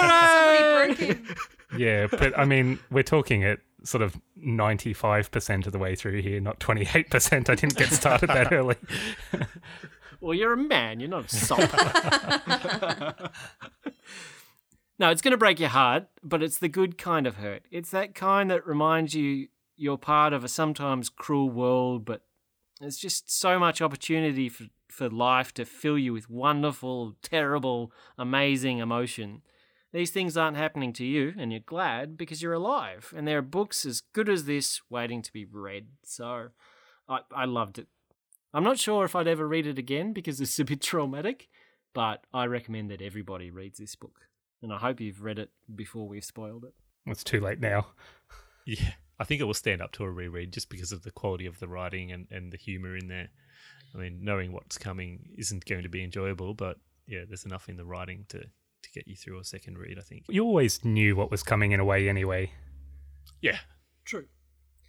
Somebody 0.00 0.94
broke 0.94 0.98
him. 0.98 1.36
Yeah, 1.76 2.06
but 2.10 2.38
I 2.38 2.44
mean, 2.44 2.78
we're 2.90 3.02
talking 3.02 3.42
at 3.44 3.60
sort 3.84 4.02
of 4.02 4.16
95% 4.38 5.66
of 5.66 5.72
the 5.72 5.78
way 5.78 5.94
through 5.94 6.20
here, 6.20 6.40
not 6.40 6.60
28%. 6.60 7.48
I 7.48 7.54
didn't 7.54 7.76
get 7.76 7.90
started 7.92 8.28
that 8.28 8.52
early. 8.52 8.76
Well, 10.20 10.34
you're 10.34 10.52
a 10.52 10.56
man, 10.56 11.00
you're 11.00 11.08
not 11.08 11.32
a 11.32 11.36
sop. 11.36 11.58
no, 14.98 15.10
it's 15.10 15.22
going 15.22 15.32
to 15.32 15.38
break 15.38 15.60
your 15.60 15.68
heart, 15.68 16.08
but 16.22 16.42
it's 16.42 16.58
the 16.58 16.68
good 16.68 16.98
kind 16.98 17.26
of 17.26 17.36
hurt. 17.36 17.62
It's 17.70 17.90
that 17.90 18.14
kind 18.14 18.50
that 18.50 18.66
reminds 18.66 19.14
you 19.14 19.48
you're 19.76 19.98
part 19.98 20.32
of 20.32 20.44
a 20.44 20.48
sometimes 20.48 21.08
cruel 21.08 21.50
world, 21.50 22.04
but 22.04 22.22
there's 22.80 22.96
just 22.96 23.30
so 23.30 23.58
much 23.58 23.80
opportunity 23.80 24.48
for, 24.48 24.64
for 24.88 25.08
life 25.08 25.52
to 25.54 25.64
fill 25.64 25.98
you 25.98 26.12
with 26.12 26.28
wonderful, 26.28 27.16
terrible, 27.22 27.92
amazing 28.18 28.78
emotion. 28.78 29.42
These 29.92 30.10
things 30.10 30.36
aren't 30.36 30.56
happening 30.56 30.92
to 30.94 31.04
you, 31.04 31.32
and 31.38 31.52
you're 31.52 31.60
glad 31.60 32.18
because 32.18 32.42
you're 32.42 32.52
alive. 32.52 33.14
And 33.16 33.26
there 33.26 33.38
are 33.38 33.42
books 33.42 33.86
as 33.86 34.00
good 34.00 34.28
as 34.28 34.44
this 34.44 34.82
waiting 34.90 35.22
to 35.22 35.32
be 35.32 35.44
read. 35.44 35.86
So 36.02 36.48
I, 37.08 37.20
I 37.34 37.44
loved 37.46 37.78
it. 37.78 37.86
I'm 38.52 38.64
not 38.64 38.78
sure 38.78 39.04
if 39.04 39.14
I'd 39.14 39.28
ever 39.28 39.46
read 39.46 39.66
it 39.66 39.78
again 39.78 40.12
because 40.12 40.40
it's 40.40 40.58
a 40.58 40.64
bit 40.64 40.80
traumatic, 40.80 41.48
but 41.94 42.24
I 42.32 42.46
recommend 42.46 42.90
that 42.90 43.02
everybody 43.02 43.50
reads 43.50 43.78
this 43.78 43.94
book. 43.94 44.28
And 44.62 44.72
I 44.72 44.78
hope 44.78 45.00
you've 45.00 45.22
read 45.22 45.38
it 45.38 45.50
before 45.74 46.08
we've 46.08 46.24
spoiled 46.24 46.64
it. 46.64 46.74
It's 47.06 47.24
too 47.24 47.40
late 47.40 47.60
now. 47.60 47.88
Yeah, 48.66 48.94
I 49.18 49.24
think 49.24 49.40
it 49.40 49.44
will 49.44 49.54
stand 49.54 49.80
up 49.80 49.92
to 49.92 50.04
a 50.04 50.10
reread 50.10 50.52
just 50.52 50.68
because 50.68 50.92
of 50.92 51.02
the 51.02 51.10
quality 51.10 51.46
of 51.46 51.58
the 51.58 51.68
writing 51.68 52.12
and, 52.12 52.26
and 52.30 52.52
the 52.52 52.58
humor 52.58 52.96
in 52.96 53.08
there. 53.08 53.28
I 53.94 53.98
mean, 53.98 54.18
knowing 54.22 54.52
what's 54.52 54.76
coming 54.76 55.30
isn't 55.38 55.64
going 55.64 55.82
to 55.82 55.88
be 55.88 56.04
enjoyable, 56.04 56.54
but 56.54 56.78
yeah, 57.06 57.20
there's 57.26 57.44
enough 57.44 57.68
in 57.68 57.76
the 57.76 57.84
writing 57.84 58.26
to, 58.28 58.40
to 58.40 58.90
get 58.94 59.08
you 59.08 59.16
through 59.16 59.40
a 59.40 59.44
second 59.44 59.78
read, 59.78 59.98
I 59.98 60.02
think. 60.02 60.24
You 60.28 60.44
always 60.44 60.84
knew 60.84 61.16
what 61.16 61.30
was 61.30 61.42
coming 61.42 61.72
in 61.72 61.80
a 61.80 61.84
way 61.84 62.08
anyway. 62.08 62.50
Yeah. 63.40 63.58
True. 64.04 64.26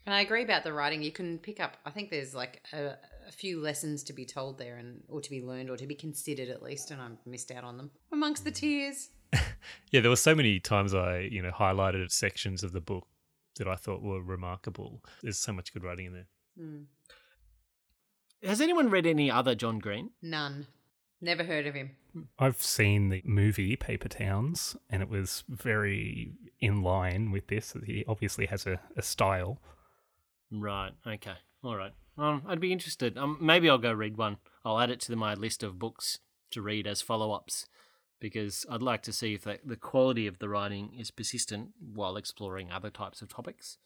And 0.06 0.14
I 0.16 0.22
agree 0.22 0.44
about 0.44 0.64
the 0.64 0.74
writing. 0.74 1.02
You 1.02 1.12
can 1.12 1.38
pick 1.38 1.60
up. 1.60 1.78
I 1.86 1.92
think 1.92 2.10
there's 2.10 2.34
like 2.34 2.62
a, 2.74 2.96
a 3.28 3.32
few 3.32 3.62
lessons 3.62 4.04
to 4.04 4.14
be 4.14 4.26
told 4.26 4.58
there, 4.58 4.78
and 4.78 5.04
or 5.10 5.20
to 5.20 5.30
be 5.30 5.42
learned, 5.42 5.70
or 5.70 5.76
to 5.76 5.86
be 5.86 5.96
considered 5.96 6.48
at 6.48 6.64
least. 6.64 6.92
And 6.92 7.02
I 7.02 7.10
missed 7.26 7.52
out 7.52 7.66
on 7.66 7.76
them 7.76 7.92
amongst 8.12 8.44
the 8.44 8.52
tears. 8.52 9.10
Yeah, 9.92 10.02
there 10.02 10.10
were 10.10 10.16
so 10.16 10.36
many 10.36 10.60
times 10.60 10.94
I, 10.94 11.20
you 11.20 11.42
know, 11.42 11.52
highlighted 11.52 12.10
sections 12.12 12.64
of 12.64 12.72
the 12.72 12.80
book 12.80 13.08
that 13.58 13.68
I 13.68 13.76
thought 13.76 14.02
were 14.02 14.22
remarkable. 14.22 15.04
There's 15.22 15.40
so 15.40 15.54
much 15.54 15.74
good 15.74 15.84
writing 15.84 16.08
in 16.08 16.14
there. 16.14 16.28
Has 18.44 18.62
anyone 18.62 18.90
read 18.90 19.06
any 19.06 19.32
other 19.32 19.56
John 19.56 19.80
Green? 19.80 20.12
None. 20.22 20.68
Never 21.20 21.44
heard 21.44 21.66
of 21.66 21.74
him. 21.74 21.92
I've 22.38 22.62
seen 22.62 23.10
the 23.10 23.22
movie 23.26 23.76
Paper 23.76 24.08
Towns, 24.08 24.76
and 24.90 25.02
it 25.02 25.10
was 25.10 25.44
very 25.50 26.34
in 26.60 26.82
line 26.82 27.32
with 27.32 27.48
this. 27.48 27.76
He 27.86 28.06
obviously 28.08 28.46
has 28.48 28.66
a, 28.68 28.80
a 28.96 29.02
style. 29.02 29.60
Right. 30.52 30.92
Okay. 31.06 31.36
All 31.64 31.76
right. 31.76 31.94
Um, 32.18 32.44
I'd 32.48 32.60
be 32.60 32.72
interested. 32.72 33.18
Um, 33.18 33.38
maybe 33.42 33.70
I'll 33.70 33.78
go 33.78 33.94
read 33.94 34.18
one. 34.18 34.38
I'll 34.64 34.80
add 34.80 34.90
it 34.90 35.00
to 35.02 35.16
my 35.16 35.34
list 35.34 35.64
of 35.64 35.80
books 35.80 36.20
to 36.52 36.62
read 36.62 36.88
as 36.88 37.02
follow-ups 37.02 37.68
because 38.20 38.66
I'd 38.70 38.82
like 38.82 39.04
to 39.04 39.14
see 39.14 39.34
if 39.34 39.44
the, 39.44 39.60
the 39.64 39.76
quality 39.76 40.28
of 40.28 40.40
the 40.40 40.50
writing 40.50 40.94
is 40.98 41.12
persistent 41.12 41.70
while 41.80 42.18
exploring 42.18 42.72
other 42.72 42.90
types 42.90 43.22
of 43.22 43.30
topics. 43.30 43.78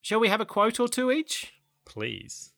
Shall 0.00 0.20
we 0.20 0.28
have 0.28 0.40
a 0.40 0.46
quote 0.46 0.78
or 0.78 0.88
two 0.88 1.10
each? 1.10 1.54
Please. 1.84 2.52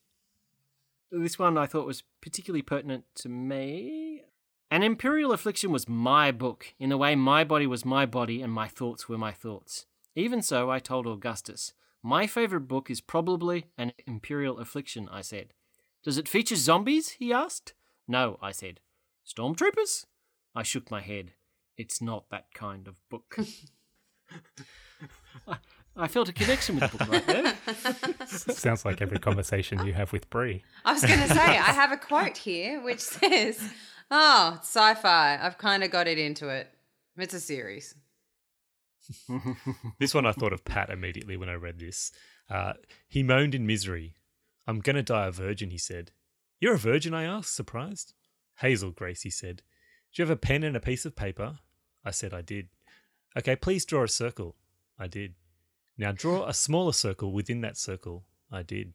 This 1.10 1.38
one 1.38 1.56
I 1.56 1.66
thought 1.66 1.86
was 1.86 2.02
particularly 2.20 2.62
pertinent 2.62 3.04
to 3.16 3.28
me. 3.28 4.22
An 4.70 4.82
Imperial 4.82 5.32
Affliction 5.32 5.70
was 5.70 5.88
my 5.88 6.32
book, 6.32 6.74
in 6.80 6.88
the 6.88 6.96
way 6.96 7.14
my 7.14 7.44
body 7.44 7.66
was 7.66 7.84
my 7.84 8.04
body 8.04 8.42
and 8.42 8.52
my 8.52 8.66
thoughts 8.66 9.08
were 9.08 9.16
my 9.16 9.30
thoughts. 9.30 9.86
Even 10.16 10.42
so, 10.42 10.70
I 10.70 10.80
told 10.80 11.06
Augustus, 11.06 11.72
my 12.02 12.26
favourite 12.26 12.66
book 12.66 12.90
is 12.90 13.00
probably 13.00 13.66
An 13.78 13.92
Imperial 14.06 14.58
Affliction, 14.58 15.08
I 15.10 15.20
said. 15.20 15.52
Does 16.02 16.18
it 16.18 16.28
feature 16.28 16.56
zombies? 16.56 17.10
he 17.10 17.32
asked. 17.32 17.74
No, 18.08 18.38
I 18.42 18.50
said. 18.50 18.80
Stormtroopers? 19.26 20.06
I 20.54 20.62
shook 20.62 20.90
my 20.90 21.00
head. 21.00 21.32
It's 21.76 22.00
not 22.00 22.30
that 22.30 22.54
kind 22.54 22.86
of 22.88 22.96
book. 23.10 23.36
I, 25.48 25.56
I 25.96 26.08
felt 26.08 26.28
a 26.28 26.32
connection 26.32 26.78
with 26.78 26.90
the 26.90 26.98
book 26.98 27.08
right 27.08 27.26
there. 27.26 28.26
Sounds 28.26 28.84
like 28.84 29.02
every 29.02 29.18
conversation 29.18 29.84
you 29.84 29.92
have 29.94 30.12
with 30.12 30.30
Brie. 30.30 30.62
I 30.84 30.92
was 30.92 31.02
going 31.04 31.20
to 31.20 31.28
say, 31.28 31.40
I 31.40 31.72
have 31.72 31.92
a 31.92 31.96
quote 31.96 32.36
here 32.36 32.80
which 32.82 33.00
says, 33.00 33.60
Oh, 34.10 34.58
sci 34.60 34.94
fi. 34.94 35.38
I've 35.40 35.58
kind 35.58 35.82
of 35.82 35.90
got 35.90 36.06
it 36.06 36.18
into 36.18 36.48
it. 36.48 36.68
It's 37.16 37.34
a 37.34 37.40
series. 37.40 37.94
This 39.98 40.14
one 40.14 40.26
I 40.26 40.32
thought 40.32 40.52
of 40.52 40.64
Pat 40.64 40.90
immediately 40.90 41.36
when 41.36 41.48
I 41.48 41.54
read 41.54 41.78
this. 41.78 42.12
Uh, 42.50 42.74
he 43.08 43.22
moaned 43.22 43.54
in 43.54 43.66
misery. 43.66 44.14
I'm 44.66 44.80
going 44.80 44.96
to 44.96 45.02
die 45.02 45.26
a 45.26 45.30
virgin, 45.30 45.70
he 45.70 45.78
said. 45.78 46.10
You're 46.60 46.74
a 46.74 46.78
virgin, 46.78 47.14
I 47.14 47.24
asked, 47.24 47.54
surprised. 47.54 48.14
Hazel, 48.58 48.90
Gracie 48.90 49.30
said. 49.30 49.62
Do 50.12 50.22
you 50.22 50.26
have 50.26 50.36
a 50.36 50.40
pen 50.40 50.62
and 50.62 50.76
a 50.76 50.80
piece 50.80 51.04
of 51.04 51.16
paper? 51.16 51.58
I 52.04 52.10
said 52.10 52.32
I 52.32 52.40
did. 52.40 52.68
Okay, 53.36 53.56
please 53.56 53.84
draw 53.84 54.04
a 54.04 54.08
circle. 54.08 54.56
I 54.98 55.08
did. 55.08 55.34
Now 55.98 56.12
draw 56.12 56.46
a 56.46 56.54
smaller 56.54 56.92
circle 56.92 57.32
within 57.32 57.60
that 57.62 57.76
circle. 57.76 58.24
I 58.50 58.62
did. 58.62 58.94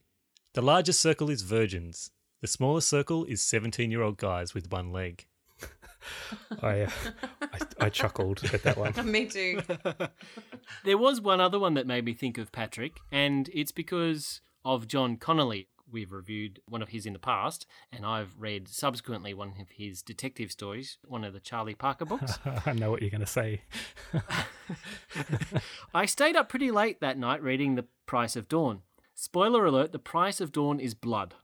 The 0.53 0.61
largest 0.61 0.99
circle 0.99 1.29
is 1.29 1.43
virgins. 1.43 2.11
The 2.41 2.47
smaller 2.47 2.81
circle 2.81 3.25
is 3.25 3.43
17 3.43 3.91
year 3.91 4.01
old 4.01 4.17
guys 4.17 4.53
with 4.53 4.71
one 4.71 4.91
leg. 4.91 5.27
I, 6.61 6.81
uh, 6.81 6.89
I 7.41 7.59
I 7.79 7.89
chuckled 7.89 8.43
at 8.51 8.63
that 8.63 8.77
one. 8.77 8.93
Me 9.11 9.25
too. 9.25 9.61
There 10.83 10.97
was 10.97 11.21
one 11.21 11.39
other 11.39 11.59
one 11.59 11.75
that 11.75 11.85
made 11.85 12.05
me 12.05 12.13
think 12.13 12.39
of 12.39 12.51
Patrick, 12.51 12.99
and 13.11 13.49
it's 13.53 13.71
because 13.71 14.41
of 14.65 14.87
John 14.87 15.17
Connolly. 15.17 15.67
We've 15.91 16.11
reviewed 16.11 16.61
one 16.67 16.81
of 16.81 16.89
his 16.89 17.05
in 17.05 17.13
the 17.13 17.19
past, 17.19 17.65
and 17.91 18.05
I've 18.05 18.33
read 18.39 18.67
subsequently 18.67 19.33
one 19.33 19.53
of 19.59 19.69
his 19.69 20.01
detective 20.01 20.51
stories, 20.51 20.97
one 21.05 21.23
of 21.23 21.33
the 21.33 21.39
Charlie 21.39 21.75
Parker 21.75 22.05
books. 22.05 22.39
I 22.65 22.73
know 22.73 22.91
what 22.91 23.01
you're 23.01 23.11
going 23.11 23.21
to 23.21 23.27
say. 23.27 23.61
I 25.93 26.05
stayed 26.05 26.35
up 26.35 26.49
pretty 26.49 26.71
late 26.71 27.01
that 27.01 27.17
night 27.17 27.43
reading 27.43 27.75
The 27.75 27.85
Price 28.05 28.35
of 28.35 28.47
Dawn. 28.47 28.81
Spoiler 29.13 29.65
alert 29.65 29.91
The 29.91 29.99
Price 29.99 30.39
of 30.39 30.51
Dawn 30.51 30.79
is 30.79 30.93
blood. 30.93 31.35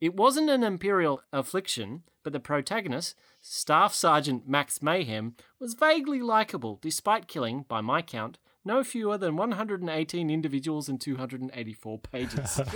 It 0.00 0.14
wasn't 0.14 0.50
an 0.50 0.64
imperial 0.64 1.22
affliction, 1.32 2.02
but 2.22 2.32
the 2.32 2.40
protagonist, 2.40 3.14
Staff 3.40 3.94
Sergeant 3.94 4.48
Max 4.48 4.82
Mayhem, 4.82 5.36
was 5.58 5.74
vaguely 5.74 6.20
likable 6.20 6.78
despite 6.82 7.28
killing, 7.28 7.64
by 7.68 7.80
my 7.80 8.02
count, 8.02 8.38
no 8.64 8.82
fewer 8.82 9.18
than 9.18 9.36
118 9.36 10.30
individuals 10.30 10.88
in 10.88 10.98
284 10.98 11.98
pages. 11.98 12.60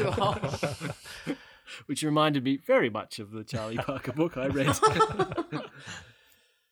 Which 1.86 2.02
reminded 2.02 2.44
me 2.44 2.56
very 2.56 2.90
much 2.90 3.18
of 3.18 3.30
the 3.30 3.44
Charlie 3.44 3.76
Parker 3.76 4.12
book 4.12 4.36
I 4.36 4.46
read. 4.46 4.76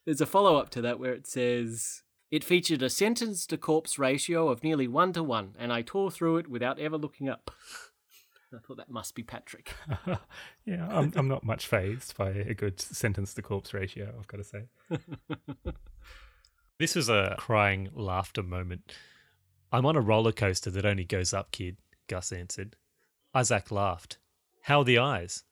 There's 0.05 0.21
a 0.21 0.27
follow 0.27 0.57
up 0.57 0.71
to 0.71 0.83
that 0.83 0.99
where 0.99 1.12
it 1.12 1.27
says, 1.27 2.03
It 2.31 2.45
featured 2.45 2.83
a 2.83 2.89
sentence 2.89 3.47
to 3.49 3.59
corpse 3.59 3.99
ratio 3.99 4.49
of 4.49 4.62
nearly 4.62 4.89
one 4.89 5.12
to 5.14 5.23
one, 5.23 5.55
and 5.59 5.73
I 5.73 5.83
tore 5.83 6.11
through 6.11 6.39
it 6.39 6.49
without 6.49 6.79
ever 6.79 6.97
looking 6.97 7.29
up. 7.29 7.51
I 8.55 8.59
thought 8.59 8.79
that 8.79 8.89
must 8.89 9.14
be 9.14 9.23
Patrick. 9.23 9.75
Yeah, 10.64 10.89
I'm, 10.89 11.12
I'm 11.14 11.29
not 11.29 11.45
much 11.45 11.67
phased 11.67 12.17
by 12.17 12.31
a 12.31 12.55
good 12.55 12.81
sentence 12.81 13.35
to 13.35 13.43
corpse 13.43 13.75
ratio, 13.75 14.14
I've 14.19 14.29
got 14.29 14.39
to 14.39 14.45
say. 14.45 14.62
This 16.79 16.95
was 16.95 17.09
a 17.09 17.37
crying 17.39 17.89
laughter 17.95 18.43
moment. 18.43 18.93
I'm 19.72 19.87
on 19.87 19.97
a 19.97 20.01
roller 20.01 20.33
coaster 20.33 20.70
that 20.70 20.85
only 20.85 21.05
goes 21.05 21.33
up, 21.33 21.51
kid, 21.51 21.79
Gus 22.07 22.33
answered. 22.33 22.77
Isaac 23.35 23.70
laughed. 23.70 24.18
How 24.62 24.81
are 24.81 24.85
the 24.85 24.99
eyes? 24.99 25.45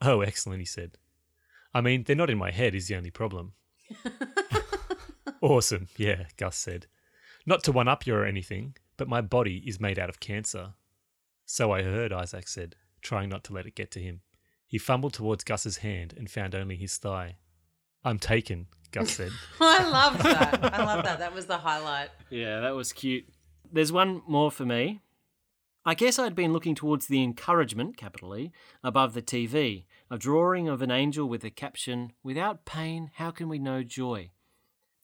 Oh, 0.00 0.20
excellent, 0.20 0.60
he 0.60 0.64
said. 0.64 0.98
I 1.74 1.80
mean, 1.80 2.04
they're 2.04 2.14
not 2.14 2.30
in 2.30 2.38
my 2.38 2.52
head, 2.52 2.74
is 2.76 2.86
the 2.86 2.96
only 2.96 3.10
problem. 3.10 3.54
awesome, 5.40 5.88
yeah, 5.96 6.26
Gus 6.36 6.56
said. 6.56 6.86
Not 7.44 7.64
to 7.64 7.72
one 7.72 7.88
up 7.88 8.06
you 8.06 8.14
or 8.14 8.24
anything, 8.24 8.76
but 8.96 9.08
my 9.08 9.20
body 9.20 9.64
is 9.66 9.80
made 9.80 9.98
out 9.98 10.08
of 10.08 10.20
cancer. 10.20 10.74
So 11.44 11.72
I 11.72 11.82
heard, 11.82 12.12
Isaac 12.12 12.46
said, 12.46 12.76
trying 13.00 13.28
not 13.28 13.42
to 13.44 13.52
let 13.52 13.66
it 13.66 13.74
get 13.74 13.90
to 13.92 14.00
him. 14.00 14.20
He 14.68 14.78
fumbled 14.78 15.14
towards 15.14 15.42
Gus's 15.42 15.78
hand 15.78 16.14
and 16.16 16.30
found 16.30 16.54
only 16.54 16.76
his 16.76 16.96
thigh. 16.98 17.36
I'm 18.04 18.18
taken, 18.18 18.66
Gus 18.90 19.10
said. 19.16 19.32
I 19.60 19.88
loved 19.88 20.22
that. 20.22 20.74
I 20.74 20.84
love 20.84 21.04
that. 21.04 21.18
That 21.18 21.34
was 21.34 21.46
the 21.46 21.58
highlight. 21.58 22.10
Yeah, 22.30 22.60
that 22.60 22.74
was 22.74 22.92
cute. 22.92 23.24
There's 23.72 23.92
one 23.92 24.22
more 24.26 24.50
for 24.50 24.64
me. 24.66 25.00
I 25.84 25.94
guess 25.94 26.18
I'd 26.18 26.36
been 26.36 26.52
looking 26.52 26.76
towards 26.76 27.06
the 27.06 27.22
encouragement, 27.24 27.96
capital 27.96 28.36
E, 28.36 28.52
above 28.84 29.14
the 29.14 29.22
TV, 29.22 29.84
a 30.10 30.16
drawing 30.16 30.68
of 30.68 30.80
an 30.80 30.92
angel 30.92 31.28
with 31.28 31.40
the 31.40 31.50
caption, 31.50 32.12
Without 32.22 32.64
pain, 32.64 33.10
how 33.14 33.32
can 33.32 33.48
we 33.48 33.58
know 33.58 33.82
joy? 33.82 34.30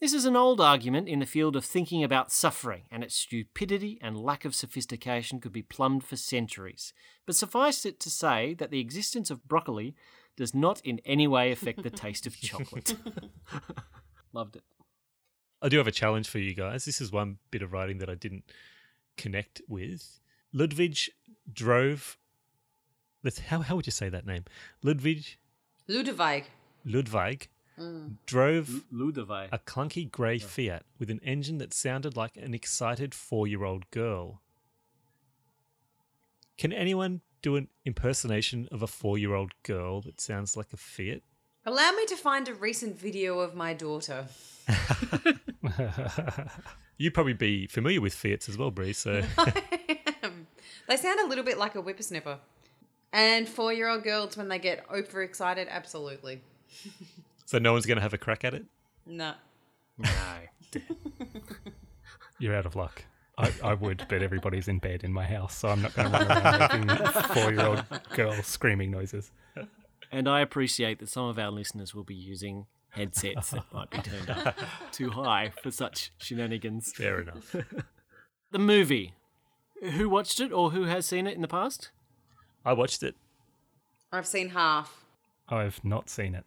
This 0.00 0.12
is 0.12 0.24
an 0.24 0.36
old 0.36 0.60
argument 0.60 1.08
in 1.08 1.18
the 1.18 1.26
field 1.26 1.56
of 1.56 1.64
thinking 1.64 2.04
about 2.04 2.30
suffering, 2.30 2.82
and 2.92 3.02
its 3.02 3.16
stupidity 3.16 3.98
and 4.00 4.16
lack 4.16 4.44
of 4.44 4.54
sophistication 4.54 5.40
could 5.40 5.52
be 5.52 5.62
plumbed 5.62 6.04
for 6.04 6.14
centuries. 6.14 6.92
But 7.26 7.34
suffice 7.34 7.84
it 7.84 7.98
to 8.00 8.10
say 8.10 8.54
that 8.54 8.70
the 8.70 8.78
existence 8.78 9.28
of 9.28 9.48
broccoli 9.48 9.96
does 10.38 10.54
not 10.54 10.80
in 10.84 11.00
any 11.04 11.26
way 11.26 11.50
affect 11.50 11.82
the 11.82 11.90
taste 11.90 12.24
of 12.24 12.40
chocolate. 12.40 12.94
Loved 14.32 14.54
it. 14.54 14.62
I 15.60 15.68
do 15.68 15.78
have 15.78 15.88
a 15.88 15.92
challenge 15.92 16.28
for 16.28 16.38
you 16.38 16.54
guys. 16.54 16.84
This 16.84 17.00
is 17.00 17.10
one 17.10 17.38
bit 17.50 17.60
of 17.60 17.72
writing 17.72 17.98
that 17.98 18.08
I 18.08 18.14
didn't 18.14 18.44
connect 19.16 19.60
with. 19.68 20.20
Ludwig 20.52 20.96
drove. 21.52 22.16
Let's 23.24 23.40
how 23.40 23.62
how 23.62 23.74
would 23.74 23.86
you 23.86 23.92
say 23.92 24.08
that 24.08 24.26
name? 24.26 24.44
Ludwig 24.80 25.24
Ludwig. 25.88 26.44
Ludwig 26.84 27.48
mm. 27.76 28.16
drove 28.24 28.84
Ludovai. 28.94 29.48
a 29.50 29.58
clunky 29.58 30.08
grey 30.08 30.38
Fiat 30.38 30.84
with 31.00 31.10
an 31.10 31.18
engine 31.24 31.58
that 31.58 31.74
sounded 31.74 32.16
like 32.16 32.36
an 32.36 32.54
excited 32.54 33.12
four-year-old 33.12 33.90
girl. 33.90 34.40
Can 36.56 36.72
anyone 36.72 37.22
do 37.42 37.56
an 37.56 37.68
impersonation 37.84 38.68
of 38.70 38.82
a 38.82 38.86
four-year-old 38.86 39.52
girl 39.62 40.00
that 40.02 40.20
sounds 40.20 40.56
like 40.56 40.72
a 40.72 40.76
Fiat? 40.76 41.22
Allow 41.64 41.92
me 41.92 42.06
to 42.06 42.16
find 42.16 42.48
a 42.48 42.54
recent 42.54 42.98
video 42.98 43.40
of 43.40 43.54
my 43.54 43.74
daughter. 43.74 44.26
You'd 46.96 47.14
probably 47.14 47.34
be 47.34 47.66
familiar 47.66 48.00
with 48.00 48.14
Fiats 48.14 48.48
as 48.48 48.56
well, 48.56 48.70
Brie. 48.70 48.92
So 48.92 49.22
They 50.88 50.96
sound 50.96 51.20
a 51.20 51.26
little 51.26 51.44
bit 51.44 51.58
like 51.58 51.76
a 51.76 51.82
whippersnapper. 51.82 52.38
And 53.12 53.46
four 53.48 53.72
year 53.72 53.88
old 53.88 54.02
girls, 54.02 54.36
when 54.36 54.48
they 54.48 54.58
get 54.58 54.84
overexcited, 54.90 55.68
absolutely. 55.70 56.40
so 57.44 57.58
no 57.58 57.72
one's 57.72 57.86
going 57.86 57.96
to 57.96 58.02
have 58.02 58.14
a 58.14 58.18
crack 58.18 58.44
at 58.44 58.54
it. 58.54 58.64
No. 59.06 59.34
No. 59.98 60.08
You're 62.38 62.54
out 62.54 62.66
of 62.66 62.74
luck. 62.74 63.04
I, 63.38 63.52
I 63.62 63.74
would, 63.74 64.04
but 64.08 64.20
everybody's 64.22 64.66
in 64.68 64.78
bed 64.80 65.04
in 65.04 65.12
my 65.12 65.24
house, 65.24 65.54
so 65.56 65.68
I'm 65.68 65.80
not 65.80 65.94
going 65.94 66.10
to 66.10 66.18
run 66.18 66.30
around 66.30 66.86
making 66.86 67.06
four-year-old 67.34 67.84
girl 68.14 68.32
screaming 68.42 68.90
noises. 68.90 69.30
And 70.10 70.28
I 70.28 70.40
appreciate 70.40 70.98
that 70.98 71.08
some 71.08 71.26
of 71.26 71.38
our 71.38 71.50
listeners 71.50 71.94
will 71.94 72.02
be 72.04 72.14
using 72.14 72.66
headsets 72.90 73.50
that 73.50 73.64
might 73.72 73.90
be 73.90 73.98
turned 73.98 74.30
up 74.30 74.56
too 74.92 75.10
high 75.10 75.52
for 75.62 75.70
such 75.70 76.10
shenanigans. 76.18 76.92
Fair 76.92 77.20
enough. 77.20 77.54
The 78.50 78.58
movie. 78.58 79.12
Who 79.82 80.08
watched 80.08 80.40
it 80.40 80.52
or 80.52 80.70
who 80.70 80.84
has 80.84 81.04
seen 81.04 81.26
it 81.26 81.34
in 81.36 81.42
the 81.42 81.48
past? 81.48 81.90
I 82.64 82.72
watched 82.72 83.02
it. 83.02 83.14
I've 84.10 84.26
seen 84.26 84.48
half. 84.48 85.04
I've 85.50 85.84
not 85.84 86.08
seen 86.08 86.34
it. 86.34 86.46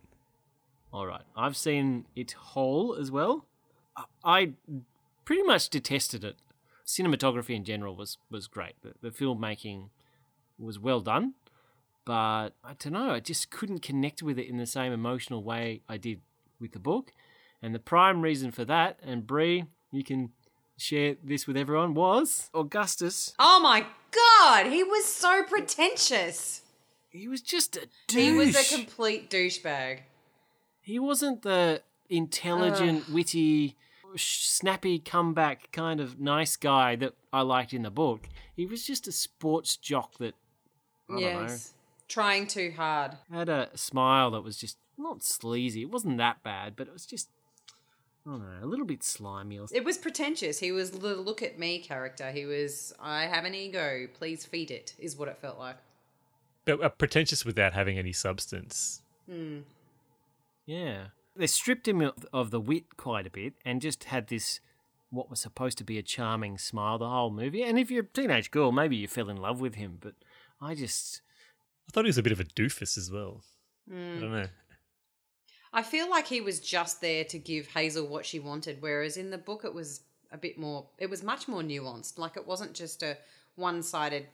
All 0.92 1.06
right. 1.06 1.22
I've 1.38 1.56
seen 1.56 2.06
it 2.16 2.32
whole 2.32 2.96
as 2.96 3.12
well. 3.12 3.46
I- 3.96 4.06
I 4.24 4.50
pretty 5.26 5.44
much 5.44 5.70
detested 5.70 6.24
it. 6.24 6.38
Cinematography 6.86 7.56
in 7.56 7.64
general 7.64 7.96
was, 7.96 8.18
was 8.30 8.48
great. 8.48 8.74
The, 8.82 8.94
the 9.02 9.10
filmmaking 9.10 9.90
was 10.58 10.80
well 10.80 11.02
done. 11.02 11.34
But 12.04 12.50
I 12.64 12.74
don't 12.80 12.94
know, 12.94 13.12
I 13.12 13.20
just 13.20 13.52
couldn't 13.52 13.84
connect 13.84 14.24
with 14.24 14.40
it 14.40 14.48
in 14.48 14.58
the 14.58 14.66
same 14.66 14.92
emotional 14.92 15.44
way 15.44 15.82
I 15.88 15.98
did 15.98 16.22
with 16.60 16.72
the 16.72 16.80
book. 16.80 17.14
And 17.62 17.76
the 17.76 17.80
prime 17.80 18.22
reason 18.22 18.52
for 18.52 18.66
that, 18.66 19.00
and 19.04 19.28
Brie, 19.28 19.66
you 19.92 20.04
can 20.04 20.32
share 20.78 21.16
this 21.24 21.46
with 21.46 21.56
everyone, 21.56 21.94
was 21.94 22.50
Augustus. 22.56 23.36
Oh 23.38 23.60
my 23.62 23.86
god, 24.12 24.72
he 24.72 24.84
was 24.84 25.06
so 25.06 25.44
pretentious. 25.44 26.62
He 27.12 27.28
was 27.28 27.42
just 27.42 27.76
a 27.76 27.88
douche. 28.08 28.20
He 28.20 28.32
was 28.32 28.56
a 28.56 28.76
complete 28.76 29.30
douchebag. 29.30 30.00
He 30.82 30.98
wasn't 30.98 31.44
the 31.44 31.84
intelligent, 32.10 33.10
witty, 33.10 33.70
sh- 33.70 33.74
snappy 34.18 35.00
comeback 35.00 35.72
kind 35.72 36.00
of 36.00 36.20
nice 36.20 36.56
guy 36.56 36.96
that 36.98 37.14
I 37.32 37.42
liked 37.42 37.74
in 37.74 37.84
the 37.84 37.92
book. 37.92 38.28
He 38.56 38.66
was 38.66 38.86
just 38.86 39.08
a 39.08 39.12
sports 39.12 39.78
jock 39.78 40.18
that 40.20 40.36
I 41.10 41.14
don't 41.14 41.20
yes. 41.20 41.74
Trying 42.08 42.48
too 42.48 42.74
hard. 42.76 43.18
had 43.32 43.48
a 43.48 43.70
smile 43.76 44.32
that 44.32 44.42
was 44.42 44.58
just 44.58 44.78
not 44.98 45.24
sleazy. 45.24 45.82
It 45.82 45.90
wasn't 45.90 46.18
that 46.18 46.44
bad, 46.44 46.76
but 46.76 46.88
it 46.88 46.94
was 46.94 47.06
just 47.06 47.30
I 48.26 48.32
don't 48.32 48.40
know, 48.40 48.66
a 48.66 48.68
little 48.68 48.86
bit 48.86 49.04
slimy 49.04 49.58
or 49.58 49.66
It 49.72 49.84
was 49.84 49.98
pretentious. 49.98 50.60
He 50.60 50.72
was 50.72 50.92
the 50.92 51.16
look 51.16 51.42
at 51.42 51.58
me 51.58 51.80
character. 51.80 52.30
He 52.32 52.46
was, 52.46 52.94
I 53.00 53.24
have 53.24 53.46
an 53.46 53.56
ego, 53.56 54.08
please 54.14 54.46
feed 54.46 54.70
it, 54.70 54.94
is 55.00 55.16
what 55.16 55.28
it 55.28 55.38
felt 55.40 55.58
like. 55.58 55.78
But 56.66 56.84
uh, 56.84 56.90
pretentious 56.90 57.44
without 57.44 57.74
having 57.74 57.98
any 57.98 58.14
substance. 58.14 59.02
Yeah. 60.68 61.06
They 61.36 61.48
stripped 61.48 61.88
him 61.88 62.02
of, 62.02 62.26
of 62.34 62.52
the 62.52 62.60
wit 62.60 62.98
quite 62.98 63.26
a 63.26 63.32
bit 63.32 63.54
and 63.66 63.82
just 63.82 64.06
had 64.06 64.28
this, 64.28 64.60
what 65.10 65.30
was 65.30 65.40
supposed 65.40 65.78
to 65.80 65.84
be 65.84 65.98
a 65.98 66.04
charming 66.04 66.58
smile 66.58 66.98
the 66.98 67.10
whole 67.10 67.32
movie. 67.32 67.64
And 67.64 67.80
if 67.80 67.90
you're 67.90 68.04
a 68.04 68.08
teenage 68.08 68.52
girl, 68.52 68.72
maybe 68.72 68.96
you 68.96 69.08
fell 69.08 69.30
in 69.30 69.38
love 69.38 69.62
with 69.62 69.76
him, 69.76 69.98
but 70.00 70.16
I 70.60 70.76
just. 70.76 71.22
I 71.88 71.92
thought 71.92 72.06
he 72.06 72.10
was 72.10 72.18
a 72.18 72.24
bit 72.24 72.32
of 72.32 72.40
a 72.40 72.46
doofus 72.46 72.98
as 72.98 73.12
well. 73.12 73.44
I 73.90 73.94
hmm. 73.94 74.20
don't 74.20 74.32
know. 74.32 74.48
I 75.74 75.84
feel 75.84 76.10
like 76.10 76.28
he 76.28 76.42
was 76.42 76.60
just 76.60 77.00
there 77.00 77.24
to 77.26 77.40
give 77.40 77.68
Hazel 77.68 78.06
what 78.06 78.26
she 78.26 78.40
wanted, 78.40 78.82
whereas 78.82 79.16
in 79.16 79.32
the 79.32 79.38
book 79.38 79.64
it 79.64 79.74
was 79.74 80.02
a 80.32 80.38
bit 80.38 80.58
more, 80.58 80.86
it 80.98 81.10
was 81.10 81.24
much 81.24 81.48
more 81.48 81.62
nuanced. 81.62 82.18
Like 82.18 82.36
it 82.36 82.46
wasn't 82.46 82.74
just 82.74 83.04
a 83.04 83.18
one 83.56 83.82
sided 83.82 84.28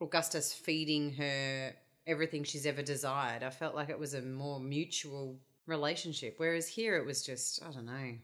Augustus 0.00 0.52
feeding 0.52 1.12
her 1.12 1.72
everything 2.06 2.44
she's 2.44 2.66
ever 2.66 2.82
desired. 2.82 3.42
I 3.42 3.50
felt 3.50 3.74
like 3.74 3.90
it 3.90 3.98
was 3.98 4.14
a 4.14 4.22
more 4.22 4.60
mutual 4.60 5.36
relationship, 5.66 6.34
whereas 6.38 6.68
here 6.68 6.96
it 6.96 7.06
was 7.06 7.22
just, 7.24 7.62
I 7.62 7.70
don't 7.72 7.86
know. 7.86 8.14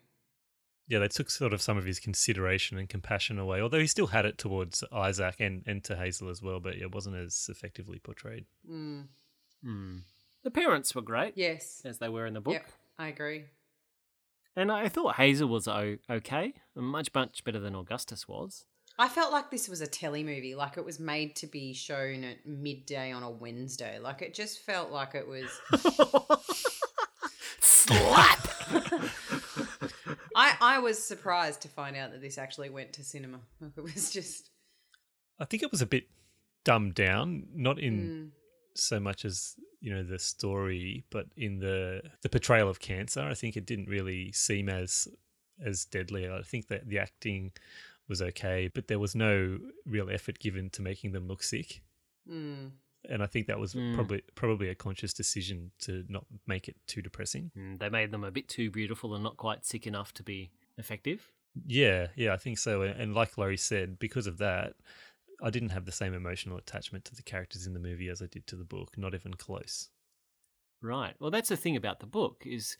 Yeah, 0.88 0.98
they 0.98 1.08
took 1.08 1.30
sort 1.30 1.52
of 1.52 1.62
some 1.62 1.78
of 1.78 1.84
his 1.84 2.00
consideration 2.00 2.76
and 2.76 2.88
compassion 2.88 3.38
away, 3.38 3.60
although 3.60 3.78
he 3.78 3.86
still 3.86 4.08
had 4.08 4.26
it 4.26 4.36
towards 4.36 4.82
Isaac 4.92 5.36
and, 5.38 5.62
and 5.66 5.82
to 5.84 5.96
Hazel 5.96 6.28
as 6.28 6.42
well, 6.42 6.60
but 6.60 6.74
it 6.74 6.92
wasn't 6.94 7.16
as 7.16 7.46
effectively 7.48 7.98
portrayed. 7.98 8.44
Mm. 8.68 9.06
The 10.42 10.50
parents 10.50 10.94
were 10.94 11.02
great, 11.02 11.34
Yes. 11.36 11.82
as 11.84 11.98
they 11.98 12.08
were 12.08 12.26
in 12.26 12.34
the 12.34 12.40
book. 12.40 12.54
Yep, 12.54 12.68
I 12.98 13.08
agree. 13.08 13.44
And 14.56 14.70
I 14.72 14.88
thought 14.88 15.14
Hazel 15.16 15.48
was 15.48 15.66
o- 15.68 15.96
okay, 16.10 16.52
much, 16.74 17.08
much 17.14 17.42
better 17.44 17.60
than 17.60 17.74
Augustus 17.76 18.26
was. 18.28 18.66
I 18.98 19.08
felt 19.08 19.32
like 19.32 19.50
this 19.50 19.68
was 19.68 19.80
a 19.80 19.86
telly 19.86 20.22
movie, 20.22 20.54
like 20.54 20.76
it 20.76 20.84
was 20.84 21.00
made 21.00 21.34
to 21.36 21.46
be 21.46 21.72
shown 21.72 22.24
at 22.24 22.44
midday 22.44 23.10
on 23.12 23.22
a 23.22 23.30
Wednesday. 23.30 23.98
Like 23.98 24.20
it 24.20 24.34
just 24.34 24.58
felt 24.58 24.90
like 24.90 25.14
it 25.14 25.26
was. 25.26 25.48
Slap! 27.92 28.48
I 30.36 30.56
I 30.60 30.78
was 30.78 31.02
surprised 31.02 31.62
to 31.62 31.68
find 31.68 31.96
out 31.96 32.12
that 32.12 32.20
this 32.20 32.38
actually 32.38 32.70
went 32.70 32.92
to 32.94 33.04
cinema. 33.04 33.40
Like 33.60 33.72
it 33.76 33.82
was 33.82 34.10
just. 34.10 34.50
I 35.38 35.44
think 35.44 35.62
it 35.62 35.70
was 35.70 35.82
a 35.82 35.86
bit 35.86 36.04
dumbed 36.64 36.94
down, 36.94 37.46
not 37.54 37.78
in 37.78 38.32
so 38.74 39.00
much 39.00 39.24
as 39.24 39.54
you 39.80 39.92
know 39.92 40.02
the 40.02 40.18
story, 40.18 41.04
but 41.10 41.26
in 41.36 41.58
the 41.58 42.02
the 42.22 42.28
portrayal 42.28 42.68
of 42.68 42.80
cancer. 42.80 43.20
I 43.20 43.34
think 43.34 43.56
it 43.56 43.66
didn't 43.66 43.88
really 43.88 44.32
seem 44.32 44.68
as 44.68 45.08
as 45.64 45.84
deadly. 45.84 46.28
I 46.28 46.42
think 46.42 46.68
that 46.68 46.88
the 46.88 46.98
acting 46.98 47.52
was 48.08 48.22
okay, 48.22 48.70
but 48.72 48.88
there 48.88 48.98
was 48.98 49.14
no 49.14 49.58
real 49.86 50.10
effort 50.10 50.38
given 50.38 50.70
to 50.70 50.82
making 50.82 51.12
them 51.12 51.28
look 51.28 51.42
sick. 51.42 51.82
Mm. 52.30 52.72
And 53.08 53.22
I 53.22 53.26
think 53.26 53.48
that 53.48 53.58
was 53.58 53.74
probably 53.94 54.22
probably 54.34 54.68
a 54.68 54.74
conscious 54.74 55.12
decision 55.12 55.72
to 55.80 56.04
not 56.08 56.24
make 56.46 56.68
it 56.68 56.76
too 56.86 57.02
depressing. 57.02 57.50
Mm, 57.58 57.78
they 57.80 57.88
made 57.88 58.12
them 58.12 58.22
a 58.22 58.30
bit 58.30 58.48
too 58.48 58.70
beautiful 58.70 59.14
and 59.14 59.24
not 59.24 59.36
quite 59.36 59.64
sick 59.64 59.86
enough 59.86 60.14
to 60.14 60.22
be 60.22 60.50
effective. 60.78 61.30
Yeah, 61.66 62.06
yeah, 62.16 62.32
I 62.32 62.36
think 62.36 62.58
so. 62.58 62.82
And 62.82 63.14
like 63.14 63.36
Laurie 63.36 63.56
said, 63.56 63.98
because 63.98 64.26
of 64.26 64.38
that, 64.38 64.74
I 65.42 65.50
didn't 65.50 65.70
have 65.70 65.84
the 65.84 65.92
same 65.92 66.14
emotional 66.14 66.56
attachment 66.56 67.04
to 67.06 67.14
the 67.14 67.22
characters 67.22 67.66
in 67.66 67.74
the 67.74 67.80
movie 67.80 68.08
as 68.08 68.22
I 68.22 68.26
did 68.26 68.46
to 68.46 68.56
the 68.56 68.64
book. 68.64 68.96
Not 68.96 69.14
even 69.14 69.34
close. 69.34 69.88
Right. 70.80 71.14
Well, 71.18 71.30
that's 71.30 71.48
the 71.48 71.56
thing 71.56 71.76
about 71.76 72.00
the 72.00 72.06
book 72.06 72.44
is 72.46 72.76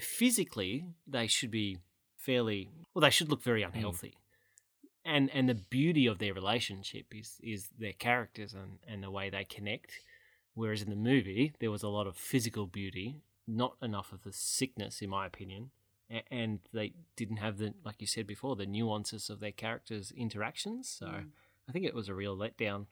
physically 0.00 0.86
they 1.06 1.26
should 1.26 1.50
be 1.50 1.78
fairly 2.16 2.70
well. 2.94 3.02
They 3.02 3.10
should 3.10 3.30
look 3.30 3.42
very 3.42 3.62
unhealthy, 3.62 4.14
and 5.06 5.30
and 5.32 5.48
the 5.48 5.54
beauty 5.54 6.06
of 6.06 6.18
their 6.18 6.34
relationship 6.34 7.06
is 7.14 7.38
is 7.42 7.68
their 7.78 7.92
characters 7.92 8.52
and 8.52 8.78
and 8.86 9.02
the 9.02 9.10
way 9.10 9.30
they 9.30 9.44
connect. 9.44 9.92
Whereas 10.54 10.82
in 10.82 10.90
the 10.90 10.96
movie 10.96 11.52
there 11.60 11.70
was 11.70 11.82
a 11.82 11.88
lot 11.88 12.06
of 12.06 12.16
physical 12.16 12.66
beauty, 12.66 13.16
not 13.46 13.76
enough 13.80 14.12
of 14.12 14.24
the 14.24 14.32
sickness, 14.32 15.02
in 15.02 15.10
my 15.10 15.26
opinion, 15.26 15.70
and 16.30 16.60
they 16.72 16.94
didn't 17.14 17.36
have 17.38 17.58
the 17.58 17.74
like 17.84 18.00
you 18.00 18.06
said 18.06 18.26
before 18.26 18.56
the 18.56 18.66
nuances 18.66 19.30
of 19.30 19.40
their 19.40 19.52
characters' 19.52 20.12
interactions. 20.16 20.88
So 20.88 21.06
I 21.68 21.72
think 21.72 21.84
it 21.84 21.94
was 21.94 22.08
a 22.08 22.14
real 22.14 22.36
letdown. 22.36 22.86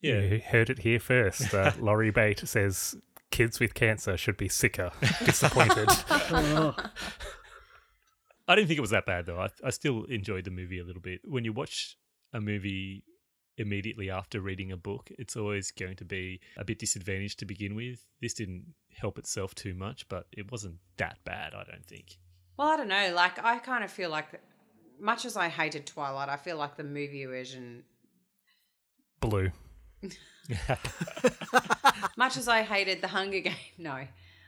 Yeah. 0.00 0.20
You 0.20 0.42
heard 0.44 0.68
it 0.68 0.80
here 0.80 1.00
first. 1.00 1.54
Uh, 1.54 1.72
Laurie 1.78 2.10
Bate 2.10 2.46
says 2.46 2.94
kids 3.30 3.58
with 3.58 3.72
cancer 3.72 4.16
should 4.16 4.36
be 4.36 4.48
sicker. 4.48 4.92
Disappointed. 5.24 5.88
I 8.46 8.54
didn't 8.54 8.68
think 8.68 8.78
it 8.78 8.82
was 8.82 8.90
that 8.90 9.06
bad 9.06 9.26
though. 9.26 9.40
I, 9.40 9.48
I 9.64 9.70
still 9.70 10.04
enjoyed 10.04 10.44
the 10.44 10.50
movie 10.50 10.78
a 10.78 10.84
little 10.84 11.02
bit. 11.02 11.20
When 11.24 11.44
you 11.44 11.52
watch 11.52 11.96
a 12.32 12.40
movie 12.40 13.04
immediately 13.56 14.10
after 14.10 14.40
reading 14.40 14.72
a 14.72 14.76
book, 14.76 15.10
it's 15.18 15.36
always 15.36 15.70
going 15.70 15.96
to 15.96 16.04
be 16.04 16.40
a 16.56 16.64
bit 16.64 16.78
disadvantaged 16.78 17.38
to 17.38 17.46
begin 17.46 17.74
with. 17.74 18.04
This 18.20 18.34
didn't 18.34 18.74
help 18.96 19.18
itself 19.18 19.54
too 19.54 19.74
much, 19.74 20.08
but 20.08 20.26
it 20.32 20.50
wasn't 20.50 20.76
that 20.96 21.18
bad, 21.24 21.54
I 21.54 21.64
don't 21.64 21.86
think. 21.86 22.18
Well, 22.56 22.68
I 22.68 22.76
don't 22.76 22.88
know. 22.88 23.12
Like, 23.14 23.42
I 23.42 23.58
kind 23.58 23.84
of 23.84 23.90
feel 23.90 24.10
like, 24.10 24.40
much 25.00 25.24
as 25.24 25.36
I 25.36 25.48
hated 25.48 25.86
Twilight, 25.86 26.28
I 26.28 26.36
feel 26.36 26.56
like 26.56 26.76
the 26.76 26.84
movie 26.84 27.24
version, 27.26 27.84
Blue. 29.20 29.50
much 32.16 32.36
as 32.36 32.46
I 32.48 32.62
hated 32.62 33.00
the 33.00 33.08
Hunger 33.08 33.40
Game, 33.40 33.54
no. 33.78 34.06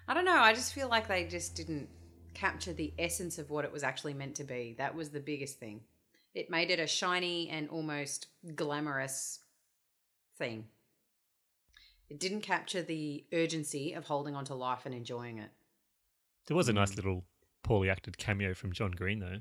I 0.09 0.15
don't 0.15 0.25
know. 0.25 0.39
I 0.39 0.53
just 0.53 0.73
feel 0.73 0.89
like 0.89 1.09
they 1.09 1.25
just 1.25 1.57
didn't 1.57 1.89
capture 2.37 2.73
the 2.73 2.93
essence 2.99 3.39
of 3.39 3.51
what 3.51 3.65
it 3.65 3.73
was 3.73 3.83
actually 3.83 4.15
meant 4.15 4.35
to 4.37 4.45
be. 4.45 4.75
That 4.77 4.95
was 4.95 5.09
the 5.09 5.21
biggest 5.21 5.59
thing. 5.59 5.81
It 6.35 6.51
made 6.51 6.71
it 6.71 6.79
a 6.79 6.87
shiny 6.87 7.49
and 7.49 7.69
almost 7.71 8.27
glamorous 8.55 9.41
thing. 10.37 10.67
It 12.11 12.21
didn't 12.21 12.43
capture 12.43 12.83
the 12.83 13.25
urgency 13.33 13.95
of 13.95 14.05
holding 14.05 14.37
on 14.37 14.45
to 14.45 14.55
life 14.55 14.85
and 14.85 14.95
enjoying 14.95 15.39
it. 15.39 15.51
There 16.47 16.57
was 16.57 16.69
a 16.69 16.75
nice 16.75 16.95
little 16.95 17.25
poorly 17.63 17.89
acted 17.89 18.19
cameo 18.19 18.55
from 18.55 18.73
John 18.73 18.93
Green, 18.93 19.19
though. 19.19 19.41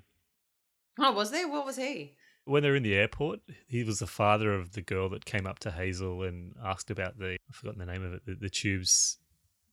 Oh, 0.98 1.12
was 1.12 1.32
there? 1.32 1.50
What 1.50 1.66
was 1.66 1.76
he? 1.76 2.16
When 2.46 2.64
they're 2.64 2.76
in 2.76 2.84
the 2.84 2.96
airport, 2.96 3.42
he 3.68 3.84
was 3.84 4.00
the 4.00 4.08
father 4.08 4.54
of 4.54 4.72
the 4.72 4.82
girl 4.82 5.10
that 5.10 5.26
came 5.26 5.46
up 5.46 5.60
to 5.60 5.72
Hazel 5.72 6.24
and 6.24 6.56
asked 6.64 6.90
about 6.90 7.20
the, 7.20 7.38
I've 7.50 7.56
forgotten 7.56 7.80
the 7.80 7.92
name 7.92 8.04
of 8.04 8.14
it, 8.14 8.26
the, 8.26 8.36
the 8.36 8.50
tubes 8.50 9.18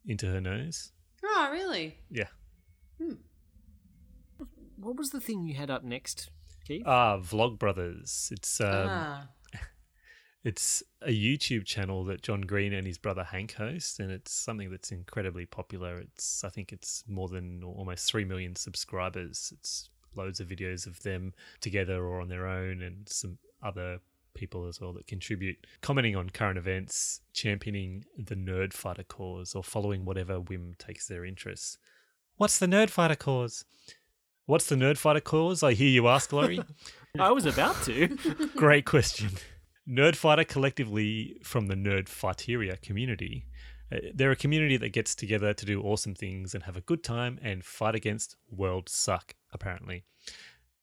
into 0.06 0.26
her 0.26 0.40
nose. 0.40 0.90
Oh, 1.24 1.50
really? 1.52 1.98
Yeah. 2.10 2.28
What 4.76 4.96
was 4.96 5.10
the 5.10 5.20
thing 5.20 5.44
you 5.44 5.54
had 5.54 5.70
up 5.70 5.84
next, 5.84 6.30
Keith? 6.66 6.82
Ah, 6.84 7.18
Vlog 7.18 7.58
Brothers. 7.58 8.30
It's 8.32 8.60
um, 8.60 8.88
ah. 8.90 9.28
it's 10.44 10.82
a 11.02 11.10
YouTube 11.10 11.64
channel 11.64 12.04
that 12.06 12.22
John 12.22 12.40
Green 12.40 12.72
and 12.72 12.84
his 12.86 12.98
brother 12.98 13.22
Hank 13.22 13.52
host, 13.52 14.00
and 14.00 14.10
it's 14.10 14.32
something 14.32 14.70
that's 14.70 14.90
incredibly 14.90 15.46
popular. 15.46 15.98
It's 15.98 16.42
I 16.42 16.48
think 16.48 16.72
it's 16.72 17.04
more 17.06 17.28
than 17.28 17.62
almost 17.62 18.10
three 18.10 18.24
million 18.24 18.56
subscribers. 18.56 19.52
It's 19.56 19.88
loads 20.16 20.40
of 20.40 20.48
videos 20.48 20.86
of 20.86 21.00
them 21.04 21.32
together 21.60 22.04
or 22.04 22.20
on 22.20 22.28
their 22.28 22.48
own, 22.48 22.82
and 22.82 23.08
some 23.08 23.38
other 23.62 24.00
people 24.34 24.66
as 24.66 24.80
well 24.80 24.92
that 24.94 25.06
contribute, 25.06 25.66
commenting 25.80 26.16
on 26.16 26.30
current 26.30 26.58
events, 26.58 27.20
championing 27.32 28.04
the 28.16 28.34
nerd 28.34 28.72
fighter 28.72 29.04
cause, 29.04 29.54
or 29.54 29.62
following 29.62 30.04
whatever 30.04 30.40
whim 30.40 30.74
takes 30.78 31.06
their 31.06 31.24
interest. 31.24 31.78
What's 32.42 32.58
the 32.58 32.66
nerd 32.66 32.90
fighter 32.90 33.14
cause? 33.14 33.64
What's 34.46 34.66
the 34.66 34.74
nerd 34.74 34.98
fighter 34.98 35.20
cause? 35.20 35.62
I 35.62 35.74
hear 35.74 35.88
you 35.88 36.08
ask, 36.08 36.32
Laurie. 36.32 36.58
I 37.20 37.30
was 37.30 37.46
about 37.46 37.80
to. 37.84 38.08
Great 38.56 38.84
question. 38.84 39.30
Nerdfighter 39.88 40.48
collectively 40.48 41.36
from 41.44 41.68
the 41.68 41.76
Nerdfighteria 41.76 42.82
community. 42.82 43.46
Uh, 43.92 43.98
they're 44.12 44.32
a 44.32 44.36
community 44.36 44.76
that 44.76 44.88
gets 44.88 45.14
together 45.14 45.54
to 45.54 45.64
do 45.64 45.82
awesome 45.82 46.16
things 46.16 46.52
and 46.52 46.64
have 46.64 46.76
a 46.76 46.80
good 46.80 47.04
time 47.04 47.38
and 47.40 47.64
fight 47.64 47.94
against 47.94 48.34
world 48.50 48.88
suck, 48.88 49.36
apparently. 49.52 50.02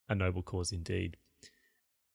A 0.07 0.15
noble 0.15 0.43
cause 0.43 0.71
indeed. 0.71 1.17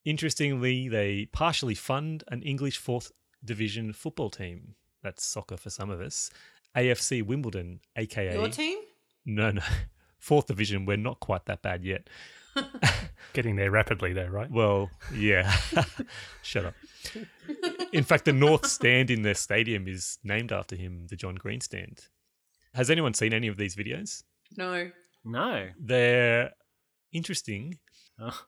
Interestingly, 0.06 0.88
they 0.88 1.26
partially 1.26 1.74
fund 1.74 2.24
an 2.28 2.40
English 2.40 2.78
fourth 2.78 3.12
division 3.44 3.92
football 3.92 4.30
team. 4.30 4.74
That's 5.02 5.22
soccer 5.22 5.58
for 5.58 5.68
some 5.68 5.90
of 5.90 6.00
us. 6.00 6.30
AFC 6.74 7.22
Wimbledon, 7.22 7.80
aka 7.94 8.32
Your 8.32 8.48
team? 8.48 8.78
No, 9.24 9.50
no. 9.50 9.62
Fourth 10.18 10.46
division, 10.46 10.86
we're 10.86 10.96
not 10.96 11.20
quite 11.20 11.44
that 11.46 11.62
bad 11.62 11.84
yet. 11.84 12.08
Getting 13.34 13.56
there 13.56 13.70
rapidly, 13.70 14.12
though, 14.12 14.26
right? 14.26 14.50
Well, 14.50 14.90
yeah. 15.14 15.54
Shut 16.42 16.64
up. 16.64 16.74
In 17.92 18.04
fact, 18.04 18.24
the 18.24 18.32
North 18.32 18.66
Stand 18.66 19.10
in 19.10 19.22
their 19.22 19.34
stadium 19.34 19.86
is 19.86 20.18
named 20.24 20.50
after 20.52 20.76
him, 20.76 21.06
the 21.08 21.16
John 21.16 21.34
Green 21.34 21.60
Stand. 21.60 22.06
Has 22.72 22.90
anyone 22.90 23.12
seen 23.12 23.34
any 23.34 23.48
of 23.48 23.56
these 23.56 23.76
videos? 23.76 24.22
No. 24.56 24.90
No. 25.24 25.68
They're 25.78 26.52
interesting. 27.12 27.78
Oh, 28.18 28.40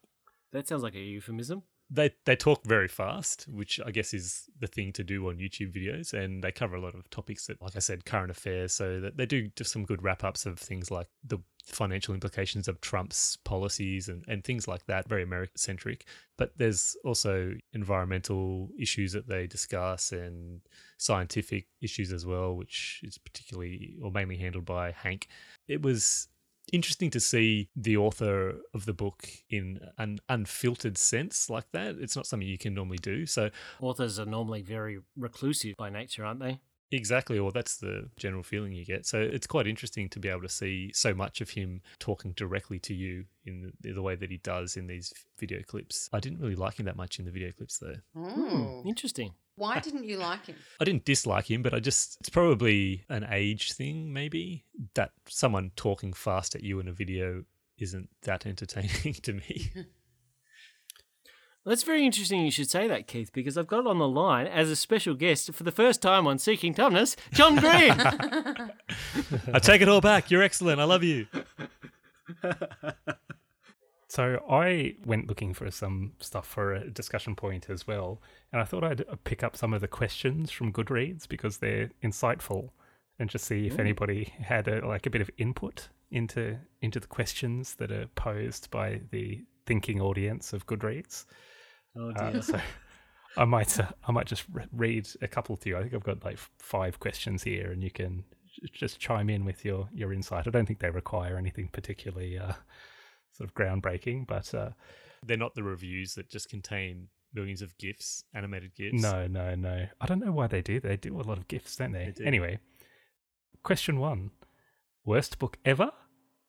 that 0.53 0.67
sounds 0.67 0.83
like 0.83 0.95
a 0.95 0.99
euphemism. 0.99 1.63
They 1.89 2.11
they 2.25 2.35
talk 2.35 2.63
very 2.65 2.89
fast, 2.89 3.47
which 3.47 3.79
I 3.85 3.91
guess 3.91 4.13
is 4.13 4.49
the 4.59 4.67
thing 4.67 4.91
to 4.93 5.03
do 5.03 5.29
on 5.29 5.37
YouTube 5.37 5.73
videos, 5.73 6.13
and 6.13 6.43
they 6.43 6.51
cover 6.51 6.75
a 6.75 6.81
lot 6.81 6.95
of 6.95 7.09
topics 7.09 7.47
that, 7.47 7.61
like 7.61 7.75
I 7.75 7.79
said, 7.79 8.05
current 8.05 8.31
affairs. 8.31 8.73
So 8.73 8.99
that 8.99 9.15
they 9.15 9.25
do 9.25 9.49
just 9.55 9.71
some 9.71 9.85
good 9.85 10.03
wrap 10.03 10.23
ups 10.23 10.45
of 10.45 10.59
things 10.59 10.91
like 10.91 11.07
the 11.23 11.39
financial 11.63 12.13
implications 12.13 12.67
of 12.67 12.81
Trump's 12.81 13.37
policies 13.37 14.07
and, 14.07 14.23
and 14.27 14.43
things 14.43 14.67
like 14.67 14.85
that, 14.87 15.07
very 15.07 15.23
American 15.23 15.57
centric. 15.57 16.05
But 16.37 16.57
there's 16.57 16.95
also 17.03 17.53
environmental 17.73 18.69
issues 18.79 19.13
that 19.13 19.27
they 19.27 19.47
discuss 19.47 20.11
and 20.11 20.61
scientific 20.97 21.67
issues 21.81 22.11
as 22.11 22.25
well, 22.25 22.55
which 22.55 23.01
is 23.03 23.17
particularly 23.17 23.95
or 24.01 24.11
mainly 24.11 24.37
handled 24.37 24.65
by 24.65 24.91
Hank. 24.91 25.27
It 25.67 25.81
was 25.81 26.27
interesting 26.71 27.09
to 27.11 27.19
see 27.19 27.69
the 27.75 27.97
author 27.97 28.55
of 28.73 28.85
the 28.85 28.93
book 28.93 29.27
in 29.49 29.79
an 29.97 30.19
unfiltered 30.29 30.97
sense 30.97 31.49
like 31.49 31.71
that. 31.71 31.95
It's 31.99 32.15
not 32.15 32.27
something 32.27 32.47
you 32.47 32.57
can 32.57 32.73
normally 32.73 32.97
do. 32.97 33.25
So 33.25 33.49
Authors 33.81 34.19
are 34.19 34.25
normally 34.25 34.61
very 34.61 34.99
reclusive 35.15 35.75
by 35.77 35.89
nature, 35.89 36.25
aren't 36.25 36.39
they? 36.39 36.59
Exactly, 36.91 37.37
or 37.37 37.51
that's 37.51 37.77
the 37.77 38.09
general 38.15 38.43
feeling 38.43 38.71
you 38.71 38.85
get. 38.85 39.05
So 39.05 39.19
it's 39.19 39.45
quite 39.45 39.67
interesting 39.67 40.07
to 40.09 40.19
be 40.19 40.29
able 40.29 40.43
to 40.43 40.49
see 40.49 40.91
so 40.93 41.13
much 41.13 41.41
of 41.41 41.49
him 41.49 41.81
talking 41.99 42.31
directly 42.31 42.79
to 42.79 42.93
you 42.93 43.25
in 43.45 43.73
the, 43.81 43.91
the 43.91 44.01
way 44.01 44.15
that 44.15 44.31
he 44.31 44.37
does 44.37 44.77
in 44.77 44.87
these 44.87 45.13
video 45.37 45.61
clips. 45.63 46.09
I 46.13 46.21
didn't 46.21 46.39
really 46.39 46.55
like 46.55 46.79
him 46.79 46.85
that 46.85 46.95
much 46.95 47.19
in 47.19 47.25
the 47.25 47.31
video 47.31 47.51
clips, 47.51 47.77
though. 47.77 47.97
Oh. 48.15 48.83
Interesting. 48.85 49.33
Why 49.57 49.79
didn't 49.79 50.05
you 50.05 50.17
like 50.17 50.45
him? 50.45 50.55
I 50.79 50.85
didn't 50.85 51.03
dislike 51.03 51.49
him, 51.49 51.63
but 51.63 51.73
I 51.73 51.79
just, 51.79 52.17
it's 52.19 52.29
probably 52.29 53.03
an 53.09 53.25
age 53.29 53.73
thing, 53.73 54.13
maybe, 54.13 54.63
that 54.93 55.11
someone 55.27 55.71
talking 55.75 56.13
fast 56.13 56.53
at 56.53 56.63
you 56.63 56.79
in 56.79 56.87
a 56.87 56.91
video 56.91 57.43
isn't 57.79 58.09
that 58.21 58.45
entertaining 58.45 59.13
to 59.23 59.33
me. 59.33 59.71
That's 61.65 61.83
very 61.83 62.05
interesting 62.05 62.45
you 62.45 62.51
should 62.51 62.69
say 62.69 62.87
that, 62.87 63.07
Keith, 63.07 63.31
because 63.33 63.57
I've 63.57 63.67
got 63.67 63.87
on 63.87 63.97
the 63.97 64.07
line 64.07 64.47
as 64.47 64.69
a 64.69 64.75
special 64.75 65.15
guest 65.15 65.51
for 65.53 65.63
the 65.63 65.71
first 65.71 66.01
time 66.01 66.25
on 66.25 66.37
Seeking 66.37 66.73
Tumnus, 66.73 67.17
John 67.33 67.57
Green. 67.57 67.91
I 69.53 69.59
take 69.59 69.81
it 69.81 69.89
all 69.89 69.99
back. 69.99 70.31
You're 70.31 70.43
excellent. 70.43 70.79
I 70.79 70.85
love 70.85 71.03
you. 71.03 71.27
So 74.17 74.43
I 74.49 74.95
went 75.05 75.27
looking 75.27 75.53
for 75.53 75.69
some 75.69 76.13
stuff 76.21 76.47
for 76.47 76.73
a 76.73 76.89
discussion 76.89 77.35
point 77.35 77.69
as 77.69 77.85
well, 77.85 78.19
and 78.51 78.59
I 78.59 78.65
thought 78.65 78.83
I'd 78.83 79.01
uh, 79.01 79.15
pick 79.25 79.43
up 79.43 79.55
some 79.55 79.75
of 79.75 79.81
the 79.81 79.87
questions 79.87 80.49
from 80.49 80.73
Goodreads 80.73 81.29
because 81.29 81.59
they're 81.59 81.91
insightful, 82.03 82.71
and 83.19 83.29
just 83.29 83.45
see 83.45 83.67
if 83.67 83.77
anybody 83.77 84.33
had 84.39 84.67
a, 84.67 84.83
like 84.87 85.05
a 85.05 85.11
bit 85.11 85.21
of 85.21 85.29
input 85.37 85.89
into 86.09 86.57
into 86.81 86.99
the 86.99 87.05
questions 87.05 87.75
that 87.75 87.91
are 87.91 88.07
posed 88.15 88.71
by 88.71 89.01
the 89.11 89.45
thinking 89.67 90.01
audience 90.01 90.51
of 90.51 90.65
Goodreads. 90.65 91.25
oh 91.95 92.09
Uh, 92.09 92.31
dear. 92.31 92.41
so 92.51 92.59
I 93.37 93.45
might 93.45 93.79
uh, 93.79 93.85
I 94.07 94.11
might 94.11 94.25
just 94.25 94.45
re- 94.51 94.65
read 94.71 95.07
a 95.21 95.27
couple 95.27 95.57
to 95.57 95.69
you. 95.69 95.77
I 95.77 95.81
think 95.83 95.93
I've 95.93 96.01
got 96.03 96.25
like 96.25 96.39
five 96.57 96.99
questions 96.99 97.43
here, 97.43 97.71
and 97.71 97.83
you 97.83 97.91
can 97.91 98.23
j- 98.55 98.67
just 98.73 98.99
chime 98.99 99.29
in 99.29 99.45
with 99.45 99.63
your 99.63 99.87
your 99.93 100.11
insight. 100.11 100.47
I 100.47 100.49
don't 100.49 100.65
think 100.65 100.79
they 100.79 100.89
require 100.89 101.37
anything 101.37 101.69
particularly 101.71 102.39
uh, 102.39 102.53
sort 103.37 103.49
of 103.49 103.55
groundbreaking, 103.55 104.27
but 104.27 104.53
uh, 104.53 104.69
They're 105.25 105.37
not 105.37 105.55
the 105.55 105.63
reviews 105.63 106.15
that 106.15 106.29
just 106.29 106.49
contain 106.49 107.07
millions 107.33 107.61
of 107.61 107.77
GIFs, 107.77 108.23
animated 108.33 108.75
GIFs. 108.75 109.01
no, 109.01 109.27
no, 109.27 109.55
no. 109.55 109.87
I 110.01 110.05
don't 110.05 110.19
know 110.19 110.31
why 110.31 110.47
they 110.47 110.61
do. 110.61 110.79
They 110.79 110.97
do 110.97 111.19
a 111.19 111.21
lot 111.21 111.37
of 111.37 111.47
gifs, 111.47 111.75
don't 111.75 111.91
they? 111.91 112.05
They 112.05 112.11
do. 112.11 112.23
Anyway, 112.25 112.59
question 113.63 113.99
one: 113.99 114.31
worst 115.05 115.37
book 115.39 115.57
ever? 115.65 115.91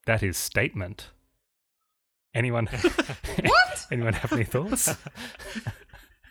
That 0.06 0.22
is 0.22 0.36
statement. 0.38 1.10
Anyone? 2.34 2.66
what? 3.44 3.86
Anyone 3.90 4.12
have 4.14 4.32
any 4.32 4.44
thoughts? 4.44 4.94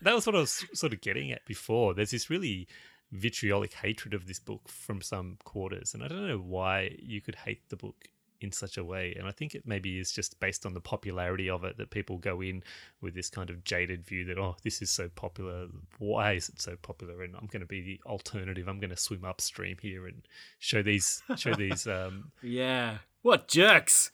That 0.02 0.14
was 0.14 0.26
what 0.28 0.36
I 0.36 0.40
was 0.40 0.64
sort 0.74 0.94
of 0.94 1.02
getting 1.02 1.32
at 1.32 1.46
before. 1.46 1.94
There's 1.94 2.12
this 2.12 2.30
really 2.30 2.68
vitriolic 3.12 3.74
hatred 3.74 4.14
of 4.14 4.28
this 4.28 4.40
book 4.40 4.70
from 4.70 5.02
some 5.02 5.38
quarters, 5.44 5.94
and 5.94 6.04
I 6.04 6.08
don't 6.08 6.28
know 6.28 6.38
why 6.38 6.96
you 7.00 7.22
could 7.22 7.36
hate 7.36 7.70
the 7.70 7.76
book 7.78 8.06
in 8.42 8.52
such 8.52 8.78
a 8.78 8.84
way. 8.84 9.16
And 9.18 9.28
I 9.28 9.32
think 9.32 9.56
it 9.56 9.64
maybe 9.66 10.00
is 10.00 10.12
just 10.12 10.40
based 10.40 10.66
on 10.66 10.74
the 10.74 10.82
popularity 10.82 11.50
of 11.50 11.64
it 11.64 11.78
that 11.78 11.90
people 11.90 12.18
go 12.18 12.42
in 12.42 12.64
with 13.02 13.14
this 13.16 13.30
kind 13.30 13.50
of 13.50 13.64
jaded 13.64 14.06
view 14.06 14.26
that 14.26 14.38
oh, 14.38 14.56
this 14.64 14.82
is 14.82 14.90
so 14.90 15.10
popular. 15.10 15.68
Why 16.00 16.34
is 16.34 16.50
it 16.50 16.62
so 16.62 16.76
popular? 16.82 17.24
And 17.24 17.36
I'm 17.36 17.48
going 17.48 17.62
to 17.62 17.68
be 17.68 17.82
the 17.82 18.00
alternative. 18.06 18.68
I'm 18.68 18.80
going 18.80 18.90
to 18.90 18.98
swim 18.98 19.26
upstream 19.26 19.78
here 19.82 20.08
and 20.08 20.28
show 20.60 20.82
these 20.82 21.22
show 21.36 21.54
these 21.54 21.88
um, 21.88 22.32
yeah. 22.42 22.98
What 23.22 23.48
jerks. 23.48 24.12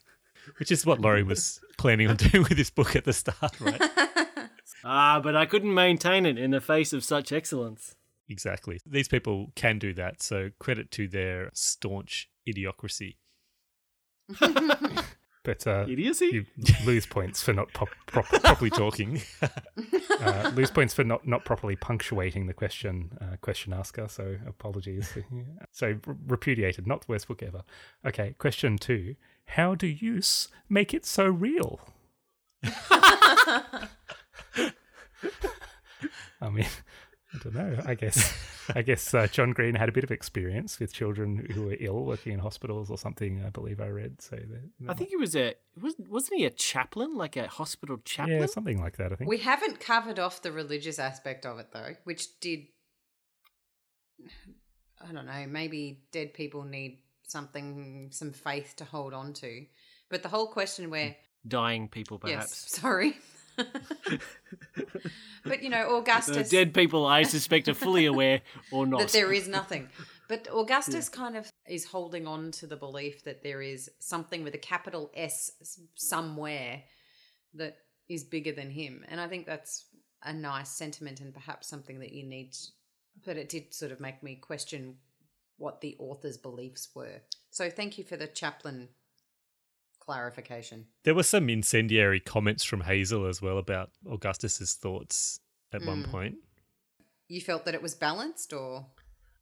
which 0.57 0.71
is 0.71 0.85
what 0.85 0.99
Laurie 0.99 1.23
was 1.23 1.61
planning 1.77 2.07
on 2.07 2.15
doing 2.15 2.43
with 2.43 2.57
this 2.57 2.69
book 2.69 2.95
at 2.95 3.05
the 3.05 3.13
start, 3.13 3.59
right? 3.59 3.81
Ah, 4.85 5.21
but 5.23 5.35
I 5.35 5.45
couldn't 5.45 5.73
maintain 5.73 6.25
it 6.25 6.37
in 6.37 6.51
the 6.51 6.59
face 6.59 6.91
of 6.91 7.03
such 7.03 7.31
excellence. 7.31 7.95
Exactly. 8.29 8.79
These 8.85 9.07
people 9.07 9.51
can 9.55 9.79
do 9.79 9.93
that, 9.93 10.21
so 10.21 10.49
credit 10.59 10.91
to 10.91 11.07
their 11.07 11.51
staunch 11.53 12.29
idiocracy. 12.47 13.15
But 15.43 15.67
uh, 15.67 15.85
Idiocy? 15.89 16.27
you 16.27 16.45
lose 16.85 17.05
points 17.05 17.43
for 17.43 17.51
not 17.51 17.73
pop- 17.73 17.89
prop- 18.05 18.27
properly 18.27 18.69
talking. 18.69 19.21
uh, 20.21 20.51
lose 20.55 20.71
points 20.71 20.93
for 20.93 21.03
not, 21.03 21.27
not 21.27 21.43
properly 21.43 21.75
punctuating 21.75 22.47
the 22.47 22.53
question 22.53 23.17
uh, 23.19 23.35
question 23.41 23.73
asker. 23.73 24.07
So 24.07 24.37
apologies. 24.47 25.13
so 25.71 25.99
repudiated, 26.27 26.87
not 26.87 27.01
the 27.01 27.07
worst 27.09 27.27
book 27.27 27.43
ever. 27.43 27.63
Okay, 28.05 28.35
question 28.37 28.77
two: 28.77 29.15
How 29.47 29.75
do 29.75 29.85
use 29.85 30.47
make 30.69 30.93
it 30.93 31.05
so 31.05 31.25
real? 31.25 31.81
I 32.63 33.89
mean, 36.49 36.67
I 37.33 37.37
don't 37.43 37.53
know. 37.55 37.81
I 37.85 37.95
guess 37.95 38.33
I 38.75 38.81
guess 38.81 39.13
uh, 39.13 39.27
John 39.27 39.51
Green 39.51 39.75
had 39.75 39.89
a 39.89 39.91
bit 39.91 40.03
of 40.03 40.11
experience 40.11 40.79
with 40.79 40.93
children 40.93 41.47
who 41.51 41.63
were 41.63 41.77
ill, 41.79 42.03
working 42.05 42.33
in 42.33 42.39
hospitals 42.39 42.89
or 42.89 42.97
something. 42.97 43.43
I 43.45 43.49
believe 43.49 43.81
I 43.81 43.87
read. 43.87 44.21
So 44.21 44.35
that, 44.35 44.89
I 44.89 44.93
think 44.93 45.09
he 45.09 45.15
was 45.15 45.35
a 45.35 45.55
wasn't 45.81 46.09
wasn't 46.09 46.39
he 46.39 46.45
a 46.45 46.49
chaplain, 46.49 47.15
like 47.15 47.35
a 47.35 47.47
hospital 47.47 47.97
chaplain? 48.05 48.39
yeah, 48.39 48.45
something 48.45 48.81
like 48.81 48.97
that. 48.97 49.11
I 49.11 49.15
think. 49.15 49.29
We 49.29 49.39
haven't 49.39 49.79
covered 49.79 50.19
off 50.19 50.41
the 50.41 50.51
religious 50.51 50.99
aspect 50.99 51.45
of 51.45 51.59
it 51.59 51.67
though, 51.71 51.95
which 52.03 52.39
did 52.39 52.67
I 55.01 55.11
don't 55.11 55.25
know, 55.25 55.45
maybe 55.47 56.01
dead 56.11 56.33
people 56.33 56.63
need 56.63 56.99
something 57.27 58.09
some 58.11 58.31
faith 58.31 58.75
to 58.77 58.85
hold 58.85 59.13
on 59.13 59.33
to. 59.33 59.65
But 60.09 60.23
the 60.23 60.29
whole 60.29 60.47
question 60.47 60.89
where 60.89 61.15
Dying 61.45 61.89
people, 61.89 62.19
perhaps. 62.19 62.67
yes, 62.71 62.81
sorry. 62.81 63.17
but 65.45 65.63
you 65.63 65.69
know, 65.69 65.97
Augustus 65.97 66.49
The 66.49 66.57
dead 66.57 66.73
people, 66.73 67.05
I 67.05 67.23
suspect, 67.23 67.67
are 67.67 67.73
fully 67.73 68.05
aware 68.05 68.41
or 68.71 68.85
not. 68.87 68.99
that 69.01 69.09
there 69.11 69.33
is 69.33 69.47
nothing. 69.47 69.89
But 70.27 70.47
Augustus 70.51 71.09
kind 71.09 71.35
of 71.35 71.49
is 71.67 71.85
holding 71.85 72.27
on 72.27 72.51
to 72.51 72.67
the 72.67 72.75
belief 72.77 73.23
that 73.25 73.43
there 73.43 73.61
is 73.61 73.89
something 73.99 74.43
with 74.43 74.53
a 74.55 74.59
capital 74.59 75.11
S 75.15 75.51
s- 75.61 75.79
somewhere 75.95 76.83
that 77.53 77.77
is 78.09 78.23
bigger 78.23 78.51
than 78.51 78.69
him. 78.71 79.03
And 79.09 79.19
I 79.19 79.27
think 79.27 79.45
that's 79.45 79.85
a 80.23 80.33
nice 80.33 80.69
sentiment 80.69 81.19
and 81.19 81.33
perhaps 81.33 81.67
something 81.67 81.99
that 81.99 82.13
you 82.13 82.23
need. 82.23 82.55
But 83.25 83.37
it 83.37 83.49
did 83.49 83.73
sort 83.73 83.91
of 83.91 83.99
make 83.99 84.23
me 84.23 84.35
question 84.35 84.95
what 85.57 85.81
the 85.81 85.95
author's 85.99 86.37
beliefs 86.37 86.89
were. 86.95 87.21
So 87.51 87.69
thank 87.69 87.97
you 87.97 88.03
for 88.03 88.17
the 88.17 88.27
chaplain 88.27 88.89
clarification. 90.05 90.85
There 91.03 91.15
were 91.15 91.23
some 91.23 91.49
incendiary 91.49 92.19
comments 92.19 92.63
from 92.63 92.81
Hazel 92.81 93.25
as 93.25 93.41
well 93.41 93.57
about 93.57 93.91
Augustus's 94.09 94.73
thoughts 94.73 95.39
at 95.73 95.83
one 95.85 96.03
mm. 96.03 96.11
point. 96.11 96.35
You 97.27 97.41
felt 97.41 97.65
that 97.65 97.73
it 97.73 97.81
was 97.81 97.95
balanced 97.95 98.53
or 98.53 98.85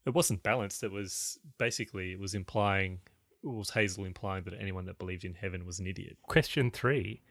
It 0.05 0.13
wasn't 0.13 0.43
balanced. 0.43 0.83
It 0.83 0.91
was 0.91 1.39
basically 1.57 2.11
it 2.11 2.19
was 2.19 2.33
implying 2.33 2.99
it 3.43 3.47
was 3.47 3.71
Hazel 3.71 4.05
implying 4.05 4.43
that 4.43 4.53
anyone 4.59 4.85
that 4.85 4.99
believed 4.99 5.25
in 5.25 5.33
heaven 5.33 5.65
was 5.65 5.79
an 5.79 5.87
idiot. 5.87 6.17
Question 6.27 6.69
three: 6.69 7.21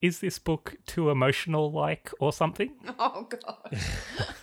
Is 0.00 0.20
this 0.20 0.38
book 0.38 0.76
too 0.86 1.10
emotional, 1.10 1.70
like, 1.70 2.10
or 2.20 2.32
something? 2.32 2.72
Oh 2.98 3.28
god. 3.28 3.70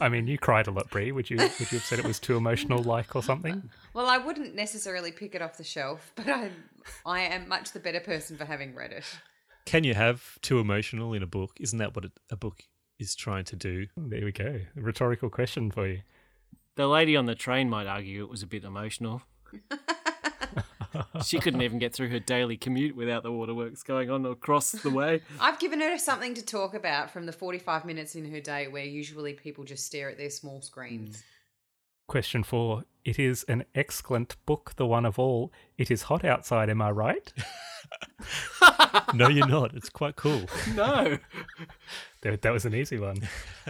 I 0.00 0.08
mean, 0.08 0.26
you 0.26 0.38
cried 0.38 0.66
a 0.66 0.70
lot, 0.70 0.90
Brie. 0.90 1.12
Would 1.12 1.30
you 1.30 1.36
would 1.36 1.72
you 1.72 1.78
have 1.78 1.84
said 1.84 1.98
it 1.98 2.04
was 2.04 2.18
too 2.18 2.36
emotional, 2.36 2.82
like, 2.82 3.14
or 3.14 3.22
something? 3.22 3.70
Well, 3.94 4.06
I 4.06 4.18
wouldn't 4.18 4.54
necessarily 4.54 5.12
pick 5.12 5.34
it 5.34 5.42
off 5.42 5.56
the 5.56 5.64
shelf, 5.64 6.12
but 6.14 6.28
I 6.28 6.50
I 7.04 7.20
am 7.20 7.48
much 7.48 7.72
the 7.72 7.80
better 7.80 8.00
person 8.00 8.36
for 8.36 8.44
having 8.44 8.74
read 8.74 8.92
it. 8.92 9.04
Can 9.66 9.84
you 9.84 9.94
have 9.94 10.38
too 10.42 10.58
emotional 10.58 11.12
in 11.12 11.22
a 11.22 11.26
book? 11.26 11.56
Isn't 11.60 11.78
that 11.78 11.94
what 11.94 12.04
a, 12.04 12.12
a 12.30 12.36
book 12.36 12.62
is 12.98 13.14
trying 13.14 13.44
to 13.44 13.56
do? 13.56 13.86
There 13.96 14.24
we 14.24 14.32
go. 14.32 14.60
A 14.76 14.80
rhetorical 14.80 15.30
question 15.30 15.70
for 15.70 15.86
you. 15.86 16.00
The 16.76 16.86
lady 16.86 17.16
on 17.16 17.26
the 17.26 17.34
train 17.34 17.68
might 17.68 17.86
argue 17.86 18.22
it 18.22 18.30
was 18.30 18.42
a 18.42 18.46
bit 18.46 18.64
emotional. 18.64 19.22
she 21.24 21.38
couldn't 21.38 21.62
even 21.62 21.78
get 21.78 21.92
through 21.92 22.08
her 22.10 22.18
daily 22.18 22.56
commute 22.56 22.96
without 22.96 23.22
the 23.22 23.32
waterworks 23.32 23.82
going 23.82 24.10
on 24.10 24.26
across 24.26 24.72
the 24.72 24.90
way. 24.90 25.22
I've 25.40 25.58
given 25.58 25.80
her 25.80 25.98
something 25.98 26.34
to 26.34 26.44
talk 26.44 26.74
about 26.74 27.10
from 27.10 27.26
the 27.26 27.32
45 27.32 27.84
minutes 27.84 28.14
in 28.14 28.30
her 28.30 28.40
day 28.40 28.68
where 28.68 28.84
usually 28.84 29.34
people 29.34 29.64
just 29.64 29.86
stare 29.86 30.10
at 30.10 30.18
their 30.18 30.30
small 30.30 30.60
screens. 30.60 31.22
Question 32.06 32.42
four: 32.42 32.84
It 33.04 33.18
is 33.18 33.44
an 33.44 33.64
excellent 33.74 34.36
book, 34.44 34.72
the 34.76 34.86
one 34.86 35.06
of 35.06 35.18
all. 35.18 35.52
It 35.78 35.90
is 35.90 36.02
hot 36.02 36.24
outside. 36.24 36.68
Am 36.68 36.82
I 36.82 36.90
right? 36.90 37.32
no, 39.14 39.28
you're 39.28 39.46
not. 39.46 39.74
It's 39.74 39.88
quite 39.88 40.16
cool. 40.16 40.42
No. 40.74 41.18
That, 42.22 42.42
that 42.42 42.52
was 42.52 42.64
an 42.64 42.74
easy 42.74 42.98
one. 42.98 43.28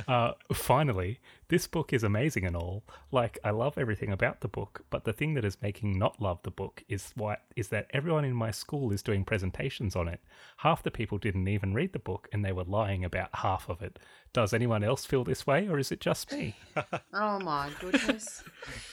Uh, 0.08 0.32
finally, 0.52 1.20
this 1.50 1.66
book 1.66 1.92
is 1.92 2.04
amazing 2.04 2.46
and 2.46 2.56
all. 2.56 2.84
Like, 3.10 3.38
I 3.44 3.50
love 3.50 3.76
everything 3.76 4.12
about 4.12 4.40
the 4.40 4.48
book, 4.48 4.84
but 4.88 5.04
the 5.04 5.12
thing 5.12 5.34
that 5.34 5.44
is 5.44 5.60
making 5.60 5.98
not 5.98 6.22
love 6.22 6.38
the 6.44 6.50
book 6.50 6.84
is 6.88 7.12
why 7.16 7.38
is 7.56 7.68
that 7.68 7.88
everyone 7.90 8.24
in 8.24 8.34
my 8.34 8.52
school 8.52 8.92
is 8.92 9.02
doing 9.02 9.24
presentations 9.24 9.96
on 9.96 10.06
it. 10.06 10.20
Half 10.58 10.84
the 10.84 10.92
people 10.92 11.18
didn't 11.18 11.48
even 11.48 11.74
read 11.74 11.92
the 11.92 11.98
book, 11.98 12.28
and 12.32 12.44
they 12.44 12.52
were 12.52 12.62
lying 12.62 13.04
about 13.04 13.30
half 13.32 13.68
of 13.68 13.82
it. 13.82 13.98
Does 14.32 14.54
anyone 14.54 14.84
else 14.84 15.04
feel 15.04 15.24
this 15.24 15.44
way, 15.44 15.68
or 15.68 15.78
is 15.78 15.90
it 15.90 16.00
just 16.00 16.32
me? 16.32 16.54
Oh 17.12 17.40
my 17.40 17.70
goodness. 17.80 18.44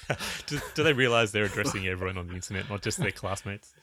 do, 0.47 0.59
do 0.73 0.83
they 0.83 0.93
realize 0.93 1.31
they're 1.31 1.45
addressing 1.45 1.87
everyone 1.87 2.17
on 2.17 2.27
the 2.27 2.33
internet, 2.33 2.69
not 2.69 2.81
just 2.81 2.97
their 2.97 3.11
classmates? 3.11 3.73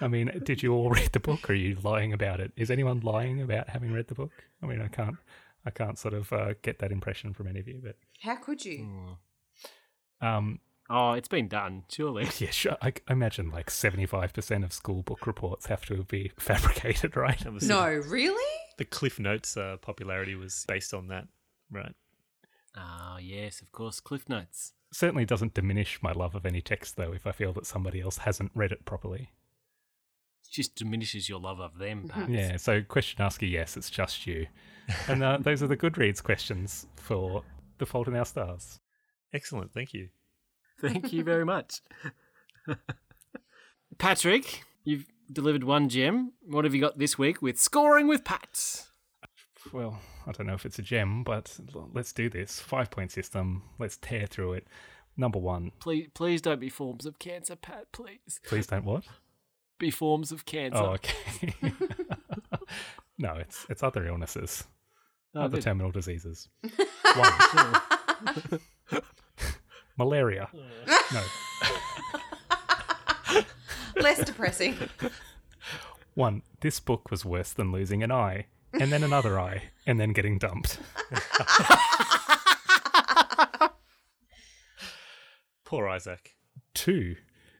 I 0.00 0.08
mean, 0.08 0.40
did 0.44 0.62
you 0.62 0.72
all 0.72 0.90
read 0.90 1.12
the 1.12 1.20
book, 1.20 1.48
or 1.48 1.52
are 1.52 1.56
you 1.56 1.76
lying 1.82 2.12
about 2.14 2.40
it? 2.40 2.52
Is 2.56 2.70
anyone 2.70 3.00
lying 3.00 3.42
about 3.42 3.68
having 3.68 3.92
read 3.92 4.08
the 4.08 4.14
book? 4.14 4.32
I 4.62 4.66
mean, 4.66 4.80
I 4.80 4.88
can't, 4.88 5.16
I 5.66 5.70
can't 5.70 5.98
sort 5.98 6.14
of 6.14 6.32
uh, 6.32 6.54
get 6.62 6.78
that 6.78 6.92
impression 6.92 7.34
from 7.34 7.46
any 7.46 7.60
of 7.60 7.68
you, 7.68 7.80
but 7.82 7.96
How 8.20 8.36
could 8.36 8.64
you? 8.64 9.16
um, 10.20 10.60
Oh, 10.90 11.12
it's 11.12 11.28
been 11.28 11.48
done, 11.48 11.84
surely. 11.90 12.24
yeah, 12.38 12.50
sure. 12.50 12.76
I, 12.80 12.94
I 13.06 13.12
imagine 13.12 13.50
like 13.50 13.70
seventy-five 13.70 14.32
percent 14.32 14.64
of 14.64 14.72
school 14.72 15.02
book 15.02 15.26
reports 15.26 15.66
have 15.66 15.84
to 15.86 16.04
be 16.04 16.32
fabricated, 16.38 17.14
right? 17.16 17.38
That 17.40 17.62
No, 17.64 17.86
really? 17.86 18.54
The 18.78 18.86
Cliff 18.86 19.18
Notes 19.18 19.56
uh, 19.56 19.76
popularity 19.82 20.34
was 20.34 20.64
based 20.66 20.94
on 20.94 21.08
that, 21.08 21.26
right? 21.70 21.94
Ah, 22.74 23.18
yes, 23.18 23.60
of 23.60 23.70
course. 23.72 24.00
Cliff 24.00 24.28
Notes. 24.28 24.72
Certainly 24.90 25.26
doesn't 25.26 25.52
diminish 25.52 25.98
my 26.02 26.12
love 26.12 26.34
of 26.34 26.46
any 26.46 26.62
text, 26.62 26.96
though, 26.96 27.12
if 27.12 27.26
I 27.26 27.32
feel 27.32 27.52
that 27.54 27.66
somebody 27.66 28.00
else 28.00 28.18
hasn't 28.18 28.52
read 28.54 28.72
it 28.72 28.86
properly. 28.86 29.30
It 30.48 30.54
just 30.54 30.76
diminishes 30.76 31.28
your 31.28 31.40
love 31.40 31.60
of 31.60 31.78
them, 31.78 32.08
perhaps. 32.08 32.30
Yeah. 32.30 32.56
So, 32.56 32.82
question 32.82 33.22
asker, 33.22 33.46
yes, 33.46 33.76
it's 33.76 33.90
just 33.90 34.26
you. 34.26 34.46
And 35.06 35.22
uh, 35.22 35.38
those 35.40 35.62
are 35.62 35.66
the 35.66 35.76
Goodreads 35.76 36.22
questions 36.22 36.86
for 36.96 37.42
The 37.78 37.86
Fault 37.86 38.08
in 38.08 38.16
Our 38.16 38.24
Stars. 38.24 38.80
Excellent, 39.34 39.72
thank 39.72 39.92
you. 39.92 40.08
Thank 40.80 41.12
you 41.12 41.24
very 41.24 41.44
much. 41.44 41.82
Patrick, 43.98 44.64
you've 44.84 45.06
delivered 45.30 45.64
one 45.64 45.88
gem. 45.88 46.32
What 46.46 46.64
have 46.64 46.74
you 46.74 46.80
got 46.80 46.98
this 46.98 47.18
week 47.18 47.42
with 47.42 47.58
Scoring 47.58 48.08
with 48.08 48.24
Pat? 48.24 48.86
Well, 49.72 49.98
I 50.26 50.32
don't 50.32 50.46
know 50.46 50.54
if 50.54 50.64
it's 50.64 50.78
a 50.78 50.82
gem, 50.82 51.24
but 51.24 51.58
let's 51.92 52.12
do 52.12 52.30
this. 52.30 52.60
Five 52.60 52.90
point 52.90 53.10
system. 53.10 53.64
Let's 53.78 53.96
tear 53.96 54.26
through 54.26 54.54
it. 54.54 54.66
Number 55.16 55.38
one. 55.38 55.72
Please, 55.80 56.08
please 56.14 56.40
don't 56.40 56.60
be 56.60 56.68
forms 56.68 57.04
of 57.04 57.18
cancer, 57.18 57.56
Pat. 57.56 57.90
Please 57.92 58.40
Please 58.44 58.68
don't 58.68 58.84
what? 58.84 59.04
Be 59.78 59.90
forms 59.90 60.32
of 60.32 60.44
cancer. 60.44 60.78
Oh, 60.78 60.94
okay. 60.94 61.52
no, 63.18 63.34
it's 63.34 63.66
it's 63.68 63.82
other 63.82 64.06
illnesses, 64.06 64.64
Oh, 65.34 65.42
other 65.42 65.56
good. 65.58 65.62
terminal 65.64 65.90
diseases. 65.90 66.48
One. 67.14 69.02
Malaria. 69.98 70.48
No. 71.12 71.22
Less 74.00 74.24
depressing. 74.24 74.76
One. 76.14 76.42
This 76.60 76.78
book 76.80 77.10
was 77.10 77.24
worse 77.24 77.52
than 77.52 77.72
losing 77.72 78.02
an 78.02 78.10
eye, 78.12 78.46
and 78.72 78.92
then 78.92 79.02
another 79.02 79.38
eye, 79.40 79.64
and 79.86 79.98
then 80.00 80.12
getting 80.12 80.38
dumped. 80.38 80.78
Poor 85.64 85.88
Isaac. 85.88 86.34
Two. 86.74 87.16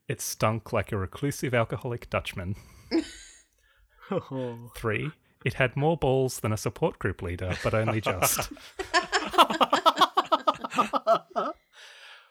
It 0.09 0.23
stunk 0.23 0.73
like 0.73 0.91
a 0.91 0.97
reclusive 0.97 1.55
alcoholic 1.55 2.09
Dutchman. 2.09 2.57
Three. 4.77 5.11
It 5.45 5.55
had 5.55 5.77
more 5.77 5.97
balls 5.97 6.41
than 6.41 6.53
a 6.53 6.57
support 6.57 6.99
group 6.99 7.23
leader, 7.23 7.57
but 7.63 7.75
only 7.75 8.01
just. 8.01 8.51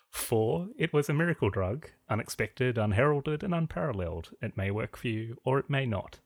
Four, 0.10 0.68
it 0.78 0.92
was 0.92 1.08
a 1.08 1.14
miracle 1.14 1.50
drug, 1.50 1.88
unexpected, 2.10 2.78
unheralded, 2.78 3.44
and 3.44 3.54
unparalleled. 3.54 4.32
It 4.42 4.58
may 4.58 4.72
work 4.72 4.98
for 4.98 5.08
you, 5.08 5.38
or 5.46 5.60
it 5.60 5.70
may 5.70 5.86
not. 5.86 6.20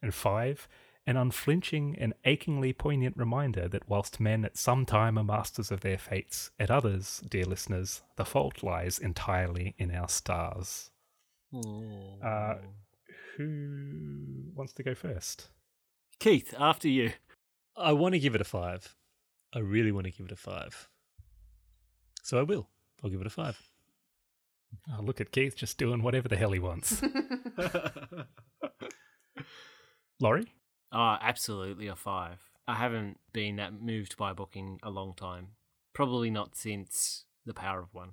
And 0.00 0.14
five, 0.14 0.68
an 1.06 1.16
unflinching 1.16 1.96
and 1.98 2.14
achingly 2.24 2.72
poignant 2.72 3.16
reminder 3.16 3.68
that 3.68 3.88
whilst 3.88 4.20
men 4.20 4.44
at 4.44 4.56
some 4.56 4.86
time 4.86 5.18
are 5.18 5.24
masters 5.24 5.70
of 5.70 5.80
their 5.80 5.98
fates, 5.98 6.50
at 6.58 6.70
others, 6.70 7.22
dear 7.28 7.44
listeners, 7.44 8.02
the 8.16 8.24
fault 8.24 8.62
lies 8.62 8.98
entirely 8.98 9.74
in 9.78 9.94
our 9.94 10.08
stars. 10.08 10.90
Uh, 12.24 12.54
who 13.36 14.50
wants 14.54 14.72
to 14.74 14.82
go 14.82 14.94
first? 14.94 15.48
Keith, 16.18 16.54
after 16.58 16.88
you. 16.88 17.12
I 17.76 17.92
want 17.92 18.14
to 18.14 18.20
give 18.20 18.34
it 18.34 18.40
a 18.40 18.44
five. 18.44 18.94
I 19.54 19.58
really 19.58 19.92
want 19.92 20.06
to 20.06 20.12
give 20.12 20.26
it 20.26 20.32
a 20.32 20.36
five. 20.36 20.88
So 22.22 22.38
I 22.38 22.42
will. 22.42 22.68
I'll 23.02 23.10
give 23.10 23.20
it 23.20 23.26
a 23.26 23.30
five. 23.30 23.60
Oh, 24.90 25.02
look 25.02 25.20
at 25.20 25.32
Keith 25.32 25.56
just 25.56 25.78
doing 25.78 26.02
whatever 26.02 26.28
the 26.28 26.36
hell 26.36 26.52
he 26.52 26.58
wants. 26.58 27.02
Laurie? 30.20 30.52
Oh, 30.92 31.16
absolutely 31.20 31.86
a 31.88 31.96
five. 31.96 32.38
I 32.68 32.74
haven't 32.74 33.18
been 33.32 33.56
that 33.56 33.80
moved 33.80 34.16
by 34.16 34.30
a 34.30 34.34
book 34.34 34.52
in 34.54 34.78
a 34.82 34.90
long 34.90 35.14
time. 35.14 35.48
Probably 35.94 36.30
not 36.30 36.56
since 36.56 37.24
The 37.46 37.54
Power 37.54 37.80
of 37.80 37.94
One. 37.94 38.10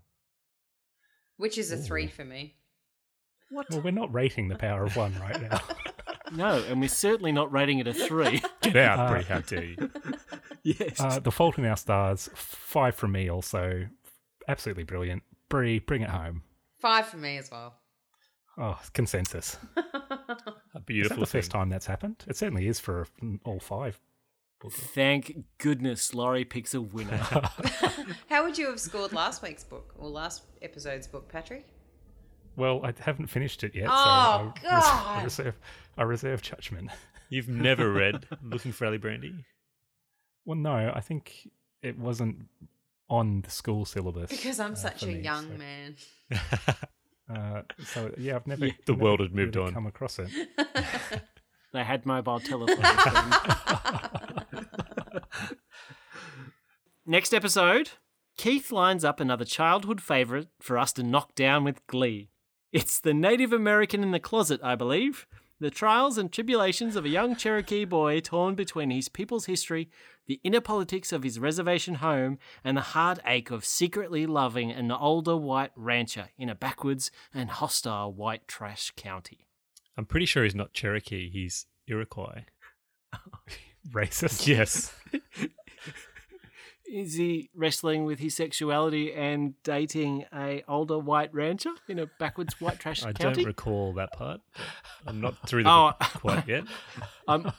Which 1.37 1.57
is 1.57 1.71
a 1.71 1.77
three 1.77 2.07
for 2.07 2.25
me. 2.25 2.55
What? 3.49 3.67
Well, 3.69 3.81
we're 3.81 3.91
not 3.91 4.13
rating 4.13 4.47
the 4.47 4.55
power 4.55 4.83
of 4.83 4.95
one 4.95 5.17
right 5.19 5.41
now. 5.41 5.61
No, 6.31 6.63
and 6.69 6.79
we're 6.79 6.89
certainly 6.89 7.31
not 7.31 7.51
rating 7.51 7.79
it 7.79 7.87
a 7.87 7.93
three. 7.93 8.41
Get 8.61 8.75
out, 8.75 9.09
Brie, 9.09 9.23
how 9.23 9.39
dare 9.39 9.63
you? 9.63 9.91
yes. 10.61 10.99
Uh, 10.99 11.19
the 11.19 11.31
Fault 11.31 11.57
in 11.57 11.65
Our 11.65 11.77
Stars, 11.77 12.29
five 12.35 12.95
from 12.95 13.13
me 13.13 13.29
also. 13.29 13.87
Absolutely 14.47 14.83
brilliant. 14.83 15.23
Brie, 15.49 15.79
bring 15.79 16.01
it 16.03 16.09
home. 16.09 16.43
Five 16.79 17.07
for 17.07 17.17
me 17.17 17.37
as 17.37 17.49
well. 17.49 17.75
Oh, 18.59 18.77
consensus. 18.93 19.57
A 19.77 19.81
Is 19.83 20.37
that 20.73 20.85
beautiful 20.85 21.21
the 21.21 21.25
first 21.25 21.49
time 21.49 21.69
that's 21.69 21.85
happened? 21.85 22.25
It 22.27 22.35
certainly 22.37 22.67
is 22.67 22.79
for 22.79 23.07
all 23.45 23.59
five. 23.59 23.99
Thank 24.69 25.45
goodness 25.57 26.13
Laurie 26.13 26.43
picks 26.43 26.73
a 26.73 26.81
winner. 26.81 27.17
How 28.29 28.43
would 28.43 28.57
you 28.57 28.67
have 28.69 28.79
scored 28.79 29.13
last 29.13 29.41
week's 29.41 29.63
book 29.63 29.93
or 29.97 30.09
last 30.09 30.43
episode's 30.61 31.07
book, 31.07 31.29
Patrick? 31.29 31.65
Well, 32.57 32.81
I 32.83 32.93
haven't 32.99 33.27
finished 33.27 33.63
it 33.63 33.73
yet, 33.73 33.87
Oh, 33.89 34.53
so 34.61 34.67
I, 34.67 34.75
res- 34.75 34.83
I 34.83 34.89
God. 35.15 35.23
reserve, 35.23 35.55
I 35.97 36.03
reserve 36.03 36.41
judgment. 36.41 36.89
You've 37.29 37.47
never 37.47 37.89
read 37.93 38.25
Looking 38.43 38.73
for 38.73 38.85
Alibrandi? 38.87 39.45
Well, 40.43 40.57
no, 40.57 40.91
I 40.93 40.99
think 40.99 41.47
it 41.81 41.97
wasn't 41.97 42.47
on 43.09 43.41
the 43.43 43.49
school 43.51 43.85
syllabus. 43.85 44.29
Because 44.29 44.59
I'm 44.59 44.73
uh, 44.73 44.75
such 44.75 45.03
a 45.03 45.07
me, 45.07 45.21
young 45.21 45.47
so- 45.47 45.57
man. 45.57 45.95
Uh, 47.33 47.61
so 47.85 48.11
yeah, 48.17 48.35
I've 48.35 48.47
never. 48.47 48.65
the 48.65 48.73
never 48.87 49.03
world 49.03 49.19
had 49.19 49.35
moved 49.35 49.55
really 49.55 49.67
on. 49.67 49.73
Come 49.73 49.87
across 49.87 50.19
it. 50.19 50.29
they 51.73 51.83
had 51.83 52.05
mobile 52.05 52.39
telephones. 52.39 52.79
Next 57.05 57.33
episode, 57.33 57.91
Keith 58.37 58.71
lines 58.71 59.03
up 59.03 59.19
another 59.19 59.45
childhood 59.45 60.01
favourite 60.01 60.47
for 60.59 60.77
us 60.77 60.93
to 60.93 61.03
knock 61.03 61.35
down 61.35 61.63
with 61.63 61.85
glee. 61.87 62.29
It's 62.71 62.99
the 62.99 63.13
Native 63.13 63.51
American 63.51 64.03
in 64.03 64.11
the 64.11 64.19
closet, 64.19 64.61
I 64.63 64.75
believe. 64.75 65.25
The 65.59 65.69
trials 65.69 66.17
and 66.17 66.31
tribulations 66.31 66.95
of 66.95 67.03
a 67.03 67.09
young 67.09 67.35
Cherokee 67.35 67.83
boy 67.83 68.21
torn 68.21 68.55
between 68.55 68.91
his 68.91 69.09
people's 69.09 69.45
history, 69.45 69.89
the 70.29 70.39
inner 70.43 70.61
politics 70.61 71.11
of 71.11 71.23
his 71.23 71.39
reservation 71.39 71.95
home, 71.95 72.37
and 72.63 72.77
the 72.77 72.81
heartache 72.81 73.49
of 73.49 73.65
secretly 73.65 74.27
loving 74.27 74.71
an 74.71 74.91
older 74.91 75.35
white 75.35 75.71
rancher 75.75 76.29
in 76.37 76.49
a 76.49 76.55
backwoods 76.55 77.09
and 77.33 77.49
hostile 77.49 78.13
white 78.13 78.47
trash 78.47 78.93
county. 78.95 79.47
I'm 79.97 80.05
pretty 80.05 80.27
sure 80.27 80.43
he's 80.43 80.53
not 80.53 80.71
Cherokee, 80.71 81.31
he's 81.31 81.65
Iroquois. 81.87 82.45
Racist. 83.91 84.45
Yes. 84.45 84.93
Is 86.91 87.13
he 87.15 87.49
wrestling 87.55 88.05
with 88.05 88.17
his 88.19 88.35
sexuality 88.35 89.13
and 89.13 89.53
dating 89.63 90.25
a 90.33 90.63
older 90.67 90.97
white 90.97 91.31
rancher 91.33 91.71
in 91.87 91.99
a 91.99 92.07
backwards 92.19 92.59
white 92.59 92.79
trash 92.79 93.03
I 93.05 93.13
county? 93.13 93.43
don't 93.43 93.45
recall 93.47 93.93
that 93.93 94.11
part. 94.13 94.41
I'm 95.05 95.21
not 95.21 95.35
through 95.47 95.63
the 95.63 95.69
Oh. 95.69 95.91
quite 95.99 96.47
yet. 96.47 96.63
I'm, 97.27 97.51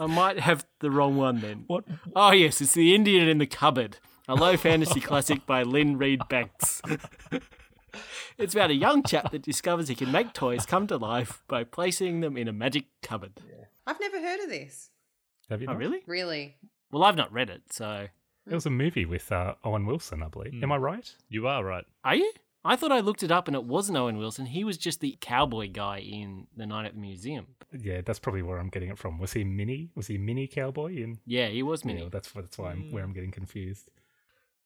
I 0.00 0.06
might 0.06 0.40
have 0.40 0.64
the 0.80 0.90
wrong 0.90 1.16
one 1.16 1.40
then. 1.40 1.64
What? 1.68 1.84
Oh 2.16 2.32
yes, 2.32 2.60
it's 2.60 2.74
the 2.74 2.94
Indian 2.94 3.28
in 3.28 3.38
the 3.38 3.46
cupboard, 3.46 3.98
a 4.26 4.34
low 4.34 4.56
fantasy 4.56 5.00
classic 5.10 5.46
by 5.46 5.62
Lynne 5.62 5.96
Reid 5.96 6.20
Banks. 6.28 6.82
it's 8.38 8.54
about 8.54 8.70
a 8.70 8.74
young 8.74 9.02
chap 9.02 9.30
that 9.30 9.42
discovers 9.42 9.88
he 9.88 9.94
can 9.94 10.10
make 10.10 10.32
toys 10.32 10.66
come 10.66 10.86
to 10.88 10.96
life 10.96 11.42
by 11.46 11.62
placing 11.64 12.20
them 12.20 12.36
in 12.36 12.48
a 12.48 12.52
magic 12.52 12.86
cupboard. 13.02 13.32
I've 13.86 14.00
never 14.00 14.20
heard 14.20 14.40
of 14.40 14.48
this. 14.48 14.90
Have 15.50 15.60
you? 15.60 15.68
Oh 15.68 15.72
not? 15.72 15.78
really? 15.78 16.00
Really? 16.06 16.56
Well, 16.90 17.04
I've 17.04 17.16
not 17.16 17.32
read 17.32 17.48
it, 17.50 17.62
so 17.70 18.08
It 18.46 18.54
was 18.54 18.66
a 18.66 18.70
movie 18.70 19.04
with 19.06 19.30
uh, 19.30 19.54
Owen 19.64 19.86
Wilson, 19.86 20.22
I 20.22 20.28
believe. 20.28 20.62
Am 20.62 20.72
I 20.72 20.76
right? 20.76 21.14
You 21.28 21.46
are 21.46 21.64
right. 21.64 21.84
are 22.04 22.16
you? 22.16 22.32
I 22.64 22.76
thought 22.76 22.92
I 22.92 23.00
looked 23.00 23.24
it 23.24 23.32
up 23.32 23.48
and 23.48 23.56
it 23.56 23.64
wasn't 23.64 23.98
Owen 23.98 24.18
Wilson. 24.18 24.46
He 24.46 24.62
was 24.62 24.78
just 24.78 25.00
the 25.00 25.18
cowboy 25.20 25.68
guy 25.68 25.98
in 25.98 26.46
The 26.56 26.64
Night 26.64 26.86
at 26.86 26.94
the 26.94 27.00
Museum. 27.00 27.46
Yeah, 27.76 28.02
that's 28.02 28.20
probably 28.20 28.42
where 28.42 28.58
I'm 28.58 28.68
getting 28.68 28.90
it 28.90 28.98
from. 28.98 29.18
Was 29.18 29.32
he 29.32 29.42
mini? 29.42 29.90
Was 29.96 30.06
he 30.06 30.16
mini 30.16 30.46
cowboy? 30.46 30.94
In 30.96 31.18
Yeah, 31.26 31.48
he 31.48 31.62
was 31.64 31.84
mini. 31.84 32.02
yeah, 32.02 32.08
that's 32.10 32.30
that's 32.30 32.58
why 32.58 32.72
I'm, 32.72 32.92
where 32.92 33.02
I'm 33.02 33.12
getting 33.12 33.32
confused. 33.32 33.90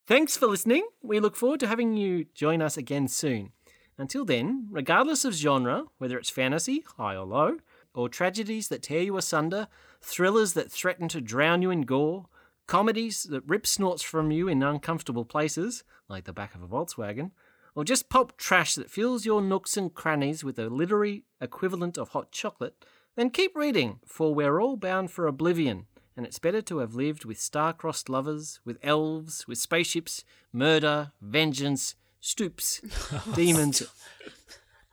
Thanks 0.06 0.36
for 0.36 0.46
listening. 0.46 0.86
We 1.02 1.20
look 1.20 1.36
forward 1.36 1.60
to 1.60 1.66
having 1.66 1.96
you 1.96 2.26
join 2.34 2.60
us 2.60 2.76
again 2.76 3.08
soon. 3.08 3.52
Until 3.98 4.26
then, 4.26 4.68
regardless 4.70 5.24
of 5.24 5.32
genre, 5.32 5.84
whether 5.96 6.18
it's 6.18 6.28
fantasy, 6.28 6.84
high 6.98 7.16
or 7.16 7.24
low, 7.24 7.58
or 7.94 8.10
tragedies 8.10 8.68
that 8.68 8.82
tear 8.82 9.02
you 9.02 9.16
asunder, 9.16 9.68
thrillers 10.02 10.52
that 10.52 10.70
threaten 10.70 11.08
to 11.08 11.20
drown 11.22 11.62
you 11.62 11.70
in 11.70 11.82
gore, 11.82 12.26
comedies 12.66 13.24
that 13.24 13.42
rip 13.46 13.66
snorts 13.66 14.02
from 14.02 14.30
you 14.30 14.48
in 14.48 14.62
uncomfortable 14.62 15.24
places, 15.24 15.84
like 16.08 16.24
the 16.24 16.32
back 16.32 16.54
of 16.54 16.62
a 16.62 16.68
Volkswagen, 16.68 17.30
or 17.74 17.84
just 17.84 18.08
pulp 18.08 18.36
trash 18.36 18.74
that 18.74 18.90
fills 18.90 19.26
your 19.26 19.42
nooks 19.42 19.76
and 19.76 19.94
crannies 19.94 20.42
with 20.42 20.58
a 20.58 20.70
literary 20.70 21.24
equivalent 21.40 21.98
of 21.98 22.10
hot 22.10 22.32
chocolate, 22.32 22.74
then 23.16 23.30
keep 23.30 23.54
reading, 23.54 24.00
for 24.04 24.34
we're 24.34 24.60
all 24.60 24.76
bound 24.76 25.10
for 25.10 25.26
oblivion, 25.26 25.86
and 26.16 26.26
it's 26.26 26.38
better 26.38 26.62
to 26.62 26.78
have 26.78 26.94
lived 26.94 27.24
with 27.24 27.38
star-crossed 27.38 28.08
lovers, 28.08 28.60
with 28.64 28.78
elves, 28.82 29.46
with 29.46 29.58
spaceships, 29.58 30.24
murder, 30.52 31.12
vengeance, 31.20 31.94
stoops, 32.20 32.80
demons, 33.34 33.82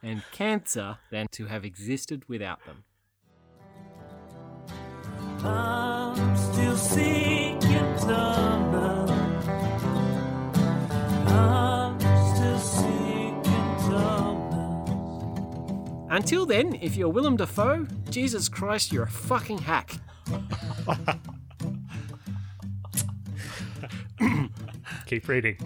and 0.01 0.23
cancer 0.31 0.97
than 1.11 1.27
to 1.31 1.45
have 1.45 1.63
existed 1.63 2.23
without 2.27 2.59
them. 2.65 2.83
I'm 5.45 6.35
still 6.35 6.77
seeking 6.77 7.42
Until 16.13 16.45
then, 16.45 16.77
if 16.79 16.95
you're 16.95 17.09
Willem 17.09 17.37
Dafoe, 17.37 17.87
Jesus 18.09 18.47
Christ, 18.47 18.91
you're 18.91 19.03
a 19.03 19.09
fucking 19.09 19.57
hack. 19.57 19.93
Keep 25.07 25.27
reading. 25.27 25.57